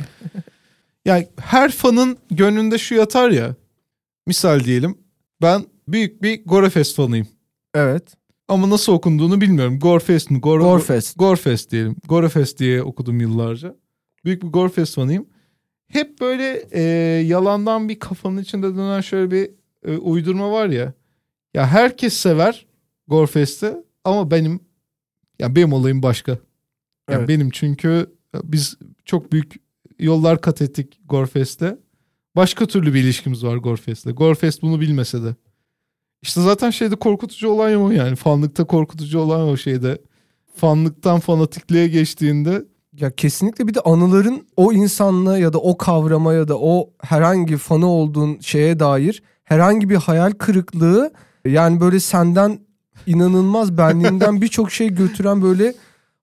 yani 1.05 1.27
her 1.39 1.71
fanın 1.71 2.17
gönlünde 2.31 2.77
şu 2.77 2.95
yatar 2.95 3.29
ya. 3.29 3.55
Misal 4.27 4.63
diyelim 4.63 4.97
ben 5.41 5.65
büyük 5.87 6.21
bir 6.23 6.45
Gorefest 6.45 6.95
fanıyım. 6.95 7.27
Evet. 7.75 8.03
Ama 8.47 8.69
nasıl 8.69 8.93
okunduğunu 8.93 9.41
bilmiyorum. 9.41 9.79
Gorefest 9.79 10.31
mi? 10.31 10.39
Gore, 10.39 10.63
Gorefest. 10.63 11.19
Gorefest 11.19 11.71
diyelim. 11.71 11.95
Gorefest 12.07 12.59
diye 12.59 12.83
okudum 12.83 13.21
yıllarca. 13.21 13.75
Büyük 14.25 14.43
bir 14.43 14.47
Gorefest 14.47 14.95
fanıyım. 14.95 15.25
Hep 15.87 16.19
böyle 16.21 16.63
e, 16.71 16.81
yalandan 17.27 17.89
bir 17.89 17.99
kafanın 17.99 18.37
içinde 18.37 18.75
dönen 18.75 19.01
şöyle 19.01 19.31
bir 19.31 19.51
e, 19.85 19.97
uydurma 19.97 20.51
var 20.51 20.67
ya. 20.67 20.93
Ya 21.53 21.67
herkes 21.67 22.13
sever 22.13 22.65
Gorefest'i 23.07 23.73
ama 24.03 24.31
benim 24.31 24.59
ya 25.39 25.55
benim 25.55 25.73
olayım 25.73 26.03
başka. 26.03 26.31
Ya 26.31 26.37
Evet. 27.09 27.29
benim 27.29 27.49
çünkü 27.49 28.15
biz 28.43 28.77
çok 29.05 29.31
büyük 29.31 29.55
yollar 29.99 30.41
kat 30.41 30.61
ettik 30.61 30.99
Gorefest'te. 31.05 31.77
Başka 32.35 32.65
türlü 32.65 32.93
bir 32.93 33.03
ilişkimiz 33.03 33.43
var 33.45 33.57
Gorefest'le. 33.57 34.05
Gorefest 34.05 34.61
bunu 34.61 34.81
bilmese 34.81 35.23
de. 35.23 35.35
İşte 36.21 36.41
zaten 36.41 36.69
şeyde 36.69 36.95
korkutucu 36.95 37.49
olan 37.49 37.75
o 37.75 37.91
yani. 37.91 38.15
Fanlıkta 38.15 38.63
korkutucu 38.65 39.19
olan 39.19 39.41
o 39.41 39.57
şeyde. 39.57 40.01
Fanlıktan 40.55 41.19
fanatikliğe 41.19 41.87
geçtiğinde 41.87 42.65
Ya 42.93 43.11
kesinlikle 43.11 43.67
bir 43.67 43.73
de 43.73 43.79
anıların 43.79 44.47
o 44.57 44.73
insanla 44.73 45.37
ya 45.37 45.53
da 45.53 45.57
o 45.57 45.77
kavrama 45.77 46.33
ya 46.33 46.47
da 46.47 46.59
o 46.59 46.89
herhangi 47.03 47.57
fanı 47.57 47.85
olduğun 47.87 48.39
şeye 48.39 48.79
dair 48.79 49.23
herhangi 49.43 49.89
bir 49.89 49.95
hayal 49.95 50.31
kırıklığı 50.31 51.13
yani 51.45 51.81
böyle 51.81 51.99
senden 51.99 52.59
inanılmaz 53.05 53.77
benliğinden 53.77 54.41
birçok 54.41 54.71
şey 54.71 54.89
götüren 54.89 55.41
böyle 55.41 55.73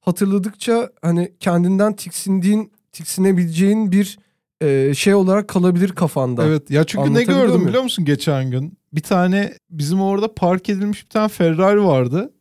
hatırladıkça 0.00 0.90
hani 1.02 1.32
kendinden 1.40 1.96
tiksindiğin 1.96 2.72
tiksinebileceğin 2.92 3.92
bir 3.92 4.18
e, 4.60 4.94
şey 4.94 5.14
olarak 5.14 5.48
kalabilir 5.48 5.88
kafanda. 5.88 6.46
Evet 6.46 6.70
ya 6.70 6.84
çünkü 6.84 7.14
ne 7.14 7.22
gördüm 7.22 7.46
muyum? 7.48 7.66
biliyor 7.66 7.82
musun 7.82 8.04
geçen 8.04 8.50
gün? 8.50 8.78
Bir 8.92 9.02
tane 9.02 9.54
bizim 9.70 10.00
orada 10.00 10.34
park 10.34 10.68
edilmiş 10.68 11.04
bir 11.04 11.10
tane 11.10 11.28
Ferrari 11.28 11.84
vardı. 11.84 12.32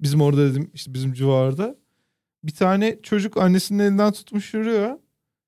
Bizim 0.00 0.20
orada 0.20 0.50
dedim 0.50 0.70
işte 0.74 0.94
bizim 0.94 1.12
civarda. 1.12 1.79
Bir 2.44 2.54
tane 2.54 2.98
çocuk 3.02 3.36
annesinin 3.36 3.78
elinden 3.78 4.12
tutmuş 4.12 4.54
yürüyor. 4.54 4.98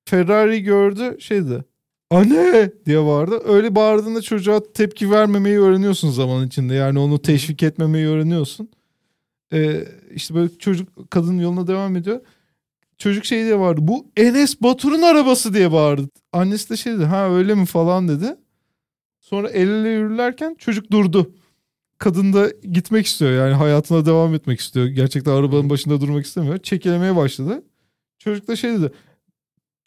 Ferrari 0.05 0.63
gördü 0.63 1.17
şeydi. 1.19 1.63
Anne 2.09 2.71
diye 2.85 3.05
bağırdı. 3.05 3.41
Öyle 3.45 3.75
bağırdığında 3.75 4.21
çocuğa 4.21 4.73
tepki 4.73 5.11
vermemeyi 5.11 5.59
öğreniyorsun 5.59 6.09
zaman 6.09 6.47
içinde. 6.47 6.73
Yani 6.73 6.99
onu 6.99 7.21
teşvik 7.21 7.63
etmemeyi 7.63 8.07
öğreniyorsun. 8.07 8.69
Ee, 9.53 9.87
işte 10.15 10.35
böyle 10.35 10.57
çocuk 10.59 11.11
kadın 11.11 11.39
yoluna 11.39 11.67
devam 11.67 11.95
ediyor. 11.95 12.21
Çocuk 12.97 13.25
şey 13.25 13.43
diye 13.43 13.59
bağırdı. 13.59 13.87
Bu 13.87 14.07
Enes 14.17 14.61
Batur'un 14.61 15.01
arabası 15.01 15.53
diye 15.53 15.71
bağırdı. 15.71 16.09
Annesi 16.33 16.69
de 16.69 16.77
şey 16.77 16.93
dedi. 16.93 17.03
Ha 17.03 17.29
öyle 17.29 17.55
mi 17.55 17.65
falan 17.65 18.07
dedi. 18.07 18.35
Sonra 19.19 19.49
el 19.49 19.67
ele 19.67 19.89
yürürlerken 19.89 20.55
çocuk 20.55 20.91
durdu. 20.91 21.31
Kadın 22.03 22.33
da 22.33 22.51
gitmek 22.71 23.05
istiyor 23.05 23.31
yani 23.31 23.53
hayatına 23.53 24.05
devam 24.05 24.35
etmek 24.35 24.59
istiyor. 24.59 24.85
Gerçekten 24.85 25.31
arabanın 25.31 25.69
başında 25.69 26.01
durmak 26.01 26.25
istemiyor. 26.25 26.57
Çekelemeye 26.57 27.15
başladı. 27.15 27.63
Çocuk 28.19 28.47
da 28.47 28.55
şey 28.55 28.73
dedi. 28.73 28.91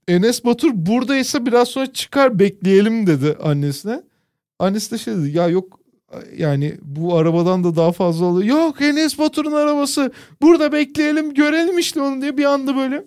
Enes 0.09 0.45
Batur 0.45 0.71
buradaysa 0.75 1.47
biraz 1.47 1.69
sonra 1.69 1.93
çıkar 1.93 2.39
bekleyelim 2.39 3.07
dedi 3.07 3.37
annesine. 3.43 4.03
Annesi 4.59 4.91
de 4.91 4.99
şey 4.99 5.17
dedi 5.17 5.37
ya 5.37 5.49
yok 5.49 5.81
yani 6.37 6.77
bu 6.83 7.17
arabadan 7.17 7.65
da 7.65 7.77
daha 7.77 7.93
fazla 7.93 8.27
oluyor. 8.27 8.59
Yok 8.59 8.83
Enes 8.83 9.19
Batur'un 9.19 9.53
arabası. 9.53 10.13
Burada 10.43 10.73
bekleyelim 10.73 11.35
görelim 11.35 11.79
işte 11.79 12.01
onu 12.01 12.23
diye 12.23 12.37
bir 12.37 12.45
anda 12.45 12.77
böyle. 12.77 13.05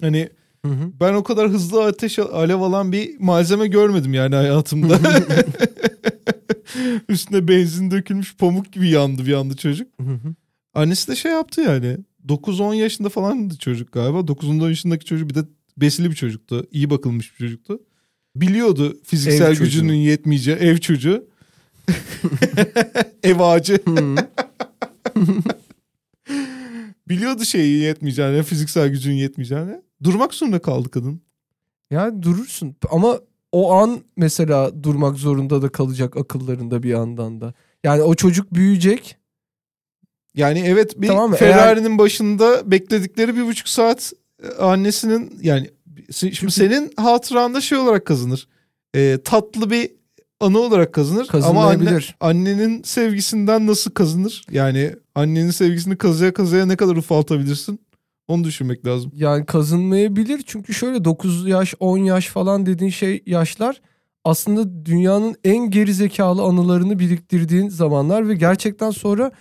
Hani 0.00 0.28
Hı 0.64 0.72
hı. 0.72 0.92
ben 1.00 1.14
o 1.14 1.22
kadar 1.22 1.48
hızlı 1.48 1.84
ateş 1.84 2.18
alev 2.18 2.60
alan 2.60 2.92
bir 2.92 3.20
malzeme 3.20 3.66
görmedim 3.66 4.14
yani 4.14 4.34
hayatımda. 4.34 4.98
Üstüne 7.08 7.48
benzin 7.48 7.90
dökülmüş 7.90 8.36
pamuk 8.36 8.72
gibi 8.72 8.90
yandı 8.90 9.26
bir 9.26 9.32
anda 9.32 9.56
çocuk. 9.56 9.88
Annesi 10.74 11.08
de 11.08 11.16
şey 11.16 11.32
yaptı 11.32 11.60
yani. 11.60 11.98
9-10 12.28 12.74
yaşında 12.74 13.08
falandı 13.08 13.58
çocuk 13.58 13.92
galiba. 13.92 14.18
9-10 14.18 14.68
yaşındaki 14.68 15.04
çocuk 15.04 15.30
bir 15.30 15.34
de 15.34 15.44
besili 15.76 16.10
bir 16.10 16.14
çocuktu. 16.14 16.66
İyi 16.70 16.90
bakılmış 16.90 17.32
bir 17.32 17.38
çocuktu. 17.38 17.80
Biliyordu 18.36 18.98
fiziksel 19.04 19.50
Ev 19.50 19.54
çocuğu. 19.54 19.64
gücünün 19.64 19.94
yetmeyeceği 19.94 20.56
ev 20.56 20.78
çocuğu. 20.78 21.24
ev 23.22 23.40
ağacı. 23.40 23.78
Biliyordu 27.08 27.44
şeyi 27.44 27.82
yetmeyeceğini, 27.82 28.42
fiziksel 28.42 28.88
gücün 28.88 29.12
yetmeyeceğini. 29.12 29.82
Durmak 30.02 30.34
zorunda 30.34 30.58
kaldı 30.58 30.88
kadın. 30.90 31.20
Yani 31.90 32.22
durursun 32.22 32.76
ama 32.90 33.20
o 33.52 33.72
an 33.72 34.00
mesela 34.16 34.84
durmak 34.84 35.16
zorunda 35.16 35.62
da 35.62 35.68
kalacak 35.68 36.16
akıllarında 36.16 36.82
bir 36.82 36.88
yandan 36.88 37.40
da. 37.40 37.54
Yani 37.84 38.02
o 38.02 38.14
çocuk 38.14 38.54
büyüyecek. 38.54 39.16
Yani 40.34 40.60
evet 40.66 41.00
bir 41.00 41.08
Tamam? 41.08 41.34
Ferrari'nin 41.34 41.98
başında 41.98 42.70
bekledikleri 42.70 43.36
bir 43.36 43.46
buçuk 43.46 43.68
saat 43.68 44.12
e, 44.42 44.62
annesinin 44.62 45.38
yani 45.42 45.70
şimdi 46.12 46.52
senin 46.52 46.92
hatıranda 46.96 47.60
şey 47.60 47.78
olarak 47.78 48.06
kazanır. 48.06 48.48
E, 48.94 49.18
tatlı 49.24 49.70
bir 49.70 49.90
anı 50.40 50.58
olarak 50.58 50.92
kazanır. 50.92 51.28
Ama 51.32 51.66
anne, 51.66 51.98
annenin 52.20 52.82
sevgisinden 52.82 53.66
nasıl 53.66 53.90
kazanır? 53.90 54.44
Yani 54.50 54.94
annenin 55.14 55.50
sevgisini 55.50 55.96
kazıya 55.96 56.34
kazıya 56.34 56.66
ne 56.66 56.76
kadar 56.76 56.96
ufaltabilirsin? 56.96 57.80
Onu 58.30 58.44
düşünmek 58.44 58.86
lazım. 58.86 59.12
Yani 59.14 59.46
kazınmayabilir 59.46 60.42
çünkü 60.46 60.74
şöyle 60.74 61.04
9 61.04 61.48
yaş 61.48 61.74
10 61.80 61.98
yaş 61.98 62.26
falan 62.26 62.66
dediğin 62.66 62.90
şey 62.90 63.22
yaşlar 63.26 63.80
aslında 64.24 64.84
dünyanın 64.84 65.36
en 65.44 65.70
geri 65.70 65.94
zekalı 65.94 66.42
anılarını 66.42 66.98
biriktirdiğin 66.98 67.68
zamanlar 67.68 68.28
ve 68.28 68.34
gerçekten 68.34 68.90
sonra 68.90 69.32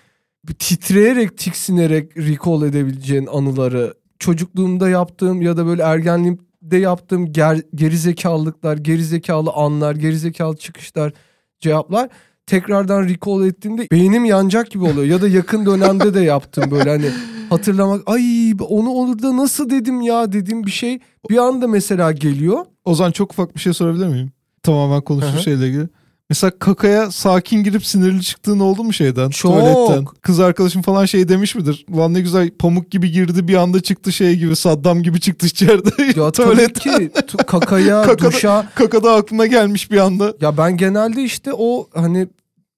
titreyerek 0.60 1.38
tiksinerek 1.38 2.18
recall 2.18 2.64
edebileceğin 2.64 3.28
anıları 3.28 3.94
çocukluğumda 4.20 4.90
yaptığım 4.90 5.42
ya 5.42 5.58
da 5.58 5.66
böyle 5.66 5.84
ergenliğimde 5.84 6.78
yaptığım 6.78 7.32
ger, 7.32 7.62
geri 7.76 7.98
zekalılıklar, 7.98 8.78
geri 8.78 9.04
zekalı 9.04 9.52
anlar, 9.52 9.96
geri 9.96 10.18
zekalı 10.18 10.58
çıkışlar, 10.58 11.14
cevaplar 11.60 12.10
tekrardan 12.50 13.10
recall 13.10 13.48
ettiğimde 13.48 13.88
beynim 13.92 14.26
yanacak 14.26 14.72
gibi 14.72 14.84
oluyor. 14.84 15.04
Ya 15.04 15.22
da 15.22 15.28
yakın 15.28 15.66
dönemde 15.66 16.14
de 16.14 16.20
yaptım 16.20 16.72
böyle 16.72 16.90
hani 16.90 17.06
hatırlamak. 17.50 18.02
Ay 18.06 18.54
onu 18.70 18.94
orada 18.94 19.38
nasıl 19.38 19.70
dedim 19.70 20.02
ya 20.02 20.32
dediğim 20.32 20.66
bir 20.66 20.72
şey 20.72 21.00
bir 21.30 21.38
anda 21.38 21.68
mesela 21.68 22.12
geliyor. 22.12 22.66
Ozan 22.86 23.12
çok 23.12 23.32
ufak 23.32 23.56
bir 23.56 23.60
şey 23.60 23.74
sorabilir 23.74 24.08
miyim? 24.08 24.32
Tamamen 24.64 25.02
konuştuğu 25.02 25.34
Hı 25.34 25.38
hı. 25.38 25.42
şeyle 25.42 25.68
ilgili. 25.68 25.88
Mesela 26.30 26.52
kakaya 26.60 27.12
sakin 27.12 27.64
girip 27.64 27.86
sinirli 27.86 28.22
çıktığın 28.22 28.60
oldu 28.60 28.84
mu 28.84 28.94
şeyden? 28.94 29.30
Çok. 29.30 29.52
Tuvaletten. 29.52 30.06
Kız 30.22 30.40
arkadaşım 30.40 30.82
falan 30.82 31.06
şey 31.06 31.30
demiş 31.30 31.56
midir? 31.56 31.86
Ulan 31.92 32.14
ne 32.14 32.22
güzel 32.22 32.50
pamuk 32.52 32.92
gibi 32.92 33.12
girdi 33.12 33.48
bir 33.48 33.56
anda 33.56 33.82
çıktı 33.82 34.12
şey 34.12 34.36
gibi 34.36 34.56
Saddam 34.56 35.04
gibi 35.04 35.20
çıktı 35.20 35.48
içeride. 35.48 36.04
Ya 36.04 36.14
tabii 36.14 36.32
Tuvaletten. 36.32 36.98
ki 36.98 37.12
tu- 37.28 37.46
kakaya, 37.46 38.02
Kakada- 38.06 38.32
duşa. 38.32 38.70
Kakada 38.76 39.14
aklına 39.14 39.46
gelmiş 39.46 39.92
bir 39.92 39.98
anda. 39.98 40.34
Ya 40.42 40.58
ben 40.58 40.78
genelde 40.78 41.24
işte 41.24 41.52
o 41.54 41.90
hani 41.94 42.28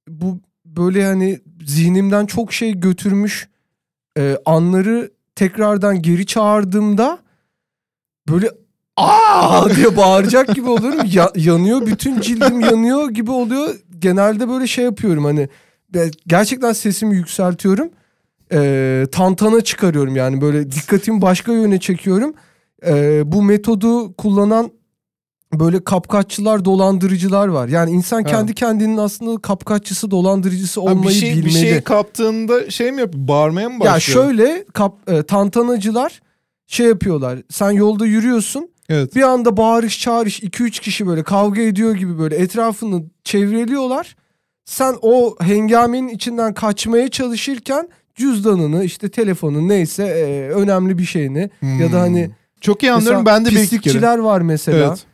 bu 0.10 0.40
böyle 0.66 1.06
hani 1.06 1.40
zihnimden 1.66 2.26
çok 2.26 2.54
şey 2.54 2.80
götürmüş 2.80 3.50
e, 4.18 4.38
anları 4.46 5.12
tekrardan 5.36 6.02
geri 6.02 6.26
çağırdığımda 6.26 7.20
böyle 8.30 8.50
aa 8.98 9.70
diye 9.76 9.98
bağıracak 9.98 10.56
gibi 10.56 10.70
oluyorum. 10.70 11.00
Ya- 11.12 11.32
yanıyor 11.36 11.86
bütün 11.86 12.22
cildim 12.22 12.60
yanıyor 12.60 13.10
gibi 13.10 13.32
oluyor. 13.32 13.76
Genelde 14.00 14.50
böyle 14.50 14.68
şey 14.68 14.86
yapıyorum 14.86 15.26
hani 15.26 15.50
gerçekten 16.28 16.74
sesimi 16.74 17.16
yükseltiyorum. 17.16 17.90
E, 18.54 19.06
tantana 19.12 19.62
çıkarıyorum 19.62 20.16
yani 20.16 20.42
böyle 20.42 20.72
dikkatimi 20.72 21.22
başka 21.22 21.52
yöne 21.52 21.80
çekiyorum. 21.80 22.34
E, 22.88 23.22
bu 23.32 23.44
metodu 23.44 24.14
kullanan 24.14 24.72
böyle 25.54 25.84
kapkaççılar, 25.84 26.66
dolandırıcılar 26.66 27.48
var. 27.48 27.68
Yani 27.68 27.92
insan 27.92 28.18
Ha. 28.18 28.24
kendi 28.24 28.54
kendinin 28.54 28.98
aslında 28.98 29.42
kapkaççısı, 29.42 30.12
dolandırıcısı 30.12 30.80
Ha, 30.82 30.86
olmayı 30.92 31.08
bir 31.16 31.20
şey, 31.22 31.30
bilmeli. 31.32 31.46
bir 31.46 31.52
şey 31.52 31.82
kaptığında 31.82 32.70
şey 32.70 32.92
mi 32.92 33.02
yapıyor? 33.02 33.28
Bağırmaya 33.28 33.70
mı 33.70 33.80
başlıyor? 33.80 33.94
ya 33.94 34.00
şöyle 34.00 34.66
kap, 34.74 35.12
e, 35.12 35.24
tantanacılar 35.24 36.22
şey 36.68 36.88
yapıyorlar. 36.88 37.40
Sen 37.50 37.72
yolda 37.72 38.06
yürüyorsun. 38.06 38.70
Evet. 38.92 39.16
Bir 39.16 39.22
anda 39.22 39.58
bağırış 39.58 40.00
çağırış 40.02 40.40
2-3 40.44 40.70
kişi 40.82 41.08
böyle 41.08 41.24
kavga 41.24 41.62
ediyor 41.62 41.96
gibi 41.96 42.20
böyle 42.20 42.36
etrafını 42.36 43.04
çevreliyorlar. 43.24 44.16
Sen 44.66 44.96
o 45.02 45.36
hengamenin 45.42 46.08
içinden 46.08 46.54
kaçmaya 46.54 47.08
çalışırken 47.10 47.90
cüzdanını 48.16 48.84
işte 48.84 49.10
telefonun 49.10 49.70
neyse 49.70 50.04
e, 50.04 50.50
önemli 50.50 50.98
bir 50.98 51.06
şeyini 51.06 51.50
ya 51.80 51.92
da 51.92 52.02
hani 52.02 52.26
Hmm. 52.26 52.34
Çok 52.62 52.84
iyi 52.84 52.92
anlıyorum. 52.92 53.26
Ben 53.26 53.46
de 53.46 53.50
bir 53.50 53.56
pislikçiler 53.56 54.18
var 54.18 54.42
mesela. 54.42 54.88
Evet. 54.88 55.06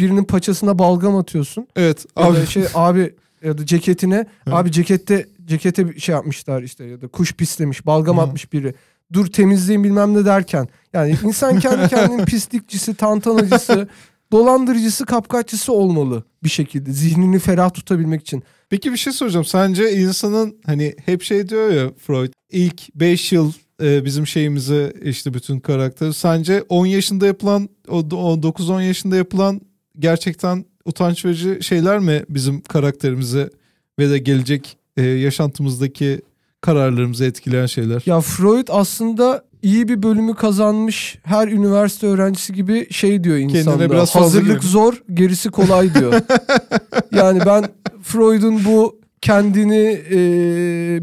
Birinin 0.00 0.24
paçasına 0.24 0.78
balgam 0.78 1.16
atıyorsun. 1.16 1.66
Evet. 1.76 2.06
Ya 2.18 2.24
Abi. 2.24 2.36
da 2.36 2.46
şey 2.46 2.64
abi 2.74 3.14
ya 3.44 3.58
da 3.58 3.66
ceketine 3.66 4.14
Evet. 4.16 4.28
abi 4.56 4.72
cekette 4.72 5.26
cekete 5.44 5.98
şey 5.98 6.14
yapmışlar 6.14 6.62
işte 6.62 6.84
ya 6.84 7.00
da 7.00 7.08
kuş 7.08 7.32
pislemiş 7.32 7.86
balgam 7.86 8.18
Hı. 8.18 8.20
atmış 8.22 8.52
biri. 8.52 8.74
Dur 9.14 9.26
temizleyin 9.26 9.84
bilmem 9.84 10.14
ne 10.14 10.24
derken. 10.24 10.68
Yani 10.92 11.16
insan 11.24 11.58
kendi 11.58 11.88
kendinin 11.88 12.24
pislikçisi, 12.26 12.94
tantanacısı, 12.94 13.88
dolandırıcısı, 14.32 15.06
kapkaççısı 15.06 15.72
olmalı 15.72 16.24
bir 16.44 16.48
şekilde. 16.48 16.92
Zihnini 16.92 17.38
ferah 17.38 17.74
tutabilmek 17.74 18.20
için. 18.20 18.42
Peki 18.70 18.92
bir 18.92 18.96
şey 18.96 19.12
soracağım. 19.12 19.44
Sence 19.44 19.92
insanın 19.92 20.56
hani 20.66 20.94
hep 21.04 21.22
şey 21.22 21.48
diyor 21.48 21.70
ya 21.72 21.90
Freud 22.06 22.32
ilk 22.52 22.94
5 22.94 23.32
yıl 23.32 23.52
e, 23.82 24.04
bizim 24.04 24.26
şeyimizi 24.26 24.92
işte 25.02 25.34
bütün 25.34 25.60
karakter. 25.60 26.12
Sence 26.12 26.62
10 26.68 26.86
yaşında 26.86 27.26
yapılan 27.26 27.68
o 27.88 27.98
o 27.98 28.34
9-10 28.34 28.82
yaşında 28.82 29.16
yapılan 29.16 29.60
gerçekten 29.98 30.64
utanç 30.84 31.24
verici 31.24 31.58
şeyler 31.60 31.98
mi 31.98 32.22
bizim 32.28 32.60
karakterimizi 32.60 33.50
ve 33.98 34.10
de 34.10 34.18
gelecek 34.18 34.76
e, 34.96 35.02
yaşantımızdaki 35.02 36.22
kararlarımızı 36.64 37.24
etkileyen 37.24 37.66
şeyler? 37.66 38.02
Ya 38.06 38.20
Freud 38.20 38.68
aslında 38.70 39.44
iyi 39.62 39.88
bir 39.88 40.02
bölümü 40.02 40.34
kazanmış 40.34 41.18
her 41.22 41.48
üniversite 41.48 42.06
öğrencisi 42.06 42.52
gibi 42.52 42.92
şey 42.92 43.24
diyor 43.24 43.36
insanda. 43.36 43.90
biraz 43.90 44.14
Hazırlık 44.14 44.44
güveniyor. 44.44 44.62
zor, 44.62 45.02
gerisi 45.14 45.50
kolay 45.50 45.94
diyor. 45.94 46.12
yani 47.12 47.40
ben 47.46 47.64
Freud'un 48.02 48.64
bu 48.64 49.00
kendini 49.20 50.00
e, 50.10 50.18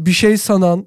bir 0.06 0.12
şey 0.12 0.36
sanan 0.36 0.86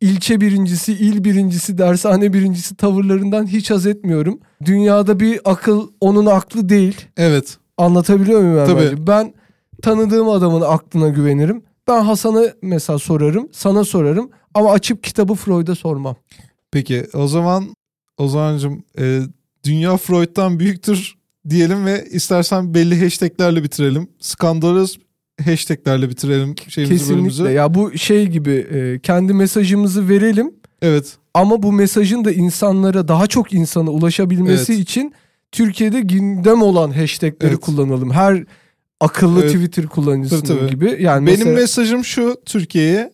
ilçe 0.00 0.40
birincisi, 0.40 0.92
il 0.92 1.24
birincisi, 1.24 1.78
dershane 1.78 2.32
birincisi 2.32 2.76
tavırlarından 2.76 3.46
hiç 3.46 3.70
haz 3.70 3.86
etmiyorum. 3.86 4.40
Dünyada 4.64 5.20
bir 5.20 5.40
akıl 5.44 5.88
onun 6.00 6.26
aklı 6.26 6.68
değil. 6.68 6.96
Evet. 7.16 7.56
Anlatabiliyor 7.78 8.40
muyum 8.40 8.56
ben? 8.56 8.66
Tabii. 8.66 8.80
bence? 8.80 9.06
Ben 9.06 9.34
tanıdığım 9.82 10.28
adamın 10.28 10.60
aklına 10.60 11.08
güvenirim. 11.08 11.62
Ben 11.88 12.02
Hasan'a 12.02 12.42
mesela 12.62 12.98
sorarım, 12.98 13.48
sana 13.52 13.84
sorarım 13.84 14.30
ama 14.54 14.72
açıp 14.72 15.02
kitabı 15.04 15.34
Freud'a 15.34 15.74
sormam. 15.74 16.16
Peki 16.72 17.06
o 17.14 17.28
zaman 17.28 17.64
Ozan'cığım 18.18 18.84
e, 18.98 19.20
dünya 19.64 19.96
Freud'dan 19.96 20.58
büyüktür 20.58 21.14
diyelim 21.48 21.86
ve 21.86 22.04
istersen 22.10 22.74
belli 22.74 23.02
hashtaglerle 23.04 23.62
bitirelim. 23.62 24.08
Skandalöz 24.20 24.98
hashtaglerle 25.44 26.10
bitirelim 26.10 26.54
şeyimizi 26.68 26.94
Kesinlikle. 26.98 27.14
bölümümüzü. 27.14 27.44
Ya 27.44 27.74
bu 27.74 27.98
şey 27.98 28.26
gibi 28.26 28.50
e, 28.50 28.98
kendi 29.00 29.32
mesajımızı 29.34 30.08
verelim 30.08 30.54
Evet. 30.82 31.16
ama 31.34 31.62
bu 31.62 31.72
mesajın 31.72 32.24
da 32.24 32.32
insanlara 32.32 33.08
daha 33.08 33.26
çok 33.26 33.52
insana 33.52 33.90
ulaşabilmesi 33.90 34.72
Evet. 34.72 34.82
için 34.82 35.14
Türkiye'de 35.52 36.00
gündem 36.00 36.62
olan 36.62 36.90
hashtagleri 36.90 37.50
Evet. 37.50 37.60
kullanalım. 37.60 38.10
Her 38.10 38.44
akıllı 39.00 39.40
Evet. 39.40 39.52
Twitter 39.54 39.86
kullanıcısının 39.86 40.58
Tabii, 40.58 40.70
gibi. 40.70 40.96
Yani 41.00 41.26
Benim 41.26 41.38
mesela, 41.38 41.54
mesajım 41.56 42.04
şu 42.04 42.36
Türkiye'ye. 42.46 43.12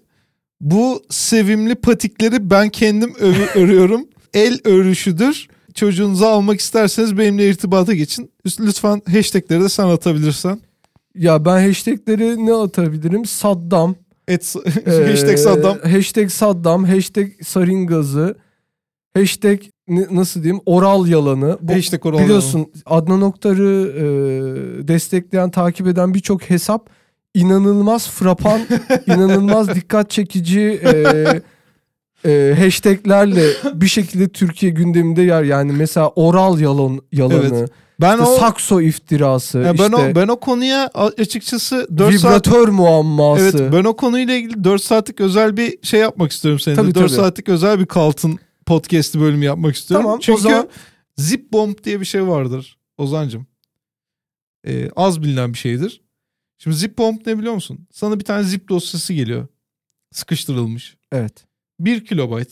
Bu 0.60 1.02
sevimli 1.10 1.74
patikleri 1.74 2.50
ben 2.50 2.68
kendim 2.68 3.14
örüyorum. 3.54 4.06
El 4.34 4.58
örüşüdür. 4.64 5.48
Çocuğunuzu 5.74 6.24
almak 6.24 6.60
isterseniz 6.60 7.18
benimle 7.18 7.48
irtibata 7.48 7.94
geçin. 7.94 8.30
Lütfen 8.60 9.02
hashtagleri 9.12 9.60
de 9.62 9.68
sen 9.68 9.86
atabilirsen. 9.88 10.60
ya 11.14 11.44
ben 11.44 11.66
hashtagleri 11.66 12.46
ne 12.46 12.52
atabilirim? 12.54 13.24
Saddam, 13.26 13.94
Et, 14.28 14.54
Ee, 14.86 14.90
hashtag 15.10 15.38
Saddam. 15.38 15.78
Hashtag 15.78 16.30
Saddam. 16.30 16.84
Hashtag 16.84 17.28
sarin 17.44 17.86
gazı. 17.86 18.34
Hashtag 19.16 19.60
nasıl 19.88 20.42
diyeyim 20.42 20.62
oral 20.66 21.06
yalanı. 21.06 21.58
Bu, 21.60 21.72
Hashtag 21.72 22.06
oral 22.06 22.18
biliyorsun 22.18 22.66
Adnan 22.86 23.22
Oktar'ı 23.22 23.92
e, 23.96 24.88
destekleyen 24.88 25.50
takip 25.50 25.86
eden 25.86 26.14
birçok 26.14 26.50
hesap 26.50 26.90
inanılmaz 27.34 28.10
frapan, 28.10 28.60
inanılmaz 29.06 29.74
dikkat 29.74 30.10
çekici 30.10 30.80
e, 30.84 31.24
e, 32.30 32.54
hashtaglerle 32.58 33.46
bir 33.74 33.86
şekilde 33.86 34.28
Türkiye 34.28 34.72
gündeminde 34.72 35.22
yer. 35.22 35.42
Yani 35.42 35.72
mesela 35.72 36.08
oral 36.08 36.60
yalan 36.60 37.00
yalanı, 37.12 37.58
Evet. 37.58 37.70
Ben 38.00 38.18
işte 38.18 38.30
o 38.30 38.36
sakso 38.36 38.80
iftirası, 38.80 39.58
ya 39.58 39.78
ben 39.78 39.84
işte 39.84 39.96
o 39.96 40.14
ben 40.14 40.28
o 40.28 40.36
konuya 40.40 40.90
açıkçası 41.18 41.88
4 41.98 42.20
saat 42.20 42.46
vibratör 42.48 42.68
muamması. 42.68 43.58
Evet 43.58 43.72
ben 43.72 43.84
o 43.84 43.96
konuyla 43.96 44.34
ilgili 44.34 44.64
4 44.64 44.82
saatlik 44.82 45.20
özel 45.20 45.56
bir 45.56 45.78
şey 45.82 46.00
yapmak 46.00 46.32
istiyorum 46.32 46.60
seninle. 46.60 46.82
Tabii, 46.82 46.94
4 46.94 47.08
tabii. 47.08 47.16
saatlik 47.16 47.48
özel 47.48 47.80
bir 47.80 47.86
Kaltın 47.86 48.38
podcast'i 48.66 49.20
bölümü 49.20 49.44
yapmak 49.44 49.74
istiyorum. 49.76 50.04
Tamam, 50.06 50.20
Çünkü 50.20 50.42
zaman- 50.42 50.68
zip 51.16 51.52
bomb 51.52 51.84
diye 51.84 52.00
bir 52.00 52.04
şey 52.04 52.26
vardır 52.26 52.78
Ozancım. 52.98 53.46
Ee, 54.66 54.90
az 54.96 55.22
bilinen 55.22 55.52
bir 55.52 55.58
şeydir. 55.58 56.00
Şimdi 56.58 56.76
zip 56.76 56.98
bomb 56.98 57.26
ne 57.26 57.38
biliyor 57.38 57.54
musun? 57.54 57.86
Sana 57.92 58.18
bir 58.18 58.24
tane 58.24 58.42
zip 58.44 58.68
dosyası 58.68 59.12
geliyor. 59.12 59.46
Sıkıştırılmış. 60.12 60.96
Evet. 61.12 61.44
1 61.80 62.04
kilobayt. 62.04 62.48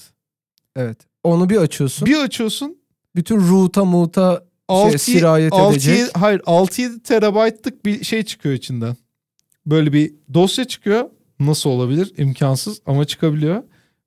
Evet. 0.76 0.98
Onu 1.24 1.50
bir 1.50 1.56
açıyorsun. 1.56 2.06
Bir 2.06 2.16
açıyorsun 2.16 2.78
Bütün 3.16 3.36
ruta 3.36 3.84
muta 3.84 4.44
6 4.68 4.98
sirayet 4.98 5.54
edecek. 5.54 6.16
hayır 6.16 6.40
6-7 6.40 7.02
terabaytlık 7.02 7.84
bir 7.84 8.04
şey 8.04 8.22
çıkıyor 8.22 8.54
içinden. 8.54 8.96
Böyle 9.66 9.92
bir 9.92 10.14
dosya 10.34 10.64
çıkıyor. 10.64 11.10
Nasıl 11.40 11.70
olabilir? 11.70 12.12
İmkansız 12.18 12.80
ama 12.86 13.04
çıkabiliyor. 13.04 13.62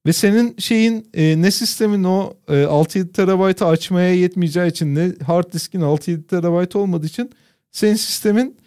Ve 0.06 0.14
senin 0.14 0.56
şeyin 0.58 1.08
e, 1.14 1.42
ne 1.42 1.52
sistemin 1.52 2.04
o 2.04 2.34
e, 2.48 2.54
6-7 2.54 3.12
terabaytı 3.12 3.66
açmaya 3.66 4.14
yetmeyeceği 4.14 4.70
için 4.72 4.96
ne 4.96 5.12
hard 5.26 5.54
diskin 5.54 5.82
6-7 5.82 6.24
terabayt 6.24 6.76
olmadığı 6.76 7.06
için 7.06 7.32
senin 7.72 7.96
sistemin 7.96 8.58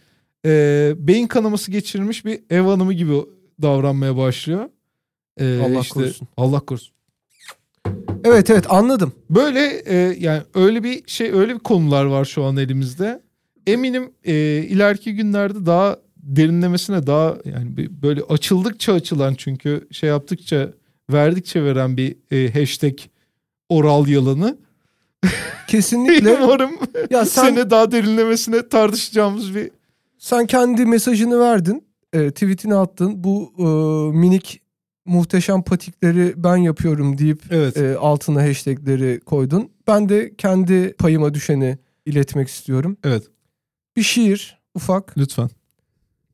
e, 0.47 0.95
beyin 0.99 1.26
kanaması 1.26 1.70
geçirmiş 1.70 2.24
bir 2.24 2.41
ev 2.51 2.62
hanımı 2.62 2.93
gibi 2.93 3.14
davranmaya 3.62 4.16
başlıyor. 4.16 4.68
E, 5.41 5.61
Allah 5.61 5.80
işte- 5.80 5.95
korusun. 5.95 6.28
Allah 6.36 6.61
korusun. 6.61 6.95
Evet 8.24 8.51
evet 8.51 8.64
anladım. 8.68 9.12
Böyle 9.30 9.82
e, 9.86 9.97
yani 10.18 10.43
öyle 10.55 10.84
bir 10.84 11.03
şey 11.07 11.32
öyle 11.32 11.55
bir 11.55 11.59
konular 11.61 12.05
var 12.05 12.24
şu 12.24 12.45
an 12.45 12.57
elimizde. 12.57 13.22
Eminim 13.66 14.11
e, 14.24 14.34
ileriki 14.68 15.14
günlerde 15.14 15.66
daha 15.66 15.99
derinlemesine 16.16 17.07
daha 17.07 17.36
yani 17.45 17.76
böyle 18.03 18.20
açıldıkça 18.22 18.93
açılan 18.93 19.34
çünkü 19.34 19.89
şey 19.91 20.09
yaptıkça 20.09 20.72
verdikçe 21.11 21.64
veren 21.64 21.96
bir 21.96 22.16
e, 22.30 22.61
hashtag 22.61 22.98
oral 23.68 24.06
yalanı. 24.06 24.59
Kesinlikle. 25.68 26.30
Umarım 26.42 26.70
ya 27.11 27.24
sen 27.24 27.42
sene 27.42 27.70
daha 27.70 27.92
derinlemesine 27.92 28.68
tartışacağımız 28.68 29.54
bir 29.54 29.70
sen 30.18 30.46
kendi 30.46 30.86
mesajını 30.86 31.40
verdin. 31.40 31.84
E, 32.12 32.30
tweetini 32.30 32.74
attın. 32.74 33.24
Bu 33.24 33.52
e, 33.59 33.62
minik 34.18 34.61
muhteşem 35.04 35.62
patikleri 35.62 36.32
ben 36.36 36.56
yapıyorum 36.56 37.18
deyip 37.18 37.42
evet 37.50 37.76
e, 37.76 37.96
altına 37.96 38.42
hashtagleri 38.42 39.20
koydun. 39.20 39.70
Ben 39.86 40.09
de 40.09 40.34
kendi 40.38 40.92
payıma 40.98 41.34
düşeni 41.34 41.78
iletmek 42.06 42.48
istiyorum. 42.48 42.96
evet 43.04 43.22
Bir 43.96 44.02
şiir 44.02 44.59
ufak. 44.74 45.18
lütfen. 45.18 45.50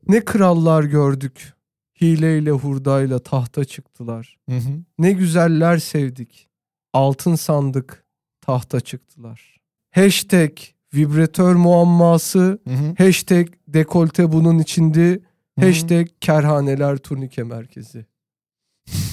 Ne 0.07 0.25
krallar 0.25 0.83
gördük. 0.83 1.53
Hileyle 2.01 2.51
hurdayla 2.51 3.19
tahta 3.19 3.65
çıktılar. 3.65 4.37
Hı 4.49 4.55
hı. 4.55 4.83
Ne 4.99 5.11
güzeller 5.11 5.77
sevdik. 5.77 6.49
Altın 6.93 7.35
sandık 7.35 8.05
tahta 8.41 8.79
çıktılar. 8.79 9.61
Hashtag 9.91 10.51
vibratör 10.93 11.55
muamması. 11.55 12.59
Hı 12.67 12.73
hı. 12.73 12.95
Hashtag 12.97 13.47
dekolte 13.67 14.31
bunun. 14.31 14.59
Hı 14.59 14.91
hı. 15.01 15.19
Hashtag 15.59 16.07
kerhaneler 16.21 16.97
turnike 16.97 17.43
merkezi. 17.43 18.05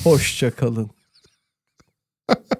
Hoşça 0.04 0.50
kalın. 0.50 0.90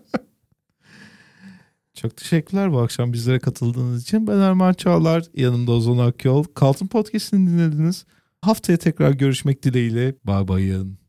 Çok 1.95 2.17
teşekkürler 2.17 2.73
bu 2.73 2.81
akşam 2.81 3.13
bizlere 3.13 3.39
katıldığınız 3.39 4.03
için. 4.03 4.27
Ben 4.27 4.39
Erman 4.39 4.73
Çağlar, 4.73 5.25
yanımda 5.35 5.73
Ozan 5.73 5.99
Akyol. 5.99 6.45
Kaltın 6.45 6.87
Podcast'ini 6.87 7.51
dinlediniz. 7.51 8.07
Haftaya 8.43 8.79
tekrar 8.79 9.11
görüşmek 9.11 9.63
dileğiyle. 9.63 10.15
Bay 10.25 10.49
bayın. 10.49 11.02